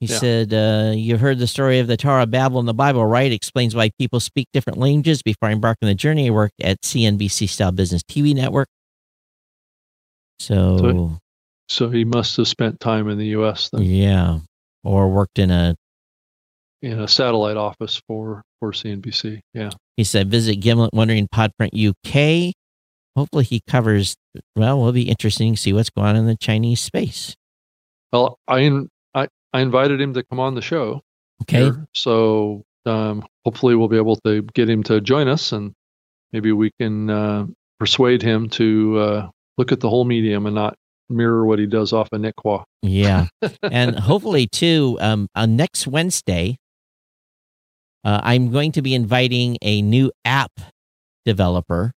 [0.00, 0.18] He Yeah.
[0.18, 3.32] said, uh, You've heard the story of the Tower of Babel in the Bible, right?
[3.32, 5.22] Explains why people speak different languages.
[5.22, 8.68] Before I embarked on the journey, I worked at CNBC Style Business TV Network.
[10.38, 11.18] So, So-
[11.68, 13.70] so he must have spent time in the U.S.
[13.70, 13.82] then.
[13.82, 14.40] yeah.
[14.84, 15.74] Or worked in a,
[16.82, 19.40] in a satellite office for for CNBC.
[19.54, 19.70] Yeah.
[19.96, 22.54] He said, Visit Gimlet Wondery Podprint UK.
[23.16, 24.16] Hopefully he covers,
[24.54, 27.34] well, it'll be interesting to see what's going on in the Chinese space.
[28.12, 31.00] Well, I in, I I invited him to come on the show.
[31.42, 31.64] Okay.
[31.64, 35.72] here, so um, hopefully we'll be able to get him to join us, and
[36.32, 37.46] maybe we can uh,
[37.78, 39.28] persuade him to uh,
[39.58, 40.76] look at the whole medium and not
[41.08, 42.64] mirror what he does off of Nick Quah.
[42.82, 43.26] Yeah.
[43.62, 46.56] and hopefully too um on next wednesday
[48.06, 50.52] uh, i'm going to be inviting a new app
[51.26, 51.92] developer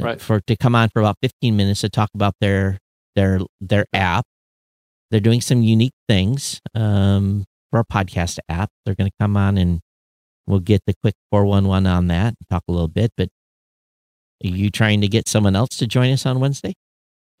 [0.00, 0.20] uh, Right.
[0.20, 2.78] for to come on for about 15 minutes to talk about their
[3.16, 4.24] their their app.
[5.10, 8.70] They're doing some unique things um for our podcast app.
[8.86, 9.80] They're going to come on and
[10.46, 13.28] we'll get the quick 411 on that and talk a little bit but
[14.42, 16.72] are you trying to get someone else to join us on wednesday?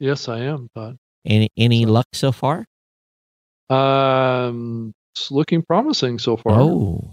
[0.00, 2.66] Yes, I am, But any any So- luck so far?
[3.70, 6.60] Um, it's looking promising so far.
[6.60, 7.12] Oh,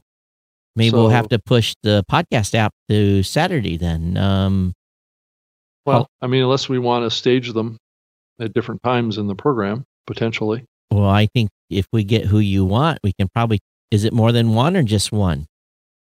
[0.78, 4.16] maybe we'll have to push the podcast app to Saturday then.
[4.18, 4.74] Um,
[5.86, 7.78] Well, I mean, unless we want to stage them
[8.40, 10.64] at different times in the program, potentially.
[10.91, 13.60] well, I think if we get who you want, we can probably
[13.91, 15.48] is it more than one or just one?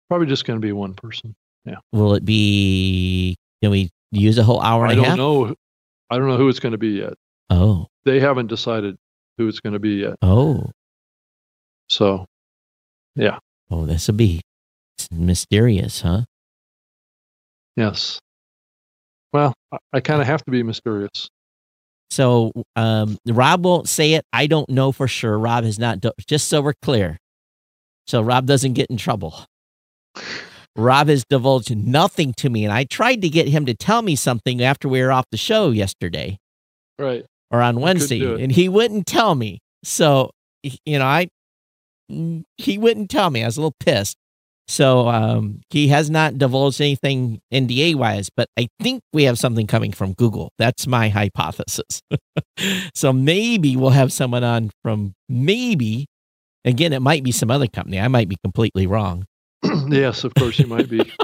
[0.10, 1.34] Probably just going to be one person.
[1.66, 1.76] Yeah.
[1.92, 3.36] Will it be?
[3.62, 5.18] Can we use a whole hour and don't half?
[5.18, 5.56] know.
[6.10, 7.14] I don't know who it's going to be yet.
[7.50, 8.98] Oh, They haven't decided
[9.38, 10.16] who it's going to be yet.
[10.22, 10.72] oh,
[11.90, 12.26] So
[13.16, 13.40] yeah.
[13.72, 13.86] oh!
[13.86, 14.42] This will be
[15.00, 16.22] it's mysterious, huh?
[17.78, 18.20] yes.
[19.32, 21.30] Well, I, I kind of have to be mysterious.
[22.12, 24.26] So um, Rob won't say it.
[24.34, 25.38] I don't know for sure.
[25.38, 26.02] Rob has not.
[26.02, 27.18] Do- just so we're clear,
[28.08, 29.46] so Rob doesn't get in trouble.
[30.76, 34.16] Rob has divulged nothing to me, and I tried to get him to tell me
[34.16, 36.38] something after we were off the show yesterday
[36.98, 37.26] Right.
[37.52, 39.60] or on Wednesday, and he wouldn't tell me.
[39.84, 40.32] So
[40.86, 41.28] you know, I
[42.58, 43.44] he wouldn't tell me.
[43.44, 44.18] I was a little pissed.
[44.70, 49.66] So um, he has not divulged anything NDA wise, but I think we have something
[49.66, 50.52] coming from Google.
[50.60, 52.04] That's my hypothesis.
[52.94, 56.06] so maybe we'll have someone on from maybe.
[56.66, 58.00] Again, it might be some other company.
[58.00, 59.26] I might be completely wrong.
[59.88, 61.02] yes, of course you might be.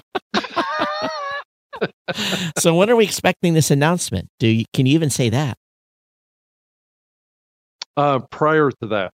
[2.58, 4.30] So when are we expecting this announcement?
[4.40, 5.58] Do you, can you even say that?
[7.98, 9.12] Uh, prior to that,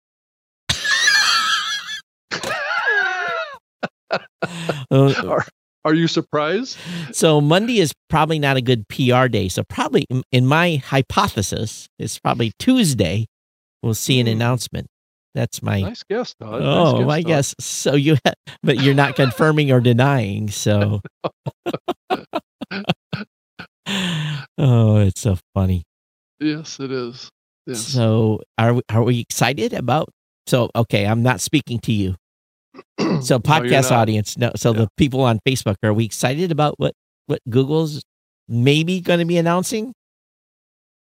[4.91, 5.45] are,
[5.85, 6.77] are you surprised?
[7.11, 9.47] So Monday is probably not a good PR day.
[9.49, 13.27] So probably in- my hypothesis, it's probably Tuesday.
[13.83, 14.33] We'll see an Hmm.
[14.33, 14.87] announcement.
[15.35, 16.61] That's my Nice guess, Todd.
[16.63, 17.27] oh nice my Todd.
[17.27, 17.55] guess.
[17.59, 20.49] So you, ha- but you're not confirming or denying.
[20.49, 21.01] So
[24.57, 25.83] oh, it's so funny.
[26.39, 27.29] Yes, it is.
[27.65, 27.79] Yes.
[27.81, 30.09] So are we, are we excited about?
[30.47, 32.15] So okay, I'm not speaking to you.
[33.21, 33.99] So podcast not.
[33.99, 34.51] audience, no.
[34.55, 34.81] So Yeah.
[34.81, 36.93] the people on Facebook, are we excited about what
[37.27, 38.03] what Google's
[38.47, 39.93] maybe going to be announcing?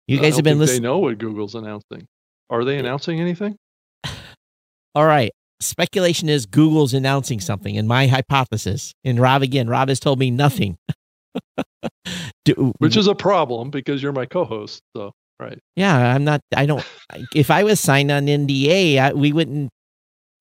[0.08, 0.84] You guys have been listening.
[0.84, 2.06] They know what Google's announcing.
[2.50, 3.56] Are they announcing anything?
[4.96, 5.32] All right.
[5.62, 8.94] Speculation is Google's announcing something, and my hypothesis.
[9.04, 10.78] And Rob again, Rob has told me nothing.
[12.46, 14.82] Do, Which is a problem because you're my co-host.
[14.96, 15.58] So right.
[15.76, 16.42] yeah, I'm not.
[16.56, 16.86] I don't.
[17.34, 19.72] If I was signed on NDA, I, we wouldn't.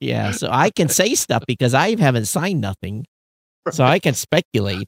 [0.01, 3.07] Yeah, so I can say stuff because I haven't signed nothing,
[3.71, 4.87] so I can speculate.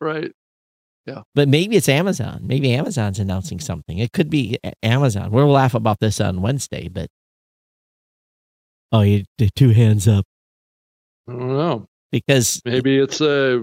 [0.00, 0.32] Right.
[1.06, 1.22] Yeah.
[1.34, 2.40] But maybe it's Amazon.
[2.42, 3.96] Maybe Amazon's announcing something.
[3.98, 5.30] It could be Amazon.
[5.30, 7.08] We'll laugh about this on Wednesday, but
[8.92, 10.24] oh, you did two hands up
[11.28, 11.86] I don't know.
[12.12, 13.62] because Maybe it's a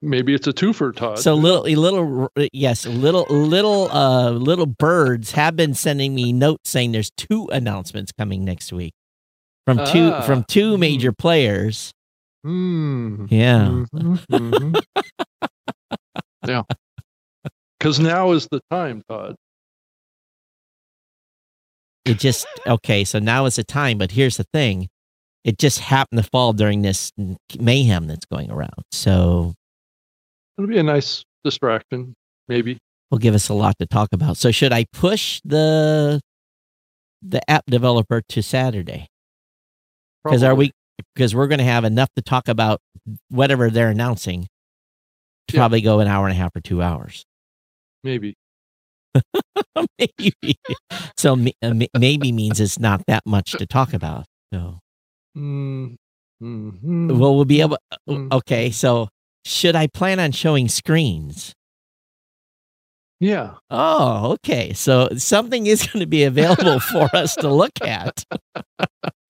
[0.00, 1.18] maybe it's a twofer, Todd.
[1.18, 6.92] so little little yes little little uh little birds have been sending me notes saying
[6.92, 8.94] there's two announcements coming next week
[9.66, 10.80] from two Ah, from two hmm.
[10.80, 11.92] major players.
[12.44, 13.26] Hmm.
[13.30, 13.84] Yeah.
[13.92, 14.82] Mhm, mhm.
[16.46, 16.62] yeah.
[17.78, 19.34] Because now is the time, Todd.
[22.04, 23.04] It just okay.
[23.04, 23.98] So now is the time.
[23.98, 24.88] But here's the thing:
[25.44, 27.12] it just happened to fall during this
[27.58, 28.82] mayhem that's going around.
[28.90, 29.54] So
[30.58, 32.14] It'll be a nice distraction,
[32.48, 32.78] maybe.
[33.10, 34.36] will give us a lot to talk about.
[34.36, 36.20] So should I push the
[37.22, 39.06] the app developer to Saturday?
[40.24, 40.70] Because are we
[41.14, 42.80] because we're going to have enough to talk about
[43.28, 44.46] whatever they're announcing
[45.48, 45.60] to Yeah.
[45.60, 47.24] probably go an hour and a half or two hours.
[48.04, 48.34] Maybe.
[49.98, 50.32] maybe.
[51.16, 54.24] So uh, maybe means it's not that much to talk about.
[54.52, 54.78] So
[55.36, 55.96] Mm,
[56.42, 57.18] mhm.
[57.18, 57.78] well, we'll be able.
[58.08, 58.32] Mm.
[58.32, 59.08] Okay, so
[59.46, 61.54] should I plan on showing screens?
[63.20, 63.54] yeah.
[63.70, 64.72] Oh, okay.
[64.72, 68.24] So something is going to be available for us to look at.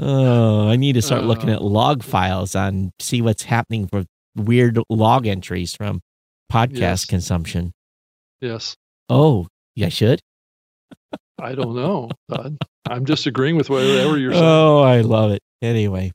[0.00, 1.54] oh, I need to start looking Uh.
[1.54, 4.04] at log files and see what's happening for
[4.36, 6.00] weird log entries from
[6.52, 7.04] podcast Yes.
[7.04, 7.72] consumption.
[8.40, 8.76] Yes.
[9.08, 9.46] Oh,
[9.76, 10.20] yeah, I should.
[11.40, 12.56] I don't know, Todd.
[12.88, 14.44] I'm just agreeing with whatever you're saying.
[14.44, 15.40] Oh, I love it.
[15.62, 16.12] Anyway,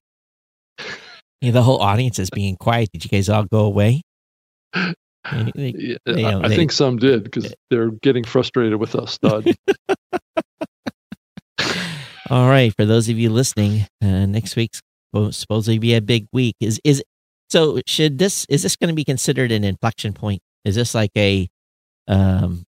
[1.41, 2.89] yeah, the whole audience is being quiet.
[2.93, 4.01] Did you guys all go away?
[5.53, 5.73] They-
[6.05, 9.45] they- Yeah, I, they- think some did because they're getting frustrated with us, Todd.
[12.29, 14.81] All right, for those of you listening, uh, next week's
[15.13, 16.55] will supposedly be a big week.
[16.59, 17.03] Is is
[17.49, 17.81] so?
[17.87, 20.39] Should this is this going to be considered an inflection point?
[20.63, 21.47] Is this like a,
[22.07, 22.65] um,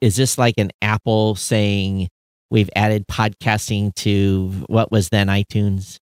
[0.00, 2.08] is this like an Apple saying
[2.50, 5.98] we've added podcasting to what was then iTunes?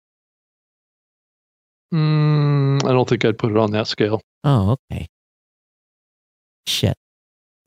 [1.93, 4.23] mm, I don't think I'd put it on that scale.
[4.43, 5.07] Oh, okay.
[6.67, 6.97] Shit,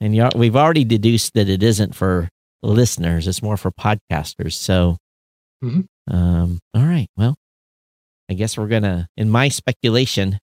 [0.01, 2.29] and we've already deduced that it isn't for
[2.63, 4.53] listeners; it's more for podcasters.
[4.53, 4.97] So,
[5.63, 5.85] Mhm.
[6.09, 7.07] um, all right.
[7.17, 7.35] Well,
[8.29, 10.37] I guess we're gonna, in my speculation,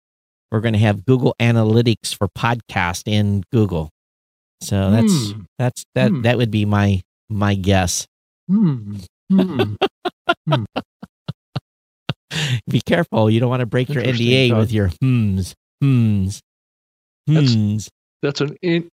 [0.51, 3.91] we're gonna have Google Analytics for podcast in Google.
[4.61, 5.41] So that's Hmm.
[5.59, 6.23] that's that Hmm.
[6.23, 8.07] that would be my my guess.
[8.49, 8.99] Hmm.
[12.69, 13.29] Be careful.
[13.31, 15.53] You don't want to break your NDA with your hmms,
[15.83, 16.41] hmms,
[17.27, 17.89] That's-
[18.23, 18.89] That's an in-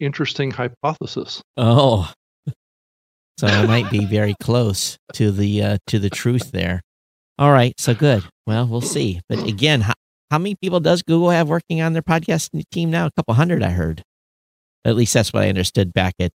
[0.00, 1.42] interesting hypothesis.
[1.56, 2.12] Oh,
[3.38, 6.82] so I might be very close to the uh, to the truth there.
[7.38, 8.24] All right, so good.
[8.48, 9.20] Well, we'll see.
[9.28, 9.94] But again, how,
[10.30, 13.06] how many people does Google have working on their podcast team now?
[13.06, 14.02] A couple hundred, I heard.
[14.84, 16.32] At least that's what I understood back at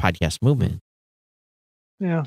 [0.00, 0.80] Podcast Movement.
[2.00, 2.24] Yeah.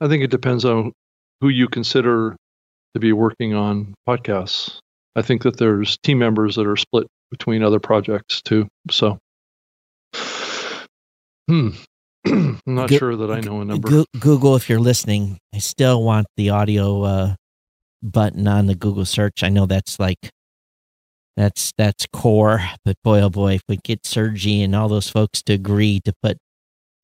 [0.00, 0.92] I think it depends on
[1.40, 2.36] who you consider
[2.94, 4.78] to be working on podcasts.
[5.16, 8.66] I think that there's team members that are split between other projects too.
[8.90, 9.18] So,
[11.48, 11.70] hmm.
[12.26, 13.88] I'm not Go- sure that I know a number.
[13.88, 17.34] Goo- Google, if you're listening, I still want the audio uh,
[18.02, 19.42] button on the Google search.
[19.42, 20.18] I know that's like
[21.36, 25.42] that's that's core, but boy oh boy, if we get Sergey and all those folks
[25.44, 26.36] to agree to put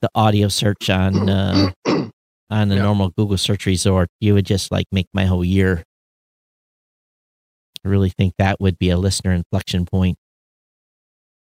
[0.02, 2.10] the audio search on uh, on
[2.50, 2.82] a Yeah.
[2.82, 5.82] normal Google search resort, you would just like make my whole year.
[7.84, 10.16] I really think that would be a listener inflection point.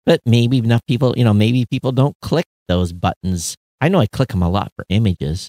[0.05, 3.57] But maybe enough people, you know, maybe people don't click those buttons.
[3.81, 5.49] I know I click them a lot for images.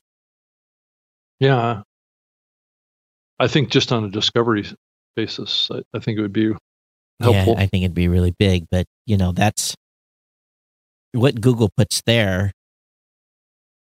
[1.40, 1.82] Yeah.
[3.40, 4.66] I think just on a discovery
[5.16, 6.54] basis, I, I think it would be
[7.20, 7.54] helpful.
[7.56, 9.76] Yeah, I think it'd be really big, but you know, that's
[11.14, 12.52] what Google puts there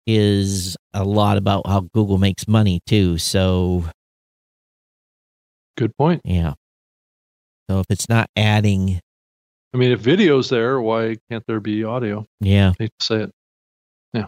[0.06, 3.18] is a lot about how Google makes money too.
[3.18, 3.86] So,
[5.78, 6.22] Good point.
[6.26, 6.54] yeah.
[7.70, 9.00] So if it's not adding,
[9.74, 12.26] I mean, if video's there, why can't there be audio?
[12.40, 13.32] yeah, hate to say it.
[14.14, 14.26] Yeah,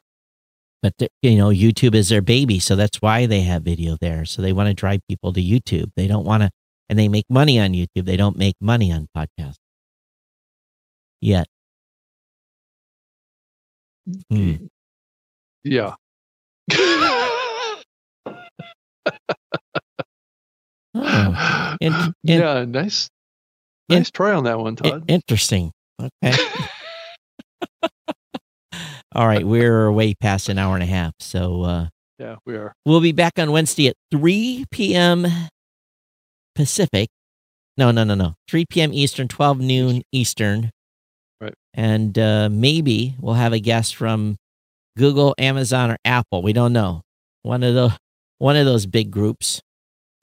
[0.82, 4.26] but the- you know, YouTube is their baby, so that's why they have video there.
[4.26, 5.92] So they want to drive people to YouTube.
[5.96, 6.50] They don't want to,
[6.90, 8.06] and they make money on YouTube.
[8.06, 9.56] They don't make money on podcasts
[11.22, 11.48] yet.
[14.32, 14.68] Hmm.
[15.64, 15.96] Yeah.
[20.98, 23.10] Oh, in- in- yeah, nice,
[23.90, 25.06] in- nice try on that one, Todd.
[25.08, 25.72] interesting.
[26.02, 26.36] Okay.
[29.16, 31.88] All right, we're way past an hour and a half, so uh,
[32.20, 32.74] yeah, we are.
[32.86, 35.26] we'll be back on Wednesday at 3 p.m.
[36.56, 37.10] Pacific.
[37.78, 38.36] No, no, no, no.
[38.50, 38.94] 3 p.m.
[38.94, 40.72] Eastern, 12 noon Eastern.
[41.42, 41.54] Right.
[41.74, 44.38] And uh, maybe we'll have a guest from
[44.98, 46.42] Google, Amazon, or Apple.
[46.42, 47.02] We don't know.
[47.44, 47.98] One of the
[48.38, 49.62] one of those big groups.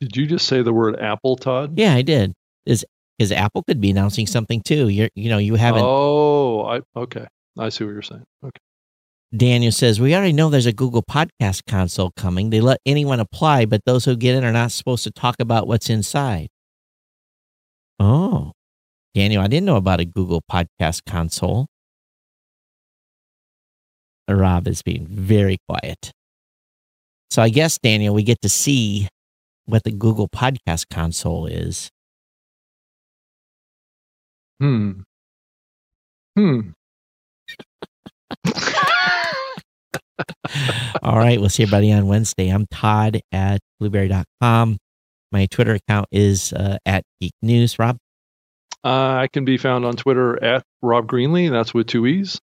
[0.00, 1.78] Did you just say the word apple, Todd?
[1.78, 2.32] Yeah, I did.
[2.66, 2.84] Is
[3.22, 4.88] because Apple could be announcing something too.
[4.88, 5.84] You're, you know, you haven't.
[5.84, 7.26] Oh, I okay.
[7.56, 8.24] I see what you're saying.
[8.44, 8.60] Okay.
[9.36, 12.50] Daniel says, We already know there's a Google Podcast console coming.
[12.50, 15.68] They let anyone apply, but those who get in are not supposed to talk about
[15.68, 16.48] what's inside.
[18.00, 18.50] Oh,
[19.14, 21.66] Daniel, I didn't know about a Google Podcast console.
[24.28, 26.10] Rob is being very quiet.
[27.30, 29.06] So I guess, Daniel, we get to see
[29.66, 31.88] what the Google Podcast console is.
[34.62, 34.92] Hmm.
[36.36, 36.60] Hmm.
[41.02, 41.40] All right.
[41.40, 42.48] We'll see everybody on Wednesday.
[42.48, 44.78] I'm Todd at blubrry.com.
[45.32, 47.76] My Twitter account is uh, at Geek News.
[47.80, 47.96] Rob?
[48.84, 51.50] Uh, I can be found on Twitter at Rob Greenlee.
[51.50, 52.40] That's with two E's.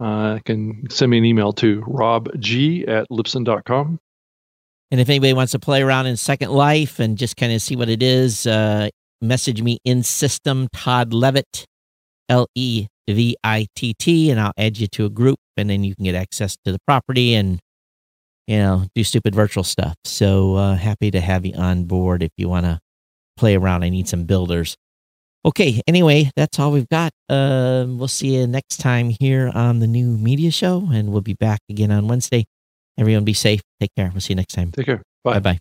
[0.00, 4.00] Uh, I can send me an email to robg at libsyn.com.
[4.90, 7.76] And if anybody wants to play around in Second Life and just kind of see
[7.76, 8.88] what it is, uh,
[9.20, 11.66] message me in system Todd Levitt,
[12.28, 15.84] L E V I T T, and I'll add you to a group, and then
[15.84, 17.58] you can get access to the property and
[18.46, 19.94] you know do stupid virtual stuff.
[20.04, 22.78] So uh, happy to have you on board if you want to
[23.36, 23.84] play around.
[23.84, 24.76] I need some builders.
[25.44, 25.80] Okay.
[25.86, 27.12] Anyway, that's all we've got.
[27.28, 31.34] Um, we'll see you next time here on the new media show, and we'll be
[31.34, 32.44] back again on Wednesday.
[32.98, 33.60] Everyone, be safe.
[33.80, 34.10] Take care.
[34.12, 34.72] We'll see you next time.
[34.72, 35.02] Take care.
[35.24, 35.58] Bye bye.